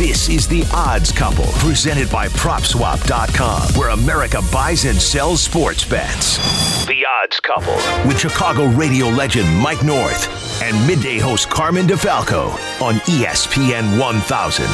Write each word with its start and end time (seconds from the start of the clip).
This 0.00 0.30
is 0.30 0.48
The 0.48 0.66
Odds 0.72 1.12
Couple, 1.12 1.44
presented 1.58 2.10
by 2.10 2.28
PropSwap.com, 2.28 3.78
where 3.78 3.90
America 3.90 4.40
buys 4.50 4.86
and 4.86 4.96
sells 4.96 5.42
sports 5.42 5.84
bets. 5.84 6.86
The 6.86 7.04
Odds 7.04 7.38
Couple, 7.40 7.74
with 8.08 8.18
Chicago 8.18 8.68
radio 8.68 9.08
legend 9.08 9.54
Mike 9.58 9.84
North 9.84 10.62
and 10.62 10.86
midday 10.86 11.18
host 11.18 11.50
Carmen 11.50 11.86
DeFalco 11.86 12.48
on 12.80 12.94
ESPN 13.00 14.00
1000. 14.00 14.64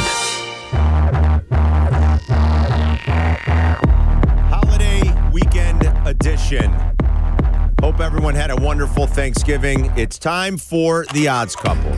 Holiday 4.49 5.31
weekend 5.33 5.93
edition. 6.06 6.72
Hope 7.81 7.99
everyone 7.99 8.37
had 8.37 8.53
a 8.53 8.56
wonderful 8.63 9.08
Thanksgiving. 9.08 9.93
It's 9.97 10.21
time 10.21 10.56
for 10.56 11.04
the 11.13 11.27
odds 11.27 11.56
couple. 11.56 11.97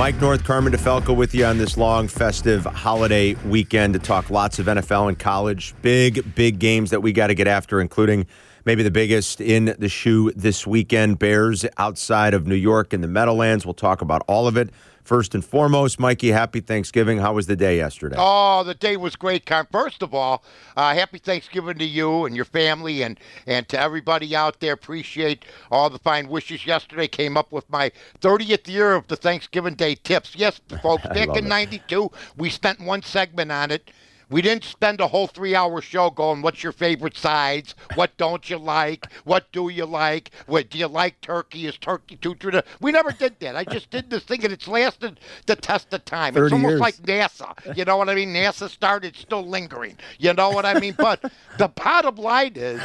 Mike 0.00 0.18
North, 0.18 0.44
Carmen 0.44 0.72
DeFalco 0.72 1.14
with 1.14 1.34
you 1.34 1.44
on 1.44 1.58
this 1.58 1.76
long, 1.76 2.08
festive 2.08 2.64
holiday 2.64 3.34
weekend 3.44 3.92
to 3.92 3.98
talk 3.98 4.30
lots 4.30 4.58
of 4.58 4.64
NFL 4.64 5.08
and 5.08 5.18
college. 5.18 5.74
Big, 5.82 6.34
big 6.34 6.58
games 6.58 6.88
that 6.88 7.02
we 7.02 7.12
got 7.12 7.26
to 7.26 7.34
get 7.34 7.46
after, 7.46 7.82
including 7.82 8.26
maybe 8.64 8.82
the 8.82 8.90
biggest 8.90 9.42
in 9.42 9.76
the 9.78 9.90
shoe 9.90 10.32
this 10.34 10.66
weekend 10.66 11.18
Bears 11.18 11.66
outside 11.76 12.32
of 12.32 12.46
New 12.46 12.54
York 12.54 12.94
in 12.94 13.02
the 13.02 13.08
Meadowlands. 13.08 13.66
We'll 13.66 13.74
talk 13.74 14.00
about 14.00 14.22
all 14.26 14.48
of 14.48 14.56
it. 14.56 14.70
First 15.10 15.34
and 15.34 15.44
foremost, 15.44 15.98
Mikey, 15.98 16.28
happy 16.28 16.60
Thanksgiving. 16.60 17.18
How 17.18 17.32
was 17.32 17.48
the 17.48 17.56
day 17.56 17.78
yesterday? 17.78 18.14
Oh, 18.16 18.62
the 18.62 18.76
day 18.76 18.96
was 18.96 19.16
great, 19.16 19.44
Con. 19.44 19.66
First 19.72 20.04
of 20.04 20.14
all, 20.14 20.44
uh, 20.76 20.94
happy 20.94 21.18
Thanksgiving 21.18 21.78
to 21.78 21.84
you 21.84 22.26
and 22.26 22.36
your 22.36 22.44
family 22.44 23.02
and, 23.02 23.18
and 23.44 23.68
to 23.70 23.80
everybody 23.80 24.36
out 24.36 24.60
there. 24.60 24.72
Appreciate 24.72 25.46
all 25.72 25.90
the 25.90 25.98
fine 25.98 26.28
wishes. 26.28 26.64
Yesterday 26.64 27.08
came 27.08 27.36
up 27.36 27.50
with 27.50 27.68
my 27.68 27.90
30th 28.20 28.68
year 28.68 28.92
of 28.92 29.08
the 29.08 29.16
Thanksgiving 29.16 29.74
Day 29.74 29.96
tips. 29.96 30.36
Yes, 30.36 30.60
folks, 30.80 31.02
back 31.08 31.36
in 31.36 31.44
it. 31.44 31.48
92, 31.48 32.08
we 32.36 32.48
spent 32.48 32.78
one 32.78 33.02
segment 33.02 33.50
on 33.50 33.72
it. 33.72 33.90
We 34.30 34.42
didn't 34.42 34.64
spend 34.64 35.00
a 35.00 35.08
whole 35.08 35.26
three 35.26 35.56
hour 35.56 35.80
show 35.80 36.08
going, 36.10 36.40
what's 36.40 36.62
your 36.62 36.72
favorite 36.72 37.16
sides? 37.16 37.74
What 37.96 38.16
don't 38.16 38.48
you 38.48 38.58
like? 38.58 39.12
What 39.24 39.50
do 39.50 39.68
you 39.68 39.84
like? 39.84 40.30
What 40.46 40.70
do 40.70 40.78
you 40.78 40.86
like 40.86 41.20
turkey? 41.20 41.66
Is 41.66 41.76
turkey 41.76 42.16
too 42.16 42.36
traditional? 42.36 42.70
We 42.80 42.92
never 42.92 43.10
did 43.10 43.40
that. 43.40 43.56
I 43.56 43.64
just 43.64 43.90
did 43.90 44.08
this 44.08 44.22
thing 44.22 44.44
and 44.44 44.52
it's 44.52 44.68
lasted 44.68 45.18
the 45.46 45.56
test 45.56 45.92
of 45.92 46.04
time. 46.04 46.36
It's 46.36 46.52
almost 46.52 46.70
years. 46.70 46.80
like 46.80 46.96
NASA. 46.98 47.76
You 47.76 47.84
know 47.84 47.96
what 47.96 48.08
I 48.08 48.14
mean? 48.14 48.32
NASA 48.32 48.70
started 48.70 49.16
still 49.16 49.46
lingering. 49.46 49.98
You 50.18 50.32
know 50.32 50.50
what 50.50 50.64
I 50.64 50.78
mean? 50.78 50.94
But 50.96 51.32
the 51.58 51.68
bottom 51.68 52.14
line 52.16 52.52
is 52.54 52.80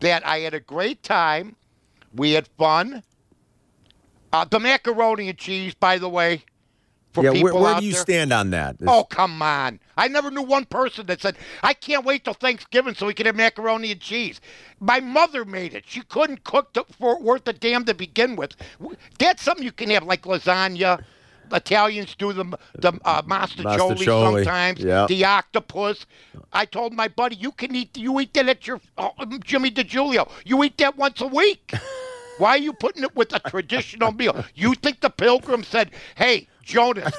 that 0.00 0.26
I 0.26 0.38
had 0.40 0.54
a 0.54 0.60
great 0.60 1.02
time. 1.02 1.56
We 2.14 2.32
had 2.32 2.48
fun. 2.56 3.02
Uh, 4.32 4.44
the 4.44 4.60
macaroni 4.60 5.28
and 5.28 5.38
cheese, 5.38 5.74
by 5.74 5.98
the 5.98 6.08
way, 6.08 6.44
for 7.16 7.24
yeah, 7.24 7.32
people 7.32 7.44
where, 7.44 7.54
where 7.54 7.74
out 7.74 7.80
do 7.80 7.86
you 7.86 7.92
there. 7.92 8.00
stand 8.02 8.32
on 8.32 8.50
that? 8.50 8.76
Oh, 8.86 9.02
come 9.02 9.40
on. 9.40 9.80
I 9.96 10.06
never 10.06 10.30
knew 10.30 10.42
one 10.42 10.66
person 10.66 11.06
that 11.06 11.22
said, 11.22 11.36
I 11.62 11.72
can't 11.72 12.04
wait 12.04 12.24
till 12.24 12.34
Thanksgiving 12.34 12.94
so 12.94 13.06
we 13.06 13.14
can 13.14 13.24
have 13.24 13.34
macaroni 13.34 13.90
and 13.90 14.00
cheese. 14.00 14.38
My 14.80 15.00
mother 15.00 15.46
made 15.46 15.72
it. 15.72 15.84
She 15.86 16.02
couldn't 16.02 16.44
cook 16.44 16.74
the, 16.74 16.84
for 16.98 17.18
worth 17.18 17.48
a 17.48 17.54
damn 17.54 17.86
to 17.86 17.94
begin 17.94 18.36
with. 18.36 18.54
That's 19.18 19.42
something 19.42 19.64
you 19.64 19.72
can 19.72 19.88
have, 19.90 20.04
like 20.04 20.22
lasagna. 20.22 21.02
Italians 21.52 22.16
do 22.16 22.32
the 22.32 22.44
the 22.74 22.92
uh, 23.04 23.22
mostaccioli, 23.22 24.04
sometimes. 24.04 24.80
yeah. 24.80 25.06
The 25.08 25.24
octopus. 25.24 26.04
I 26.52 26.64
told 26.64 26.92
my 26.92 27.06
buddy, 27.06 27.36
you 27.36 27.52
can 27.52 27.74
eat 27.74 27.96
you 27.96 28.18
eat 28.18 28.34
that 28.34 28.48
at 28.48 28.66
your 28.66 28.80
uh, 28.98 29.10
Jimmy 29.44 29.70
DiGiulio. 29.70 30.28
You 30.44 30.64
eat 30.64 30.76
that 30.78 30.96
once 30.96 31.20
a 31.20 31.28
week. 31.28 31.72
Why 32.38 32.50
are 32.50 32.58
you 32.58 32.72
putting 32.72 33.02
it 33.02 33.14
with 33.16 33.32
a 33.34 33.38
traditional 33.40 34.12
meal? 34.12 34.44
You 34.54 34.74
think 34.74 35.00
the 35.00 35.10
pilgrim 35.10 35.64
said, 35.64 35.90
"Hey, 36.16 36.48
Jonas, 36.62 37.14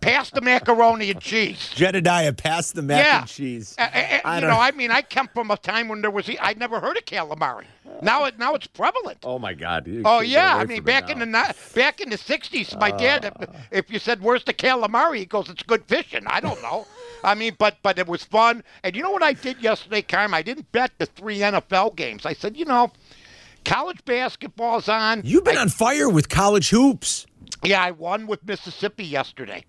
pass 0.00 0.30
the 0.30 0.40
macaroni 0.40 1.10
and 1.10 1.20
cheese"? 1.20 1.70
Jedediah 1.74 2.32
passed 2.32 2.74
the 2.74 2.82
mac 2.82 3.04
yeah, 3.04 3.20
and 3.20 3.28
cheese. 3.28 3.76
Uh, 3.78 3.82
uh, 3.82 4.34
you 4.34 4.40
don't- 4.40 4.50
know, 4.50 4.58
I 4.58 4.72
mean, 4.72 4.90
I 4.90 5.02
come 5.02 5.28
from 5.32 5.50
a 5.50 5.56
time 5.56 5.88
when 5.88 6.00
there 6.00 6.10
was 6.10 6.28
I 6.40 6.54
never 6.54 6.80
heard 6.80 6.96
of 6.96 7.04
calamari. 7.04 7.66
Now 8.02 8.24
it 8.24 8.38
now 8.38 8.54
it's 8.54 8.66
prevalent. 8.66 9.18
Oh 9.24 9.38
my 9.38 9.54
God! 9.54 9.86
You 9.86 10.02
Oh 10.04 10.20
yeah, 10.20 10.56
I 10.56 10.64
mean 10.64 10.82
back 10.82 11.10
in 11.10 11.18
the 11.18 11.54
back 11.74 12.00
in 12.00 12.10
the 12.10 12.18
'60s, 12.18 12.78
my 12.78 12.90
dad, 12.90 13.32
if, 13.40 13.48
if 13.70 13.90
you 13.90 13.98
said 13.98 14.22
where's 14.22 14.44
the 14.44 14.54
calamari, 14.54 15.18
he 15.18 15.24
goes, 15.26 15.48
it's 15.48 15.62
good 15.62 15.84
fishing. 15.84 16.24
I 16.26 16.40
don't 16.40 16.60
know. 16.62 16.86
I 17.24 17.34
mean, 17.34 17.56
but 17.58 17.78
but 17.82 17.98
it 17.98 18.06
was 18.06 18.24
fun. 18.24 18.62
And 18.84 18.94
you 18.94 19.02
know 19.02 19.10
what 19.10 19.22
I 19.22 19.32
did 19.32 19.60
yesterday, 19.60 20.02
Carm? 20.02 20.34
I 20.34 20.42
didn't 20.42 20.70
bet 20.72 20.92
the 20.98 21.06
three 21.06 21.38
NFL 21.38 21.96
games. 21.96 22.24
I 22.24 22.32
said, 22.34 22.56
you 22.56 22.64
know, 22.64 22.92
college 23.64 24.04
basketball's 24.04 24.88
on. 24.88 25.22
You've 25.24 25.44
been 25.44 25.58
I- 25.58 25.62
on 25.62 25.68
fire 25.68 26.08
with 26.08 26.28
college 26.28 26.70
hoops. 26.70 27.26
yeah, 27.62 27.82
I 27.82 27.90
won 27.90 28.26
with 28.26 28.46
Mississippi 28.46 29.04
yesterday. 29.04 29.64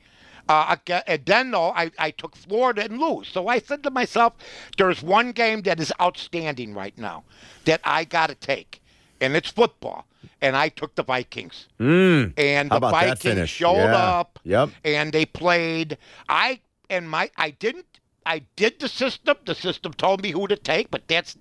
Uh, 0.48 0.76
and 1.06 1.24
then, 1.28 1.52
though, 1.52 1.70
I, 1.70 1.92
I 2.00 2.10
took 2.10 2.36
Florida 2.36 2.84
and 2.84 2.98
lose. 3.00 3.28
So 3.28 3.48
I 3.48 3.60
said 3.60 3.84
to 3.84 3.92
myself, 3.92 4.34
there's 4.78 5.04
one 5.04 5.32
game 5.32 5.62
that 5.62 5.80
is 5.80 5.94
outstanding 6.02 6.74
right 6.74 6.98
now 6.98 7.24
that 7.66 7.82
I 7.84 8.04
got 8.04 8.28
to 8.30 8.36
take, 8.36 8.82
and 9.22 9.36
it's 9.36 9.50
football. 9.52 10.08
And 10.42 10.56
I 10.56 10.70
took 10.70 10.96
the 10.96 11.04
Vikings. 11.04 11.68
And 11.78 12.34
the 12.36 12.80
Vikings 12.82 13.50
showed 13.50 13.76
Yeah. 13.76 13.96
up. 13.96 14.40
Yep. 14.44 14.70
And 14.84 15.14
they 15.14 15.26
played. 15.26 15.98
I 16.28 16.62
and 16.90 17.10
my 17.10 17.30
I 17.38 17.52
didn't. 17.52 17.86
I 18.26 18.44
did 18.56 18.80
the 18.80 18.88
system. 18.90 19.38
The 19.46 19.54
system 19.56 19.94
told 19.94 20.22
me 20.24 20.32
who 20.32 20.48
to 20.48 20.56
take, 20.56 20.90
but 20.92 21.08
that's 21.08 21.38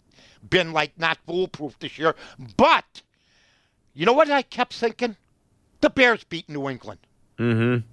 been 0.49 0.73
like 0.73 0.99
not 0.99 1.19
foolproof 1.27 1.79
this 1.79 1.99
year. 1.99 2.15
But 2.57 3.03
you 3.95 4.07
know 4.07 4.13
what 4.13 4.31
I 4.31 4.43
kept 4.43 4.75
thinking? 4.75 5.17
The 5.81 5.91
Bears 5.91 6.25
beat 6.25 6.49
New 6.49 6.69
England. 6.69 7.01
Mm-hmm. 7.39 7.87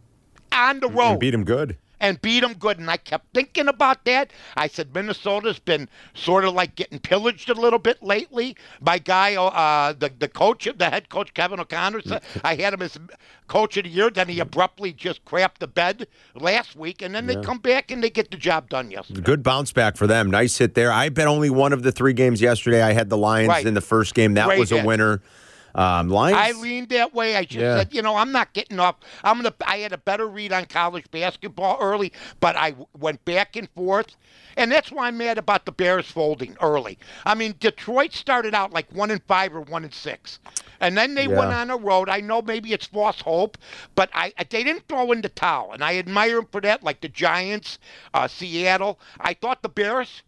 On 0.51 0.79
the 0.79 0.87
road 0.87 1.11
And 1.11 1.19
beat 1.19 1.31
them 1.31 1.43
good. 1.43 1.77
And 1.99 2.21
beat 2.21 2.41
them 2.41 2.53
good. 2.53 2.77
And 2.77 2.89
I 2.89 2.97
kept 2.97 3.33
thinking 3.33 3.67
about 3.67 4.03
that. 4.05 4.31
I 4.57 4.67
said 4.67 4.93
Minnesota's 4.93 5.59
been 5.59 5.87
sort 6.13 6.43
of 6.43 6.53
like 6.53 6.75
getting 6.75 6.99
pillaged 6.99 7.49
a 7.49 7.53
little 7.53 7.79
bit 7.79 8.03
lately. 8.03 8.55
My 8.81 8.97
guy, 8.97 9.35
uh, 9.35 9.93
the 9.93 10.11
the 10.19 10.27
coach, 10.27 10.67
the 10.77 10.89
head 10.89 11.09
coach 11.09 11.33
Kevin 11.33 11.59
O'Connell, 11.59 12.01
said 12.05 12.21
I 12.43 12.55
had 12.55 12.73
him 12.73 12.81
as 12.81 12.97
coach 13.47 13.77
of 13.77 13.83
the 13.85 13.89
year. 13.89 14.09
Then 14.09 14.27
he 14.27 14.39
abruptly 14.39 14.91
just 14.93 15.23
crapped 15.25 15.59
the 15.59 15.67
bed 15.67 16.07
last 16.35 16.75
week, 16.75 17.01
and 17.01 17.15
then 17.15 17.27
they 17.27 17.35
come 17.37 17.59
back 17.59 17.91
and 17.91 18.03
they 18.03 18.09
get 18.09 18.29
the 18.31 18.37
job 18.37 18.69
done 18.69 18.91
yesterday. 18.91 19.21
Good 19.21 19.41
bounce 19.43 19.71
back 19.71 19.95
for 19.95 20.05
them. 20.07 20.29
Nice 20.29 20.57
hit 20.57 20.73
there. 20.75 20.91
I 20.91 21.09
bet 21.09 21.27
only 21.27 21.49
one 21.49 21.71
of 21.73 21.83
the 21.83 21.91
three 21.91 22.13
games 22.13 22.41
yesterday. 22.41 22.81
I 22.81 22.93
had 22.93 23.09
the 23.09 23.17
Lions 23.17 23.47
Right. 23.49 23.65
in 23.65 23.73
the 23.73 23.81
first 23.81 24.13
game. 24.15 24.33
That 24.33 24.47
Great 24.47 24.59
was 24.59 24.71
a 24.71 24.77
hit. 24.77 24.85
winner. 24.85 25.21
Um, 25.75 26.09
Lions. 26.09 26.39
I 26.39 26.51
leaned 26.53 26.89
that 26.89 27.13
way. 27.13 27.35
I 27.35 27.43
just 27.43 27.59
Yeah. 27.59 27.77
said, 27.77 27.93
you 27.93 28.01
know, 28.01 28.15
I'm 28.15 28.31
not 28.31 28.53
getting 28.53 28.79
off. 28.79 28.95
I'm 29.23 29.37
gonna. 29.37 29.53
I 29.65 29.77
had 29.79 29.91
a 29.91 29.97
better 29.97 30.25
read 30.25 30.53
on 30.53 30.65
college 30.65 31.11
basketball 31.11 31.77
early, 31.81 32.13
but 32.39 32.55
I 32.55 32.75
went 32.97 33.23
back 33.25 33.57
and 33.57 33.69
forth, 33.75 34.15
and 34.55 34.71
that's 34.71 34.89
why 34.89 35.07
I'm 35.07 35.17
mad 35.17 35.37
about 35.37 35.65
the 35.65 35.73
Bears 35.73 36.09
folding 36.09 36.55
early. 36.61 36.97
I 37.25 37.35
mean, 37.35 37.55
Detroit 37.59 38.13
started 38.13 38.55
out 38.55 38.71
like 38.71 38.89
one 38.93 39.11
and 39.11 39.21
five 39.23 39.53
or 39.53 39.61
one 39.61 39.83
and 39.83 39.93
six, 39.93 40.39
and 40.79 40.97
then 40.97 41.13
they 41.15 41.27
went 41.27 41.51
on 41.51 41.69
a 41.69 41.75
road. 41.77 42.07
I 42.07 42.21
know 42.21 42.41
maybe 42.41 42.71
it's 42.71 42.85
false 42.85 43.19
hope, 43.19 43.57
but 43.95 44.09
I 44.13 44.31
they 44.49 44.63
didn't 44.63 44.87
throw 44.87 45.11
in 45.11 45.21
the 45.21 45.29
towel, 45.29 45.73
and 45.73 45.83
I 45.83 45.97
admire 45.97 46.35
them 46.37 46.47
for 46.49 46.61
that. 46.61 46.83
Like 46.83 47.01
the 47.01 47.09
Giants, 47.09 47.79
uh, 48.13 48.29
Seattle. 48.29 48.97
I 49.19 49.33
thought 49.33 49.61
the 49.61 49.69
Bears 49.69 50.23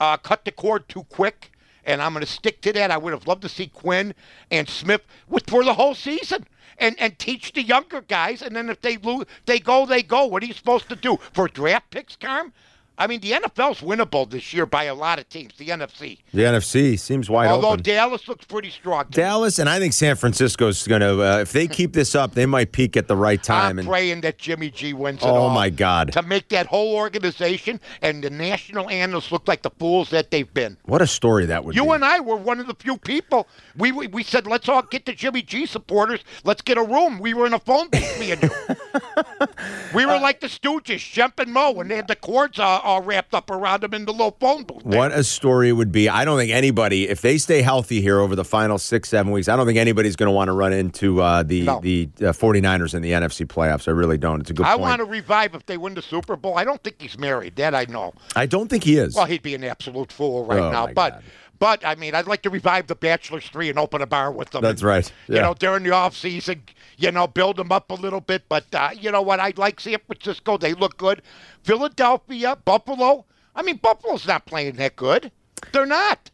uh, 0.00 0.18
cut 0.18 0.44
the 0.44 0.52
cord 0.52 0.88
too 0.88 1.04
quick, 1.04 1.51
and 1.84 2.02
I'm 2.02 2.12
going 2.12 2.24
to 2.24 2.30
stick 2.30 2.60
to 2.62 2.72
that. 2.74 2.90
I 2.90 2.96
would 2.96 3.12
have 3.12 3.26
loved 3.26 3.42
to 3.42 3.48
see 3.48 3.66
Quinn 3.66 4.14
and 4.50 4.68
Smith 4.68 5.02
with 5.28 5.48
for 5.48 5.64
the 5.64 5.74
whole 5.74 5.94
season. 5.94 6.46
And, 6.78 6.96
and 6.98 7.16
teach 7.18 7.52
the 7.52 7.62
younger 7.62 8.00
guys, 8.00 8.42
and 8.42 8.56
then 8.56 8.68
if 8.70 8.80
they 8.80 8.96
lose, 8.96 9.26
they 9.44 9.60
go, 9.60 9.86
they 9.86 10.02
go. 10.02 10.24
What 10.24 10.42
are 10.42 10.46
you 10.46 10.54
supposed 10.54 10.88
to 10.88 10.96
do 10.96 11.18
for 11.32 11.46
draft 11.46 11.90
picks, 11.90 12.16
Carm? 12.16 12.52
I 12.98 13.06
mean, 13.06 13.20
the 13.20 13.32
NFL's 13.32 13.80
winnable 13.80 14.28
this 14.28 14.52
year 14.52 14.66
by 14.66 14.84
a 14.84 14.94
lot 14.94 15.18
of 15.18 15.28
teams. 15.28 15.54
The 15.56 15.68
NFC, 15.68 16.18
the 16.32 16.42
NFC 16.42 16.98
seems 16.98 17.28
wide 17.30 17.46
open. 17.46 17.54
although 17.54 17.68
open. 17.70 17.82
Dallas 17.82 18.28
looks 18.28 18.44
pretty 18.44 18.70
strong. 18.70 19.06
Dallas 19.10 19.58
and 19.58 19.68
I 19.68 19.78
think 19.78 19.92
San 19.92 20.16
Francisco's 20.16 20.86
going 20.86 21.00
to. 21.00 21.22
Uh, 21.22 21.38
if 21.38 21.52
they 21.52 21.66
hmm. 21.66 21.72
keep 21.72 21.92
this 21.92 22.14
up, 22.14 22.34
they 22.34 22.46
might 22.46 22.72
peak 22.72 22.96
at 22.96 23.08
the 23.08 23.16
right 23.16 23.42
time. 23.42 23.70
I'm 23.72 23.78
and 23.80 23.88
praying 23.88 24.20
that 24.22 24.38
Jimmy 24.38 24.70
G 24.70 24.92
wins 24.92 25.22
it 25.22 25.26
Oh, 25.26 25.48
my 25.48 25.70
God. 25.70 26.12
To 26.12 26.22
make 26.22 26.48
that 26.50 26.66
whole 26.66 26.94
organization 26.94 27.80
and 28.02 28.22
the 28.22 28.30
national 28.30 28.88
analysts 28.90 29.32
look 29.32 29.48
like 29.48 29.62
the 29.62 29.70
fools 29.70 30.10
that 30.10 30.30
they've 30.30 30.52
been. 30.52 30.76
what 30.84 31.02
a 31.02 31.06
story 31.06 31.46
that 31.46 31.64
would 31.64 31.74
You 31.74 31.84
be. 31.84 31.90
and 31.90 32.04
I 32.04 32.20
were 32.20 32.36
one 32.36 32.60
of 32.60 32.66
the 32.66 32.74
few 32.74 32.98
people. 32.98 33.48
We, 33.76 33.92
we 33.92 34.06
we 34.06 34.22
said 34.22 34.46
let's 34.46 34.68
all 34.68 34.82
get 34.82 35.06
the 35.06 35.12
Jimmy 35.12 35.42
G 35.42 35.66
supporters. 35.66 36.20
Let's 36.44 36.62
get 36.62 36.76
a 36.76 36.82
room. 36.82 37.18
We 37.18 37.34
were 37.34 37.46
in 37.46 37.54
a 37.54 37.58
phone 37.58 37.88
booth, 37.88 38.20
me 38.20 38.32
and 38.32 38.42
you. 38.42 38.50
we 39.94 40.06
were 40.06 40.12
uh, 40.12 40.20
like 40.20 40.40
the 40.40 40.46
Stooges, 40.46 40.98
Shemp 40.98 41.38
and 41.38 41.52
Moe, 41.52 41.72
when 41.72 41.88
they 41.88 41.96
had 41.96 42.08
the 42.08 42.16
cords 42.16 42.58
all, 42.58 42.80
all 42.82 43.00
wrapped 43.02 43.34
up 43.34 43.50
around 43.50 43.82
them 43.82 43.94
in 43.94 44.04
the 44.04 44.12
little 44.12 44.36
phone 44.40 44.64
booth. 44.64 44.82
there. 44.84 44.98
What 44.98 45.12
a 45.12 45.24
story 45.24 45.68
it 45.70 45.72
would 45.72 45.92
be. 45.92 46.08
I 46.08 46.24
don't 46.24 46.38
think 46.38 46.50
anybody, 46.52 47.08
if 47.08 47.20
they 47.22 47.38
stay 47.38 47.62
healthy 47.62 48.00
here 48.00 48.18
over 48.20 48.34
the 48.36 48.44
final 48.44 48.78
six, 48.78 49.08
seven 49.08 49.32
weeks, 49.32 49.48
I 49.48 49.56
don't 49.56 49.66
think 49.66 49.78
anybody's 49.78 50.16
going 50.16 50.26
to 50.28 50.32
want 50.32 50.48
to 50.48 50.52
run 50.52 50.72
into 50.72 51.20
uh, 51.22 51.42
the, 51.42 51.62
No. 51.62 51.80
the 51.80 52.08
uh, 52.20 52.24
49ers 52.32 52.94
in 52.94 53.02
the 53.02 53.12
NFC 53.12 53.46
playoffs. 53.46 53.88
I 53.88 53.92
really 53.92 54.18
don't. 54.18 54.40
It's 54.40 54.50
a 54.50 54.54
good 54.54 54.66
I 54.66 54.70
point. 54.72 54.80
want 54.82 54.98
to 55.00 55.04
revive 55.04 55.54
if 55.54 55.66
they 55.66 55.76
win 55.78 55.94
the 55.94 56.02
Super 56.02 56.36
Bowl. 56.36 56.58
I 56.58 56.64
don't 56.64 56.82
think 56.82 57.00
he's 57.00 57.18
married. 57.18 57.56
That 57.56 57.74
I 57.74 57.84
know. 57.84 58.12
I 58.36 58.46
don't 58.46 58.68
think 58.68 58.84
he 58.84 58.96
is. 58.96 59.14
Well, 59.14 59.26
he'd 59.26 59.42
be 59.42 59.54
an 59.54 59.64
absolute 59.64 60.10
fool 60.12 60.44
right 60.46 60.58
Oh, 60.60 60.70
now. 60.70 60.86
But 60.88 61.10
God. 61.14 61.22
But 61.62 61.86
I 61.86 61.94
mean, 61.94 62.12
I'd 62.16 62.26
like 62.26 62.42
to 62.42 62.50
revive 62.50 62.88
the 62.88 62.96
Bachelor's 62.96 63.46
Three 63.46 63.68
and 63.70 63.78
open 63.78 64.02
a 64.02 64.06
bar 64.06 64.32
with 64.32 64.50
them. 64.50 64.62
That's 64.62 64.82
right. 64.82 65.08
Yeah. 65.28 65.36
You 65.36 65.42
know, 65.42 65.54
during 65.54 65.84
the 65.84 65.92
off 65.92 66.16
season, 66.16 66.64
you 66.96 67.12
know, 67.12 67.28
build 67.28 67.54
them 67.54 67.70
up 67.70 67.88
a 67.92 67.94
little 67.94 68.20
bit. 68.20 68.48
But 68.48 68.64
uh, 68.74 68.90
you 68.98 69.12
know 69.12 69.22
what? 69.22 69.38
I'd 69.38 69.58
like 69.58 69.78
San 69.78 69.98
Francisco. 70.04 70.58
They 70.58 70.74
look 70.74 70.96
good. 70.96 71.22
Philadelphia, 71.62 72.56
Buffalo. 72.64 73.26
I 73.54 73.62
mean, 73.62 73.76
Buffalo's 73.76 74.26
not 74.26 74.44
playing 74.44 74.74
that 74.74 74.96
good. 74.96 75.30
They're 75.72 75.86
not. 75.86 76.32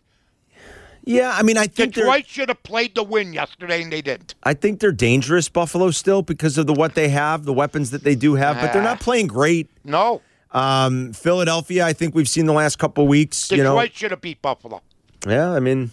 Yeah, 1.04 1.34
I 1.36 1.42
mean, 1.42 1.58
I 1.58 1.66
think 1.66 1.92
Detroit 1.92 2.26
should 2.26 2.48
have 2.48 2.62
played 2.62 2.94
the 2.94 3.02
win 3.02 3.34
yesterday, 3.34 3.82
and 3.82 3.92
they 3.92 4.00
didn't. 4.00 4.34
I 4.44 4.54
think 4.54 4.80
they're 4.80 4.92
dangerous, 4.92 5.50
Buffalo, 5.50 5.90
still 5.90 6.22
because 6.22 6.56
of 6.56 6.66
the 6.66 6.72
what 6.72 6.94
they 6.94 7.10
have, 7.10 7.44
the 7.44 7.52
weapons 7.52 7.90
that 7.90 8.02
they 8.02 8.14
do 8.14 8.36
have, 8.36 8.58
but 8.58 8.72
they're 8.72 8.82
not 8.82 9.00
playing 9.00 9.26
great. 9.26 9.68
No, 9.84 10.22
Um, 10.52 11.12
Philadelphia, 11.12 11.84
I 11.84 11.92
think 11.92 12.14
we've 12.14 12.28
seen 12.28 12.46
the 12.46 12.54
last 12.54 12.78
couple 12.78 13.06
weeks. 13.06 13.48
Detroit 13.48 13.58
You 13.58 13.64
know, 13.64 13.86
should 13.92 14.10
have 14.12 14.22
beat 14.22 14.40
Buffalo. 14.40 14.80
Yeah, 15.26 15.52
I 15.52 15.60
mean, 15.60 15.90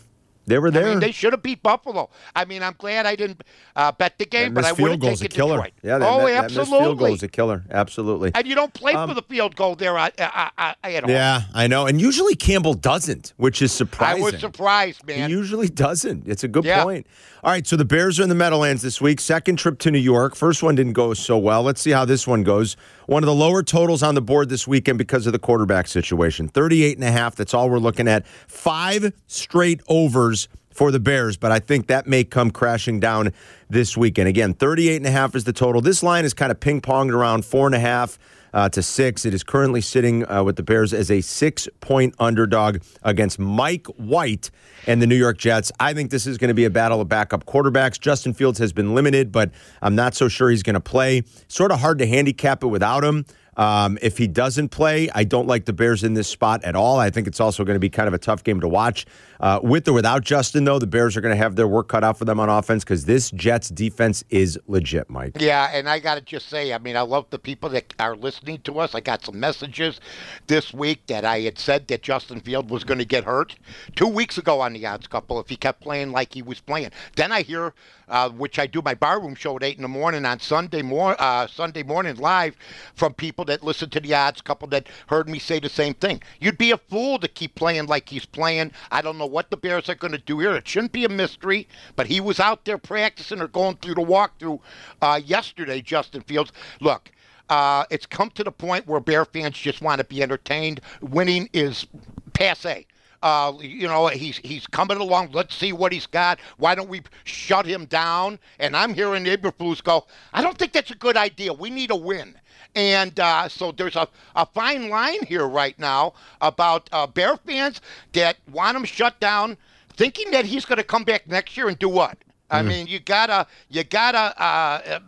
they 0.47 0.59
were 0.59 0.71
there. 0.71 0.85
I 0.87 0.89
mean, 0.91 0.99
they 0.99 1.11
should 1.11 1.33
have 1.33 1.41
beat 1.43 1.61
Buffalo. 1.63 2.09
I 2.35 2.45
mean, 2.45 2.63
I'm 2.63 2.75
glad 2.77 3.05
I 3.05 3.15
didn't 3.15 3.43
uh, 3.75 3.91
bet 3.91 4.17
the 4.17 4.25
game, 4.25 4.53
that 4.53 4.61
but 4.61 4.65
I 4.65 4.71
would 4.71 4.77
field 4.77 4.89
have 4.91 4.99
goal's 4.99 5.21
a 5.21 5.27
killer. 5.27 5.55
Detroit. 5.57 5.73
Yeah, 5.83 5.97
that, 5.97 6.07
oh, 6.09 6.17
that, 6.19 6.25
that 6.25 6.43
absolutely. 6.45 6.71
missed 6.71 6.83
field 6.83 6.99
goal 6.99 7.13
is 7.13 7.23
a 7.23 7.27
killer. 7.27 7.63
Absolutely. 7.71 8.31
and 8.35 8.47
you 8.47 8.55
don't 8.55 8.73
play 8.73 8.93
Um, 8.93 9.09
for 9.09 9.15
the 9.15 9.21
field 9.23 9.55
goal 9.55 9.75
there 9.75 9.97
uh, 9.97 10.09
uh, 10.19 10.49
uh, 10.57 10.73
at 10.83 11.03
all. 11.03 11.09
Yeah, 11.09 11.41
I 11.53 11.67
know. 11.67 11.85
And 11.87 11.99
usually 12.01 12.35
Campbell 12.35 12.73
doesn't, 12.73 13.33
which 13.37 13.61
is 13.61 13.71
surprising. 13.71 14.21
I 14.21 14.25
was 14.25 14.39
surprised, 14.39 15.05
man. 15.05 15.29
He 15.29 15.35
usually 15.35 15.67
doesn't. 15.69 16.27
It's 16.27 16.43
a 16.43 16.47
good 16.47 16.65
Yeah. 16.65 16.83
point. 16.83 17.07
All 17.43 17.51
right, 17.51 17.67
so 17.67 17.75
the 17.75 17.85
Bears 17.85 18.19
are 18.19 18.23
in 18.23 18.29
the 18.29 18.33
Meadowlands 18.35 18.81
this 18.81 18.99
week. 18.99 19.19
Second 19.19 19.57
trip 19.57 19.77
to 19.79 19.91
New 19.91 19.99
York. 19.99 20.35
First 20.35 20.63
one 20.63 20.73
didn't 20.73 20.93
go 20.93 21.13
so 21.13 21.37
well. 21.37 21.61
Let's 21.61 21.79
see 21.79 21.91
how 21.91 22.03
this 22.03 22.25
one 22.25 22.41
goes. 22.41 22.75
One 23.05 23.21
of 23.21 23.27
the 23.27 23.35
lower 23.35 23.61
totals 23.61 24.01
on 24.01 24.15
the 24.15 24.21
board 24.21 24.49
this 24.49 24.67
weekend 24.67 24.97
because 24.97 25.27
of 25.27 25.33
the 25.33 25.37
quarterback 25.37 25.87
situation. 25.87 26.47
38 26.47 26.97
and 26.97 27.03
a 27.03 27.11
half. 27.11 27.35
That's 27.35 27.53
all 27.53 27.69
we're 27.69 27.77
looking 27.77 28.07
at. 28.07 28.25
Five 28.47 29.13
straight 29.27 29.81
overs 29.87 30.34
for 30.75 30.91
the 30.91 30.99
Bears, 30.99 31.37
but 31.37 31.51
I 31.51 31.59
think 31.59 31.87
that 31.87 32.05
may 32.05 32.25
come 32.25 32.51
crashing 32.51 32.99
down 32.99 33.31
this 33.69 33.95
weekend. 33.95 34.27
Again, 34.27 34.53
38 34.53 34.97
and 34.97 35.05
a 35.05 35.11
half 35.11 35.33
is 35.33 35.45
the 35.45 35.53
total. 35.53 35.81
This 35.81 36.03
line 36.03 36.25
is 36.25 36.33
kind 36.33 36.51
of 36.51 36.59
ping-ponged 36.59 37.11
around 37.11 37.45
four 37.45 37.65
and 37.65 37.73
a 37.73 37.79
half 37.79 38.19
uh, 38.53 38.67
to 38.69 38.83
six. 38.83 39.25
It 39.25 39.33
is 39.33 39.43
currently 39.43 39.81
sitting 39.81 40.29
uh, 40.29 40.43
with 40.43 40.57
the 40.57 40.63
Bears 40.63 40.93
as 40.93 41.09
a 41.09 41.21
six 41.21 41.67
point 41.79 42.13
underdog 42.19 42.79
against 43.03 43.39
Mike 43.39 43.87
White 43.97 44.51
and 44.85 45.01
the 45.01 45.07
New 45.07 45.15
York 45.15 45.37
Jets. 45.37 45.71
I 45.79 45.93
think 45.93 46.11
this 46.11 46.27
is 46.27 46.37
going 46.37 46.49
to 46.49 46.53
be 46.53 46.65
a 46.65 46.69
battle 46.69 46.99
of 46.99 47.09
backup 47.09 47.45
quarterbacks. 47.45 47.99
Justin 47.99 48.33
Fields 48.33 48.59
has 48.59 48.73
been 48.73 48.93
limited, 48.93 49.31
but 49.31 49.51
I'm 49.81 49.95
not 49.95 50.13
so 50.13 50.27
sure 50.27 50.49
he's 50.49 50.63
going 50.63 50.75
to 50.75 50.79
play. 50.79 51.23
Sort 51.47 51.71
of 51.71 51.79
hard 51.79 51.99
to 51.99 52.07
handicap 52.07 52.63
it 52.63 52.67
without 52.67 53.03
him. 53.03 53.25
Um, 53.57 53.97
if 54.01 54.17
he 54.17 54.27
doesn't 54.27 54.69
play, 54.69 55.09
I 55.13 55.23
don't 55.23 55.47
like 55.47 55.65
the 55.65 55.73
Bears 55.73 56.03
in 56.03 56.13
this 56.13 56.27
spot 56.27 56.63
at 56.63 56.75
all. 56.75 56.99
I 56.99 57.09
think 57.09 57.27
it's 57.27 57.39
also 57.39 57.63
going 57.63 57.75
to 57.75 57.79
be 57.79 57.89
kind 57.89 58.07
of 58.07 58.13
a 58.13 58.17
tough 58.17 58.43
game 58.43 58.59
to 58.61 58.67
watch. 58.67 59.05
Uh, 59.39 59.59
with 59.61 59.87
or 59.87 59.93
without 59.93 60.23
Justin, 60.23 60.63
though, 60.63 60.79
the 60.79 60.87
Bears 60.87 61.17
are 61.17 61.21
going 61.21 61.33
to 61.33 61.37
have 61.37 61.55
their 61.55 61.67
work 61.67 61.89
cut 61.89 62.03
out 62.03 62.17
for 62.17 62.25
them 62.25 62.39
on 62.39 62.49
offense 62.49 62.83
because 62.83 63.05
this 63.05 63.31
Jets 63.31 63.69
defense 63.69 64.23
is 64.29 64.59
legit, 64.67 65.09
Mike. 65.09 65.37
Yeah, 65.39 65.69
and 65.73 65.89
I 65.89 65.99
got 65.99 66.15
to 66.15 66.21
just 66.21 66.47
say, 66.49 66.73
I 66.73 66.77
mean, 66.77 66.95
I 66.95 67.01
love 67.01 67.25
the 67.29 67.39
people 67.39 67.69
that 67.69 67.93
are 67.99 68.15
listening 68.15 68.59
to 68.63 68.79
us. 68.79 68.95
I 68.95 69.01
got 69.01 69.25
some 69.25 69.39
messages 69.39 69.99
this 70.47 70.73
week 70.73 71.05
that 71.07 71.25
I 71.25 71.41
had 71.41 71.59
said 71.59 71.87
that 71.89 72.01
Justin 72.01 72.39
Field 72.39 72.69
was 72.69 72.83
going 72.83 72.99
to 72.99 73.05
get 73.05 73.23
hurt 73.23 73.55
two 73.95 74.07
weeks 74.07 74.37
ago 74.37 74.61
on 74.61 74.73
the 74.73 74.85
odds 74.85 75.07
couple 75.07 75.39
if 75.39 75.49
he 75.49 75.55
kept 75.55 75.81
playing 75.81 76.11
like 76.11 76.33
he 76.33 76.41
was 76.41 76.59
playing. 76.59 76.91
Then 77.15 77.31
I 77.31 77.41
hear, 77.41 77.73
uh, 78.07 78.29
which 78.29 78.59
I 78.59 78.67
do 78.67 78.81
my 78.81 78.93
barroom 78.93 79.35
show 79.35 79.55
at 79.55 79.63
eight 79.63 79.75
in 79.77 79.81
the 79.81 79.87
morning 79.87 80.25
on 80.25 80.39
Sunday 80.39 80.81
mor- 80.81 81.15
uh, 81.19 81.47
Sunday 81.47 81.83
morning 81.83 82.15
live, 82.17 82.55
from 82.95 83.13
people 83.13 83.44
that 83.45 83.63
listened 83.63 83.91
to 83.93 83.99
the 83.99 84.13
odds 84.13 84.41
couple 84.41 84.67
that 84.69 84.87
heard 85.07 85.29
me 85.29 85.39
say 85.39 85.59
the 85.59 85.69
same 85.69 85.93
thing. 85.93 86.21
You'd 86.39 86.57
be 86.57 86.71
a 86.71 86.77
fool 86.77 87.19
to 87.19 87.27
keep 87.27 87.55
playing 87.55 87.87
like 87.87 88.09
he's 88.09 88.25
playing. 88.25 88.71
I 88.91 89.01
don't 89.01 89.17
know 89.17 89.25
what 89.25 89.49
the 89.49 89.57
Bears 89.57 89.89
are 89.89 89.95
going 89.95 90.13
to 90.13 90.17
do 90.17 90.39
here. 90.39 90.55
It 90.55 90.67
shouldn't 90.67 90.91
be 90.91 91.05
a 91.05 91.09
mystery, 91.09 91.67
but 91.95 92.07
he 92.07 92.19
was 92.19 92.39
out 92.39 92.65
there 92.65 92.77
practicing 92.77 93.41
or 93.41 93.47
going 93.47 93.77
through 93.77 93.95
the 93.95 94.01
walkthrough 94.01 94.59
uh, 95.01 95.21
yesterday. 95.23 95.81
Justin 95.81 96.21
Fields, 96.21 96.51
look. 96.81 97.11
Uh, 97.47 97.83
it's 97.91 98.07
come 98.07 98.31
to 98.31 98.43
the 98.43 98.51
point 98.51 98.87
where 98.87 98.99
Bear 98.99 99.23
fans 99.23 99.55
just 99.55 99.79
want 99.79 99.99
to 99.99 100.03
be 100.03 100.23
entertained. 100.23 100.81
Winning 101.01 101.47
is 101.53 101.85
passe. 102.33 102.87
Uh, 103.25 103.53
you 103.59 103.87
know, 103.87 104.07
he's 104.07 104.37
he's 104.43 104.67
coming 104.67 104.97
along. 104.97 105.31
Let's 105.31 105.55
see 105.55 105.73
what 105.73 105.91
he's 105.91 106.05
got. 106.05 106.39
Why 106.57 106.75
don't 106.75 106.89
we 106.89 107.01
shut 107.23 107.65
him 107.65 107.85
down? 107.85 108.37
And 108.59 108.77
I'm 108.77 108.93
hearing 108.93 109.25
Eberflus 109.25 109.83
go, 109.83 110.05
I 110.33 110.43
don't 110.43 110.57
think 110.57 110.73
that's 110.73 110.91
a 110.91 110.95
good 110.95 111.17
idea. 111.17 111.51
We 111.51 111.71
need 111.71 111.89
a 111.89 111.95
win. 111.95 112.35
And 112.75 113.17
uh, 113.19 113.47
so 113.47 113.71
there's 113.71 113.95
a, 113.95 114.07
a 114.35 114.45
fine 114.45 114.89
line 114.89 115.23
here 115.25 115.47
right 115.47 115.77
now 115.79 116.13
about 116.41 116.89
uh, 116.91 117.07
Bear 117.07 117.37
fans 117.37 117.81
that 118.13 118.37
want 118.51 118.75
him 118.75 118.83
shut 118.83 119.19
down, 119.19 119.57
thinking 119.93 120.31
that 120.31 120.45
he's 120.45 120.65
going 120.65 120.77
to 120.77 120.83
come 120.83 121.05
back 121.05 121.27
next 121.27 121.55
year 121.55 121.69
and 121.69 121.79
do 121.79 121.89
what? 121.89 122.17
I 122.51 122.61
mean, 122.61 122.87
you 122.87 122.99
gotta, 122.99 123.47
you 123.69 123.83
gotta, 123.83 124.41
uh, 124.41 124.99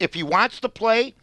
if 0.00 0.14
he 0.14 0.22
wants 0.22 0.60
to 0.60 0.68
play, 0.68 1.14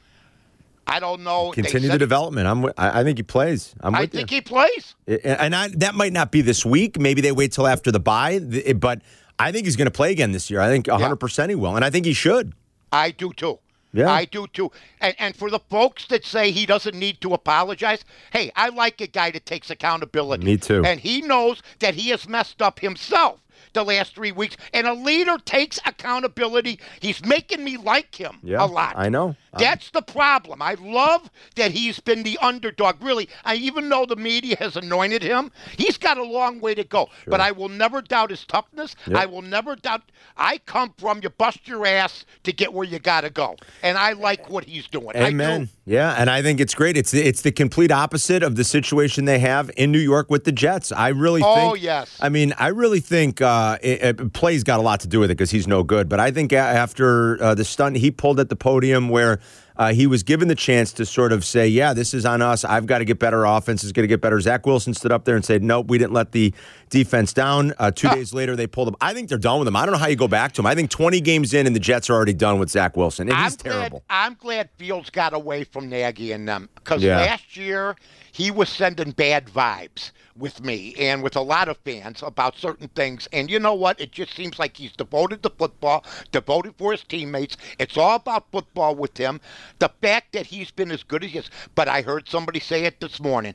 I 0.86 1.00
don't 1.00 1.24
know. 1.24 1.52
Continue 1.52 1.90
the 1.90 1.98
development. 1.98 2.48
I'm. 2.48 2.66
I 2.78 3.00
I 3.00 3.04
think 3.04 3.18
he 3.18 3.24
plays. 3.24 3.74
I'm 3.82 3.96
I 3.96 4.06
think 4.06 4.32
you. 4.32 4.36
he 4.38 4.42
plays. 4.42 4.96
and 5.08 5.56
I, 5.56 5.70
that 5.70 5.96
might 5.96 6.14
not 6.14 6.32
be 6.32 6.42
this 6.42 6.66
week. 6.66 7.00
Maybe 7.00 7.22
they 7.22 7.32
wait 7.32 7.54
till 7.54 7.68
after 7.68 7.92
the 7.92 8.00
bye. 8.00 8.40
But 8.76 9.02
I 9.40 9.52
think 9.52 9.66
he's 9.66 9.76
going 9.78 9.88
to 9.88 9.92
play 9.92 10.12
again 10.12 10.34
this 10.34 10.50
year. 10.52 10.60
I 10.60 10.68
think 10.68 10.88
100 10.88 11.16
percent 11.16 11.50
he 11.50 11.56
will, 11.56 11.76
and 11.76 11.86
I 11.86 11.90
think 11.90 12.06
he 12.06 12.14
should. 12.14 12.54
I 12.92 13.12
do 13.12 13.32
too. 13.34 13.60
Yeah. 13.94 14.12
I 14.12 14.26
do 14.26 14.48
too. 14.48 14.72
And, 15.00 15.16
and 15.20 15.36
for 15.36 15.50
the 15.50 15.60
folks 15.60 16.08
that 16.08 16.26
say 16.26 16.52
he 16.52 16.66
doesn't 16.66 16.96
need 16.96 17.22
to 17.22 17.34
apologize, 17.34 18.04
hey, 18.32 18.52
I 18.56 18.70
like 18.70 19.00
a 19.02 19.08
guy 19.08 19.32
that 19.32 19.46
takes 19.46 19.70
accountability. 19.70 20.46
Me 20.46 20.58
too. 20.58 20.84
And 20.84 21.00
he 21.00 21.22
knows 21.22 21.62
that 21.80 21.94
he 21.96 22.10
has 22.10 22.28
messed 22.28 22.62
up 22.62 22.80
himself 22.80 23.40
the 23.74 23.84
last 23.84 24.16
three 24.16 24.32
weeks. 24.32 24.58
And 24.74 24.88
a 24.88 24.94
leader 24.94 25.38
takes 25.38 25.80
accountability. 25.86 26.80
He's 27.00 27.24
making 27.26 27.64
me 27.64 27.78
like 27.78 28.16
him 28.16 28.40
Yeah, 28.42 28.64
a 28.64 28.68
lot. 28.68 28.94
I 28.98 29.10
know. 29.10 29.36
That's 29.58 29.92
the 29.92 30.02
problem. 30.02 30.62
I 30.62 30.76
love 30.76 31.30
that 31.56 31.72
he's 31.72 32.00
been 32.00 32.24
the 32.24 32.38
underdog. 32.42 33.02
Really, 33.02 33.30
I 33.46 33.56
even 33.56 33.90
though 33.90 34.06
the 34.06 34.16
media 34.16 34.56
has 34.60 34.76
anointed 34.76 35.22
him, 35.24 35.52
he's 35.78 35.98
got 35.98 36.18
a 36.18 36.24
long 36.24 36.60
way 36.60 36.74
to 36.76 36.84
go. 36.84 37.10
But 37.28 37.40
I 37.42 37.52
will 37.52 37.70
never 37.70 38.02
doubt 38.02 38.30
his 38.30 38.46
toughness. 38.46 38.96
Yep. 39.08 39.18
I 39.18 39.26
will 39.26 39.42
never 39.42 39.76
doubt. 39.76 40.02
I 40.38 40.58
come 40.66 40.94
from 40.98 41.20
you 41.22 41.30
bust 41.30 41.68
your 41.68 41.86
ass 41.86 42.26
to 42.44 42.52
get 42.52 42.74
where 42.74 42.86
you 42.88 43.00
got 43.00 43.22
to 43.22 43.30
go, 43.30 43.56
and 43.84 43.98
I 43.98 44.14
like 44.14 44.50
what 44.50 44.66
he's 44.66 44.88
doing. 44.88 45.10
I 45.16 45.20
do. 45.20 45.26
Amen. 45.28 45.70
Yeah, 45.86 46.16
and 46.18 46.30
I 46.30 46.42
think 46.42 46.60
it's 46.60 46.74
great. 46.74 46.96
It's 46.98 47.14
it's 47.14 47.42
the 47.42 47.52
complete 47.52 47.92
opposite 47.92 48.42
of 48.42 48.56
the 48.56 48.64
situation 48.64 49.26
they 49.26 49.40
have 49.40 49.70
in 49.78 49.92
New 49.92 50.00
York 50.00 50.30
with 50.32 50.46
the 50.46 50.52
Jets. 50.52 50.92
I 50.92 51.10
really 51.10 51.42
Oh, 51.44 51.72
think. 51.74 51.84
yes. 51.84 52.18
I 52.22 52.30
mean, 52.30 52.54
I 52.58 52.68
really 52.68 53.02
think 53.02 53.42
uh, 53.42 53.78
it, 53.82 54.02
it, 54.20 54.34
play's 54.34 54.64
got 54.64 54.80
a 54.80 54.84
lot 54.84 55.02
to 55.02 55.08
do 55.08 55.20
with 55.20 55.30
it 55.30 55.36
because 55.38 55.52
he's 55.52 55.68
no 55.68 55.84
good. 55.84 56.08
But 56.08 56.20
I 56.22 56.32
think 56.32 56.54
after 56.54 57.42
uh, 57.44 57.54
the 57.54 57.66
stunt 57.66 57.98
he 57.98 58.10
pulled 58.12 58.40
at 58.40 58.50
the 58.50 58.56
podium 58.56 59.10
where. 59.10 59.40
Uh, 59.76 59.94
he 59.94 60.06
was 60.08 60.24
given 60.24 60.48
the 60.48 60.56
chance 60.56 60.92
to 60.94 61.06
sort 61.06 61.32
of 61.32 61.44
say, 61.44 61.68
"Yeah, 61.68 61.94
this 61.94 62.14
is 62.14 62.26
on 62.26 62.42
us. 62.42 62.64
I've 62.64 62.86
got 62.86 63.00
to 63.00 63.06
get 63.06 63.20
better. 63.20 63.44
Offense 63.46 63.84
is 63.84 63.92
going 63.92 64.04
to 64.04 64.08
get 64.08 64.22
better." 64.22 64.40
Zach 64.40 64.66
Wilson 64.66 64.94
stood 64.94 65.12
up 65.12 65.26
there 65.26 65.36
and 65.36 65.44
said, 65.44 65.64
"Nope, 65.64 65.88
we 65.88 65.98
didn't 65.98 66.14
let 66.14 66.32
the 66.32 66.54
defense 66.90 67.34
down." 67.34 67.74
Uh, 67.80 67.90
two 67.92 68.08
days 68.10 68.34
later, 68.34 68.56
they 68.56 68.68
pulled 68.68 68.88
him. 68.88 68.96
I 69.02 69.14
think 69.14 69.30
they're 69.30 69.38
done 69.38 69.60
with 69.60 69.68
him. 69.68 69.76
I 69.76 69.86
don't 69.86 69.94
know 69.94 70.00
how 70.00 70.08
you 70.08 70.16
go 70.16 70.28
back 70.28 70.54
to 70.54 70.62
him. 70.62 70.66
I 70.68 70.76
think 70.76 70.90
20 70.92 71.22
games 71.22 71.54
in, 71.54 71.66
and 71.68 71.76
the 71.76 71.80
Jets 71.80 72.10
are 72.10 72.14
already 72.14 72.34
done 72.34 72.60
with 72.60 72.70
Zach 72.70 72.96
Wilson. 72.96 73.30
And 73.30 73.38
he's 73.38 73.54
I'm 73.54 73.58
terrible. 73.58 74.04
Glad, 74.08 74.26
I'm 74.26 74.34
glad 74.40 74.70
Fields 74.78 75.10
got 75.10 75.34
away 75.34 75.64
from 75.64 75.90
Nagy 75.90 76.32
and 76.32 76.48
them 76.48 76.70
because 76.76 77.02
Yeah. 77.02 77.18
last 77.18 77.58
year 77.58 77.96
he 78.34 78.50
was 78.50 78.68
sending 78.68 79.12
bad 79.12 79.46
vibes 79.46 80.10
with 80.36 80.60
me 80.60 80.96
and 80.98 81.22
with 81.22 81.36
a 81.36 81.42
lot 81.42 81.70
of 81.70 81.78
fans 81.78 82.24
about 82.24 82.58
certain 82.58 82.88
things. 82.90 83.28
And 83.32 83.50
you 83.50 83.60
know 83.60 83.76
what? 83.76 84.02
It 84.02 84.12
just 84.12 84.34
seems 84.34 84.58
like 84.58 84.76
he's 84.76 84.92
devoted 84.92 85.44
to 85.44 85.52
football, 85.52 86.04
devoted 86.32 86.74
for 86.76 86.92
his 86.92 87.04
teammates. 87.04 87.58
It's 87.78 87.96
all 87.96 88.16
about 88.16 88.52
football 88.52 88.96
with 88.96 89.16
him. 89.16 89.40
The 89.78 89.92
fact 90.02 90.34
that 90.34 90.48
he's 90.48 90.72
been 90.72 90.90
as 90.90 91.04
good 91.04 91.24
as 91.24 91.30
he 91.30 91.38
is, 91.38 91.52
but 91.76 91.88
I 91.88 92.02
heard 92.02 92.28
somebody 92.28 92.60
say 92.60 92.86
it 92.86 93.00
this 93.00 93.20
morning. 93.20 93.54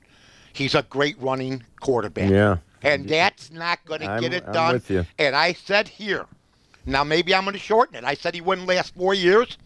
He's 0.52 0.76
a 0.76 0.84
great 0.84 1.20
running 1.20 1.64
quarterback. 1.80 2.30
Yeah. 2.30 2.58
And 2.80 3.08
that's 3.08 3.50
not 3.50 3.84
going 3.84 4.02
to 4.02 4.18
get 4.20 4.32
it 4.32 4.44
I'm 4.46 4.52
done. 4.52 4.72
with 4.74 4.88
you. 4.88 5.04
And 5.18 5.34
I 5.34 5.54
said 5.54 5.88
here, 5.88 6.26
now 6.86 7.02
maybe 7.02 7.34
I'm 7.34 7.42
going 7.42 7.54
to 7.54 7.58
shorten 7.58 7.96
it. 7.96 8.04
I 8.04 8.14
said 8.14 8.32
he 8.32 8.40
wouldn't 8.40 8.68
last 8.68 8.94
four 8.94 9.12
years. 9.12 9.58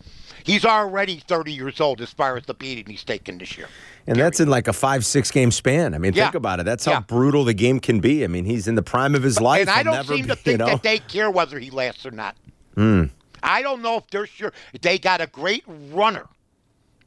He's 0.44 0.64
already 0.64 1.22
30 1.26 1.52
years 1.52 1.80
old 1.80 2.00
as 2.00 2.12
far 2.12 2.36
as 2.36 2.44
the 2.46 2.54
beating 2.54 2.86
he's 2.86 3.04
taken 3.04 3.38
this 3.38 3.56
year. 3.56 3.68
And 4.06 4.18
that's 4.18 4.40
in 4.40 4.48
like 4.48 4.66
a 4.68 4.72
five, 4.72 5.04
six 5.06 5.30
game 5.30 5.50
span. 5.50 5.94
I 5.94 5.98
mean, 5.98 6.12
Yeah. 6.12 6.24
think 6.24 6.34
about 6.34 6.58
it. 6.60 6.64
That's 6.66 6.84
how 6.84 6.92
Yeah. 6.92 7.00
brutal 7.00 7.44
the 7.44 7.54
game 7.54 7.78
can 7.80 8.00
be. 8.00 8.24
I 8.24 8.26
mean, 8.26 8.44
he's 8.44 8.66
in 8.66 8.74
the 8.74 8.82
prime 8.82 9.14
of 9.14 9.22
his 9.22 9.40
life. 9.40 9.62
and 9.62 9.70
I 9.70 9.82
don't 9.82 10.06
seem 10.06 10.22
be, 10.22 10.28
to 10.28 10.36
think 10.36 10.46
you 10.54 10.58
know? 10.58 10.66
That 10.66 10.82
they 10.82 10.98
care 10.98 11.30
whether 11.30 11.58
he 11.58 11.70
lasts 11.70 12.04
or 12.04 12.10
not. 12.10 12.36
Hmm. 12.74 13.04
I 13.42 13.62
don't 13.62 13.82
know 13.82 13.96
if 13.96 14.06
they're 14.10 14.26
sure. 14.26 14.52
They 14.80 14.98
got 14.98 15.20
a 15.20 15.26
great 15.26 15.64
runner. 15.66 16.26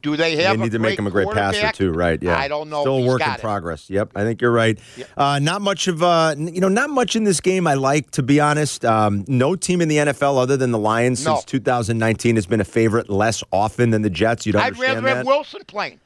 Do 0.06 0.16
they 0.16 0.36
have? 0.36 0.58
They 0.58 0.64
need 0.66 0.72
to 0.74 0.78
make 0.80 1.00
him 1.00 1.08
a 1.08 1.10
great 1.10 1.32
passer 1.32 1.72
too, 1.72 1.92
right? 1.92 2.22
Yeah, 2.22 2.38
I 2.38 2.48
don't 2.48 2.70
know. 2.70 2.82
Still 2.82 2.98
a 2.98 3.08
work 3.08 3.22
in 3.26 3.32
it. 3.32 3.40
progress. 3.40 3.90
Yep, 3.90 4.12
I 4.16 4.22
think 4.24 4.40
you're 4.40 4.52
right. 4.52 4.78
Uh, 5.18 5.40
not 5.40 5.64
much 5.64 5.88
of 5.88 6.04
uh, 6.04 6.36
you 6.38 6.62
know, 6.62 6.68
not 6.70 6.92
much 6.92 7.16
in 7.16 7.24
this 7.24 7.42
game. 7.42 7.66
I 7.66 7.74
like 7.74 8.12
to 8.12 8.22
be 8.22 8.40
honest. 8.40 8.86
Um, 8.86 9.26
no 9.28 9.56
team 9.56 9.82
in 9.82 9.88
the 9.88 9.98
NFL 9.98 10.38
other 10.38 10.58
than 10.58 10.70
the 10.70 10.78
Lions 10.78 11.26
No. 11.26 11.34
since 11.34 11.46
2019 11.46 12.36
has 12.36 12.46
been 12.46 12.62
a 12.62 12.66
favorite 12.66 13.10
less 13.10 13.44
often 13.52 13.90
than 13.90 14.04
the 14.04 14.12
Jets. 14.12 14.46
You'd 14.46 14.56
I'd 14.58 14.78
rather 14.78 15.02
that. 15.02 15.18
have 15.18 15.26
Wilson 15.26 15.62
playing. 15.66 16.00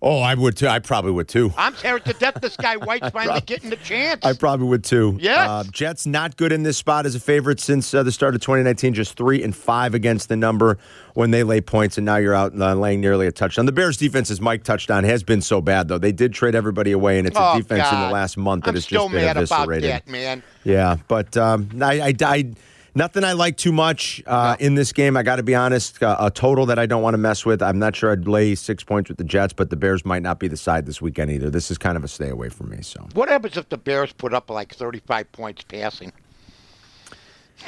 Oh, 0.00 0.20
I 0.20 0.34
would 0.34 0.56
too. 0.56 0.68
I 0.68 0.78
probably 0.78 1.10
would 1.10 1.26
too. 1.26 1.52
I'm 1.56 1.74
scared 1.74 2.04
to 2.04 2.12
death 2.12 2.40
this 2.40 2.56
guy 2.56 2.76
White's 2.84 3.10
finally 3.10 3.40
getting 3.40 3.68
the 3.68 3.76
chance. 3.76 4.24
I 4.24 4.32
probably 4.32 4.68
would 4.68 4.84
too. 4.84 5.18
Yeah. 5.20 5.50
Uh, 5.50 5.64
Jets 5.64 6.06
not 6.06 6.36
good 6.36 6.52
in 6.52 6.62
this 6.62 6.76
spot 6.76 7.04
as 7.04 7.16
a 7.16 7.20
favorite 7.20 7.58
since 7.58 7.92
uh, 7.92 8.04
the 8.04 8.12
start 8.12 8.36
of 8.36 8.40
2019. 8.40 8.94
Just 8.94 9.16
three 9.16 9.42
and 9.42 9.54
five 9.54 9.94
against 9.94 10.28
the 10.28 10.36
number 10.36 10.78
when 11.14 11.32
they 11.32 11.42
lay 11.42 11.60
points, 11.60 11.98
and 11.98 12.04
now 12.04 12.16
you're 12.16 12.34
out 12.34 12.58
uh, 12.60 12.74
laying 12.74 13.00
nearly 13.00 13.26
a 13.26 13.32
touchdown. 13.32 13.66
The 13.66 13.72
Bears' 13.72 13.96
defense, 13.96 14.30
as 14.30 14.40
Mike 14.40 14.62
touched 14.62 14.88
on, 14.88 15.02
has 15.02 15.24
been 15.24 15.40
so 15.40 15.60
bad 15.60 15.88
though. 15.88 15.98
They 15.98 16.12
did 16.12 16.32
trade 16.32 16.54
everybody 16.54 16.92
away, 16.92 17.18
and 17.18 17.26
it's 17.26 17.36
oh, 17.36 17.54
a 17.54 17.56
defense 17.56 17.90
God. 17.90 17.94
in 17.94 18.08
the 18.08 18.14
last 18.14 18.36
month 18.36 18.64
that 18.64 18.70
I'm 18.70 18.74
has 18.76 18.86
just 18.86 19.10
been 19.10 19.20
mad 19.20 19.36
eviscerated. 19.36 19.90
about 19.90 20.06
that, 20.06 20.12
man. 20.12 20.44
Yeah, 20.62 20.96
but 21.08 21.36
um, 21.36 21.70
I, 21.82 22.00
I, 22.00 22.14
I, 22.20 22.52
nothing 22.98 23.24
I 23.24 23.32
like 23.32 23.56
too 23.56 23.72
much 23.72 24.22
uh, 24.26 24.56
in 24.60 24.74
this 24.74 24.92
game. 24.92 25.16
I 25.16 25.22
got 25.22 25.36
to 25.36 25.42
be 25.42 25.54
honest. 25.54 26.02
Uh, 26.02 26.16
a 26.20 26.30
total 26.30 26.66
that 26.66 26.78
I 26.78 26.84
don't 26.84 27.00
want 27.00 27.14
to 27.14 27.18
mess 27.18 27.46
with. 27.46 27.62
I'm 27.62 27.78
not 27.78 27.96
sure 27.96 28.12
I'd 28.12 28.28
lay 28.28 28.54
six 28.54 28.84
points 28.84 29.08
with 29.08 29.16
the 29.16 29.24
Jets, 29.24 29.54
but 29.54 29.70
the 29.70 29.76
Bears 29.76 30.04
might 30.04 30.22
not 30.22 30.38
be 30.38 30.48
the 30.48 30.56
side 30.56 30.84
this 30.84 31.00
weekend 31.00 31.30
either. 31.30 31.48
This 31.48 31.70
is 31.70 31.78
kind 31.78 31.96
of 31.96 32.04
a 32.04 32.08
stay 32.08 32.28
away 32.28 32.50
from 32.50 32.68
me. 32.68 32.82
So 32.82 33.08
What 33.14 33.30
happens 33.30 33.56
if 33.56 33.70
the 33.70 33.78
Bears 33.78 34.12
put 34.12 34.34
up 34.34 34.50
like 34.50 34.74
35 34.74 35.32
points 35.32 35.62
passing? 35.62 36.12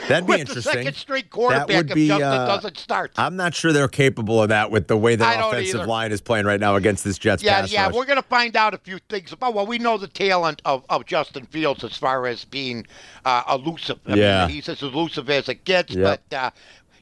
That'd 0.09 0.27
be 0.27 0.33
With 0.33 0.41
interesting. 0.41 0.63
the 0.73 0.79
second 0.79 0.95
straight 0.97 1.31
quarterback 1.31 1.67
That 1.69 1.77
would 1.77 1.91
if 1.91 1.95
be, 1.95 2.09
Justin 2.09 2.27
uh, 2.27 2.47
doesn't 2.47 2.79
start. 2.79 3.13
I'm 3.17 3.37
not 3.37 3.55
sure 3.55 3.73
they're 3.73 3.89
capable 3.89 4.43
of 4.43 4.49
that 4.51 4.71
with 4.71 4.89
the 4.89 4.97
way 4.97 5.17
their 5.17 5.41
offensive 5.41 5.77
either. 5.81 5.87
line 5.87 6.13
is 6.13 6.21
playing 6.21 6.47
right 6.47 6.61
now 6.61 6.77
against 6.77 7.05
this 7.05 7.19
Jets 7.19 7.43
yeah, 7.43 7.65
yeah, 7.67 7.87
rush. 7.87 7.95
we're 7.95 8.05
going 8.07 8.17
to 8.23 8.29
find 8.29 8.57
out 8.57 8.75
a 8.75 8.79
few 8.79 8.99
things 9.09 9.33
about. 9.33 9.55
Well, 9.55 9.67
we 9.67 9.79
know 9.79 9.99
the 9.99 10.09
talent 10.09 10.63
of, 10.65 10.85
of 10.89 11.07
Justin 11.07 11.47
Fields 11.47 11.85
as 11.85 11.97
far 11.97 12.27
as 12.27 12.45
being 12.45 12.87
uh, 13.25 13.43
elusive. 13.51 13.99
I 14.07 14.15
Yeah. 14.15 14.47
mean, 14.47 14.55
he's 14.57 14.69
as 14.69 14.83
elusive 14.83 15.29
as 15.31 15.49
it 15.49 15.65
gets. 15.65 15.95
Yep. 15.95 16.23
But 16.31 16.37
uh, 16.37 16.51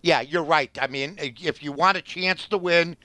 yeah, 0.03 0.21
you're 0.21 0.45
right. 0.45 0.77
I 0.81 0.87
mean, 0.87 1.17
if 1.19 1.63
you 1.63 1.73
want 1.73 1.97
a 1.97 2.03
chance 2.03 2.47
to 2.49 2.59
win, 2.59 2.97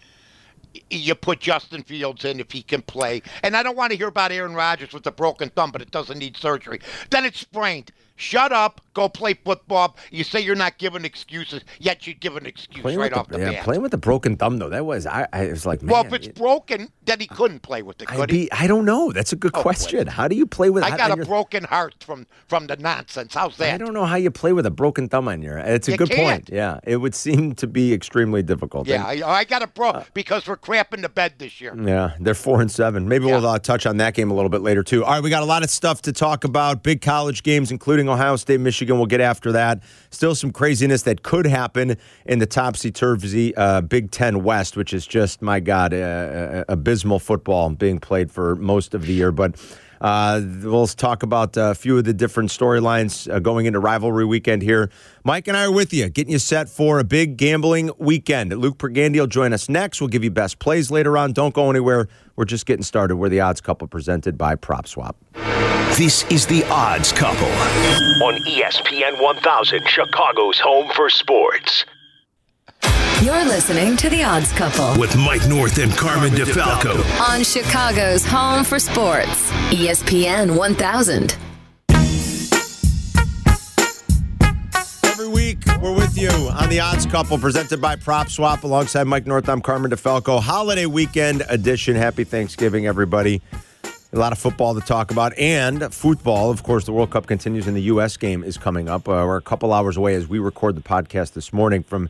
you 0.90 1.14
put 1.16 1.40
Justin 1.40 1.84
Fields 1.84 2.26
in 2.26 2.40
if 2.40 2.52
he 2.52 2.64
can 2.64 2.82
play. 2.82 3.22
And 3.44 3.56
I 3.56 3.62
don't 3.64 3.78
want 3.78 3.92
to 3.92 3.98
hear 3.98 4.08
about 4.08 4.32
Aaron 4.32 4.54
Rodgers 4.56 4.92
with 4.94 5.06
a 5.06 5.12
broken 5.12 5.50
thumb, 5.50 5.72
but 5.72 5.82
it 5.82 5.92
doesn't 5.92 6.18
need 6.18 6.36
surgery. 6.38 6.80
Then 7.12 7.26
it's 7.26 7.40
sprained. 7.40 7.92
Shut 8.16 8.52
up. 8.52 8.80
Go 8.94 9.10
play 9.10 9.34
football. 9.34 9.98
You 10.12 10.24
say 10.24 10.40
you're 10.40 10.56
not 10.56 10.78
giving 10.78 11.04
excuses, 11.04 11.64
yet 11.80 12.06
you 12.06 12.14
give 12.14 12.38
an 12.38 12.46
excuse 12.46 12.84
Playing 12.84 13.00
right 13.00 13.12
off 13.12 13.28
the, 13.28 13.40
the 13.40 13.44
yeah, 13.44 13.52
bat. 13.54 13.64
playing 13.64 13.82
with 13.82 13.92
a 13.96 13.98
broken 13.98 14.38
thumb 14.38 14.60
though. 14.60 14.70
That 14.70 14.86
was 14.86 15.08
I. 15.08 15.28
I 15.34 15.48
was 15.48 15.66
like, 15.66 15.82
man, 15.82 15.92
well, 15.92 16.06
if 16.06 16.14
it's 16.14 16.28
it- 16.28 16.36
broken, 16.36 16.90
then 17.06 17.20
he 17.20 17.26
couldn't 17.26 17.62
play 17.64 17.82
with 17.82 18.00
it, 18.04 18.08
could 18.08 18.30
be, 18.30 18.52
I 18.52 18.68
don't 18.68 18.86
know. 18.86 19.12
That's 19.12 19.34
a 19.34 19.36
good 19.36 19.52
Oh, 19.56 19.62
question. 19.64 20.06
How 20.06 20.28
do 20.28 20.36
you 20.36 20.46
play 20.46 20.70
with? 20.70 20.84
I 20.84 20.96
got 20.96 21.12
a 21.12 21.16
your- 21.16 21.26
broken 21.26 21.64
heart 21.64 21.96
from 22.06 22.28
from 22.48 22.68
the 22.68 22.76
nonsense. 22.76 23.34
How's 23.34 23.58
that? 23.58 23.74
I 23.74 23.78
don't 23.78 23.96
know 23.96 24.06
how 24.06 24.16
you 24.16 24.30
play 24.30 24.54
with 24.54 24.68
a 24.68 24.72
broken 24.72 25.10
thumb 25.10 25.28
on 25.28 25.42
your. 25.42 25.58
It's 25.58 25.88
a 25.88 25.92
You 25.94 25.98
good 25.98 26.12
can't. 26.12 26.46
point. 26.46 26.50
Yeah, 26.56 26.80
it 26.84 26.98
would 26.98 27.16
seem 27.16 27.56
to 27.56 27.66
be 27.66 27.94
extremely 27.94 28.44
difficult. 28.44 28.88
Yeah, 28.88 29.10
And- 29.10 29.24
I, 29.24 29.30
I 29.40 29.44
got 29.44 29.64
a 29.64 29.68
bro 29.68 29.90
Uh, 29.90 30.04
because 30.14 30.48
we're 30.48 30.56
crapping 30.58 31.02
the 31.02 31.10
bed 31.10 31.34
this 31.40 31.60
year. 31.60 31.76
yeah, 31.84 32.12
they're 32.20 32.36
four 32.36 32.62
and 32.62 32.70
seven. 32.70 33.08
Maybe 33.08 33.26
we'll 33.26 33.46
uh, 33.48 33.58
touch 33.58 33.88
on 33.88 33.98
that 33.98 34.14
game 34.14 34.30
a 34.30 34.36
little 34.36 34.50
bit 34.50 34.62
later 34.62 34.84
too. 34.84 35.04
All 35.04 35.14
right, 35.14 35.24
we 35.24 35.32
got 35.32 35.42
a 35.42 35.48
lot 35.48 35.64
of 35.64 35.72
stuff 35.72 36.04
to 36.04 36.14
talk 36.14 36.44
about. 36.44 36.84
Big 36.84 37.02
college 37.02 37.42
games, 37.42 37.72
including 37.72 38.03
Ohio 38.10 38.36
State, 38.36 38.60
Michigan. 38.60 38.98
We'll 38.98 39.06
get 39.06 39.22
after 39.22 39.52
that. 39.54 39.84
Still 40.10 40.36
some 40.36 40.52
craziness 40.52 41.04
that 41.04 41.24
could 41.24 41.46
happen 41.46 41.98
in 42.26 42.40
the 42.40 42.46
topsy 42.46 42.92
turvy 42.92 43.56
uh, 43.56 43.82
Big 43.82 44.12
Ten 44.12 44.44
West, 44.44 44.78
which 44.78 44.94
is 44.94 45.06
just 45.06 45.42
my 45.42 45.60
God, 45.60 45.94
uh, 45.94 45.98
uh, 45.98 46.64
abysmal 46.68 47.20
football 47.20 47.70
being 47.70 48.00
played 48.00 48.32
for 48.32 48.56
most 48.56 48.94
of 48.94 49.06
the 49.06 49.14
year. 49.14 49.32
But 49.32 49.56
uh, 50.04 50.42
we'll 50.62 50.88
talk 50.88 51.24
about 51.24 51.56
a 51.56 51.74
few 51.74 51.98
of 51.98 52.04
the 52.04 52.14
different 52.14 52.50
storylines 52.50 53.34
uh, 53.34 53.40
going 53.40 53.66
into 53.66 53.80
rivalry 53.80 54.26
weekend 54.26 54.62
here. 54.62 54.90
Mike 55.24 55.48
and 55.48 55.56
I 55.56 55.66
are 55.66 55.72
with 55.72 55.94
you, 55.94 56.10
getting 56.10 56.34
you 56.34 56.40
set 56.40 56.68
for 56.68 57.00
a 57.00 57.06
big 57.06 57.38
gambling 57.38 57.90
weekend. 57.98 58.52
Luke 58.52 58.78
Pergandy 58.78 59.20
will 59.20 59.28
join 59.28 59.54
us 59.54 59.70
next. 59.70 60.02
We'll 60.02 60.10
give 60.10 60.24
you 60.24 60.32
best 60.32 60.60
plays 60.60 60.92
later 60.92 61.18
on. 61.18 61.32
Don't 61.32 61.54
go 61.54 61.70
anywhere. 61.70 62.10
We're 62.36 62.46
just 62.46 62.66
getting 62.66 62.84
started. 62.84 63.16
We're 63.16 63.30
the 63.30 63.40
odds 63.40 63.62
couple 63.62 63.88
presented 63.88 64.38
by 64.38 64.56
Prop 64.56 64.88
Swap. 64.88 65.16
This 65.98 66.24
is 66.32 66.48
the 66.48 66.64
Odds 66.72 67.12
Couple 67.12 67.48
on 68.26 68.36
ESPN 68.46 69.22
1000, 69.22 69.88
Chicago's 69.88 70.60
home 70.60 70.90
for 70.96 71.10
sports. 71.10 71.86
You're 73.22 73.46
listening 73.46 73.96
to 73.98 74.10
The 74.10 74.24
Odds 74.24 74.52
Couple 74.54 75.00
With 75.00 75.16
Mike 75.18 75.48
North 75.48 75.78
and 75.78 75.92
Carmen 75.96 76.32
DeFalco. 76.32 76.96
on 77.30 77.44
Chicago's 77.44 78.26
home 78.26 78.64
for 78.64 78.80
sports. 78.80 79.52
ESPN 79.72 80.58
1000. 80.58 81.38
Every 85.06 85.28
week, 85.28 85.60
we're 85.82 85.94
with 85.96 86.18
you 86.18 86.30
on 86.30 86.70
the 86.70 86.80
Odds 86.80 87.06
Couple, 87.06 87.38
presented 87.38 87.80
by 87.82 87.96
Prop 87.98 88.30
Swap, 88.30 88.64
alongside 88.64 89.06
Mike 89.06 89.28
North. 89.28 89.48
I'm 89.48 89.62
Carmen 89.62 89.92
DeFalco. 89.92 90.42
Holiday 90.42 90.86
weekend 90.86 91.44
edition. 91.50 91.96
Happy 91.96 92.24
Thanksgiving, 92.24 92.88
everybody. 92.88 93.42
A 94.14 94.20
lot 94.20 94.32
of 94.32 94.38
football 94.38 94.76
to 94.76 94.82
talk 94.82 95.10
about, 95.10 95.36
and 95.40 95.92
football. 95.92 96.52
Of 96.52 96.62
course, 96.62 96.86
the 96.86 96.92
World 96.92 97.10
Cup 97.10 97.26
continues, 97.26 97.66
and 97.66 97.76
the 97.76 97.82
U.S. 97.82 98.16
game 98.16 98.44
is 98.44 98.60
coming 98.60 98.88
up. 98.88 99.10
Uh, 99.10 99.26
we're 99.26 99.38
a 99.38 99.42
couple 99.42 99.74
hours 99.74 99.98
away 99.98 100.14
as 100.14 100.28
we 100.28 100.38
record 100.38 100.76
the 100.76 100.82
podcast 100.82 101.34
this 101.34 101.52
morning 101.52 101.82
from 101.82 102.10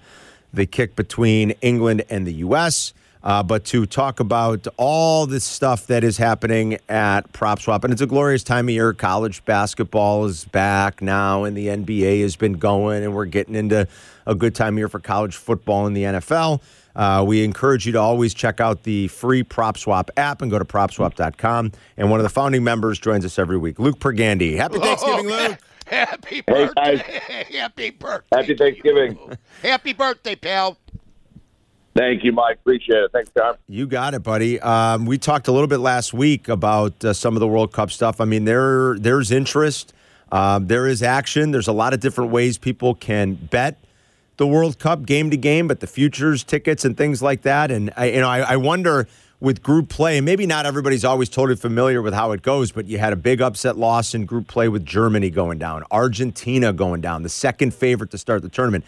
the 0.53 0.65
kick 0.65 0.97
between 0.97 1.51
England 1.61 2.03
and 2.09 2.27
the 2.27 2.33
U.S. 2.33 2.93
Uh, 3.23 3.41
but 3.41 3.63
to 3.63 3.85
talk 3.85 4.19
about 4.19 4.67
all 4.75 5.25
this 5.25 5.45
stuff 5.45 5.87
that 5.87 6.03
is 6.03 6.17
happening 6.17 6.77
at 6.89 7.31
Prop 7.31 7.61
Swap, 7.61 7.85
and 7.85 7.93
it's 7.93 8.01
a 8.01 8.05
glorious 8.05 8.43
time 8.43 8.67
of 8.67 8.73
year. 8.73 8.91
College 8.91 9.45
basketball 9.45 10.25
is 10.25 10.43
back 10.43 11.01
now, 11.01 11.45
and 11.45 11.55
the 11.55 11.67
NBA 11.67 12.21
has 12.23 12.35
been 12.35 12.53
going, 12.53 13.05
and 13.05 13.15
we're 13.15 13.23
getting 13.23 13.55
into 13.55 13.87
a 14.27 14.35
good 14.35 14.55
time 14.55 14.73
of 14.73 14.77
year 14.77 14.89
for 14.89 14.99
college 14.99 15.37
football 15.37 15.87
and 15.87 15.95
the 15.95 16.03
NFL. 16.03 16.59
Uh, 16.95 17.23
we 17.27 17.43
encourage 17.43 17.85
you 17.85 17.91
to 17.93 17.99
always 17.99 18.33
check 18.33 18.59
out 18.61 18.83
the 18.83 19.07
free 19.07 19.43
Prop 19.43 19.77
Swap 19.77 20.11
app 20.17 20.41
and 20.41 20.51
go 20.51 20.59
to 20.59 20.65
propswap.com. 20.65 21.71
And 21.97 22.09
one 22.11 22.19
of 22.19 22.23
the 22.23 22.29
founding 22.29 22.63
members 22.63 22.99
joins 22.99 23.25
us 23.25 23.39
every 23.39 23.57
week, 23.57 23.79
Luke 23.79 23.99
Pergandy. 23.99 24.55
Happy 24.57 24.79
Thanksgiving, 24.79 25.31
Oh, 25.31 25.47
Luke. 25.49 25.57
Happy 25.87 26.35
Hey, 26.35 26.41
birthday. 26.41 26.97
Happy 27.57 27.89
birthday. 27.89 28.35
Happy 28.37 28.55
Thanksgiving. 28.55 29.17
Happy 29.61 29.93
birthday, 29.93 30.35
pal. 30.35 30.77
Thank 31.95 32.23
you, 32.23 32.31
Mike. 32.31 32.57
Appreciate 32.61 32.97
it. 33.03 33.11
Thanks, 33.11 33.29
Tom. 33.37 33.55
You 33.67 33.85
got 33.85 34.13
it, 34.15 34.23
buddy. 34.23 34.59
Um, 34.61 35.05
we 35.05 35.19
talked 35.19 35.47
a 35.47 35.51
little 35.51 35.67
bit 35.67 35.77
last 35.77 36.11
week 36.13 36.47
about 36.47 37.03
uh, 37.05 37.13
some 37.13 37.35
of 37.35 37.39
the 37.39 37.47
World 37.47 37.71
Cup 37.71 37.91
stuff. 37.91 38.19
I 38.19 38.25
mean, 38.25 38.45
there 38.45 38.95
there's 38.97 39.31
interest, 39.31 39.93
um, 40.31 40.65
there 40.67 40.87
is 40.87 41.03
action. 41.03 41.51
There's 41.51 41.67
a 41.67 41.73
lot 41.73 41.93
of 41.93 41.99
different 41.99 42.31
ways 42.31 42.57
people 42.57 42.95
can 42.95 43.35
bet 43.35 43.77
the 44.37 44.47
World 44.47 44.79
Cup 44.79 45.05
game 45.05 45.29
to 45.29 45.37
game, 45.37 45.67
but 45.67 45.79
the 45.79 45.87
futures 45.87 46.43
tickets 46.43 46.85
and 46.85 46.97
things 46.97 47.21
like 47.21 47.43
that. 47.43 47.71
And 47.71 47.91
I, 47.95 48.05
you 48.05 48.21
know, 48.21 48.29
I, 48.29 48.39
I 48.39 48.57
wonder 48.57 49.07
with 49.39 49.61
group 49.61 49.89
play. 49.89 50.21
Maybe 50.21 50.47
not 50.47 50.65
everybody's 50.65 51.03
always 51.03 51.27
totally 51.27 51.57
familiar 51.57 52.01
with 52.01 52.13
how 52.13 52.31
it 52.31 52.41
goes, 52.41 52.71
but 52.71 52.85
you 52.85 52.97
had 52.97 53.11
a 53.11 53.17
big 53.17 53.41
upset 53.41 53.77
loss 53.77 54.15
in 54.15 54.25
group 54.25 54.47
play 54.47 54.69
with 54.69 54.85
Germany 54.85 55.29
going 55.29 55.59
down, 55.59 55.83
Argentina 55.91 56.71
going 56.71 57.01
down, 57.01 57.23
the 57.23 57.29
second 57.29 57.73
favorite 57.73 58.09
to 58.11 58.17
start 58.17 58.41
the 58.41 58.49
tournament. 58.49 58.85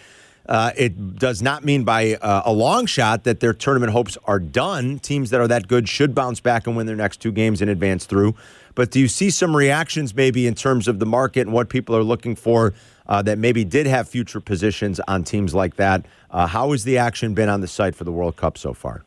Uh, 0.48 0.72
it 0.78 1.18
does 1.18 1.42
not 1.42 1.66
mean 1.66 1.84
by 1.84 2.14
uh, 2.16 2.44
a 2.46 2.54
long 2.54 2.86
shot 2.86 3.24
that 3.26 3.40
their 3.42 3.54
tournament 3.54 3.92
hopes 3.92 4.18
are 4.26 4.40
done. 4.40 5.00
Teams 5.00 5.32
that 5.32 5.42
are 5.42 5.48
that 5.48 5.68
good 5.68 5.90
should 5.90 6.16
bounce 6.16 6.40
back 6.40 6.68
and 6.68 6.78
win 6.78 6.86
their 6.86 6.96
next 6.96 7.18
two 7.18 7.32
games 7.32 7.62
and 7.62 7.70
advance 7.70 8.06
through. 8.06 8.34
But 8.76 8.92
do 8.92 9.00
you 9.00 9.08
see 9.08 9.32
some 9.32 9.56
reactions 9.56 10.16
maybe 10.16 10.48
in 10.48 10.54
terms 10.54 10.88
of 10.88 11.00
the 11.00 11.06
market 11.06 11.42
and 11.42 11.54
what 11.54 11.68
people 11.68 11.96
are 11.96 12.04
looking 12.04 12.36
for 12.36 12.74
uh, 13.08 13.22
that 13.22 13.38
maybe 13.38 13.64
did 13.64 13.88
have 13.88 14.08
future 14.08 14.40
positions 14.40 15.00
on 15.08 15.24
teams 15.24 15.54
like 15.54 15.76
that? 15.76 16.06
Uh, 16.32 16.48
how 16.48 16.72
has 16.72 16.84
the 16.84 16.98
action 16.98 17.34
been 17.34 17.50
on 17.50 17.62
the 17.62 17.68
site 17.68 17.96
for 17.96 18.04
the 18.04 18.12
World 18.12 18.36
Cup 18.36 18.58
so 18.58 18.74
far? 18.74 19.04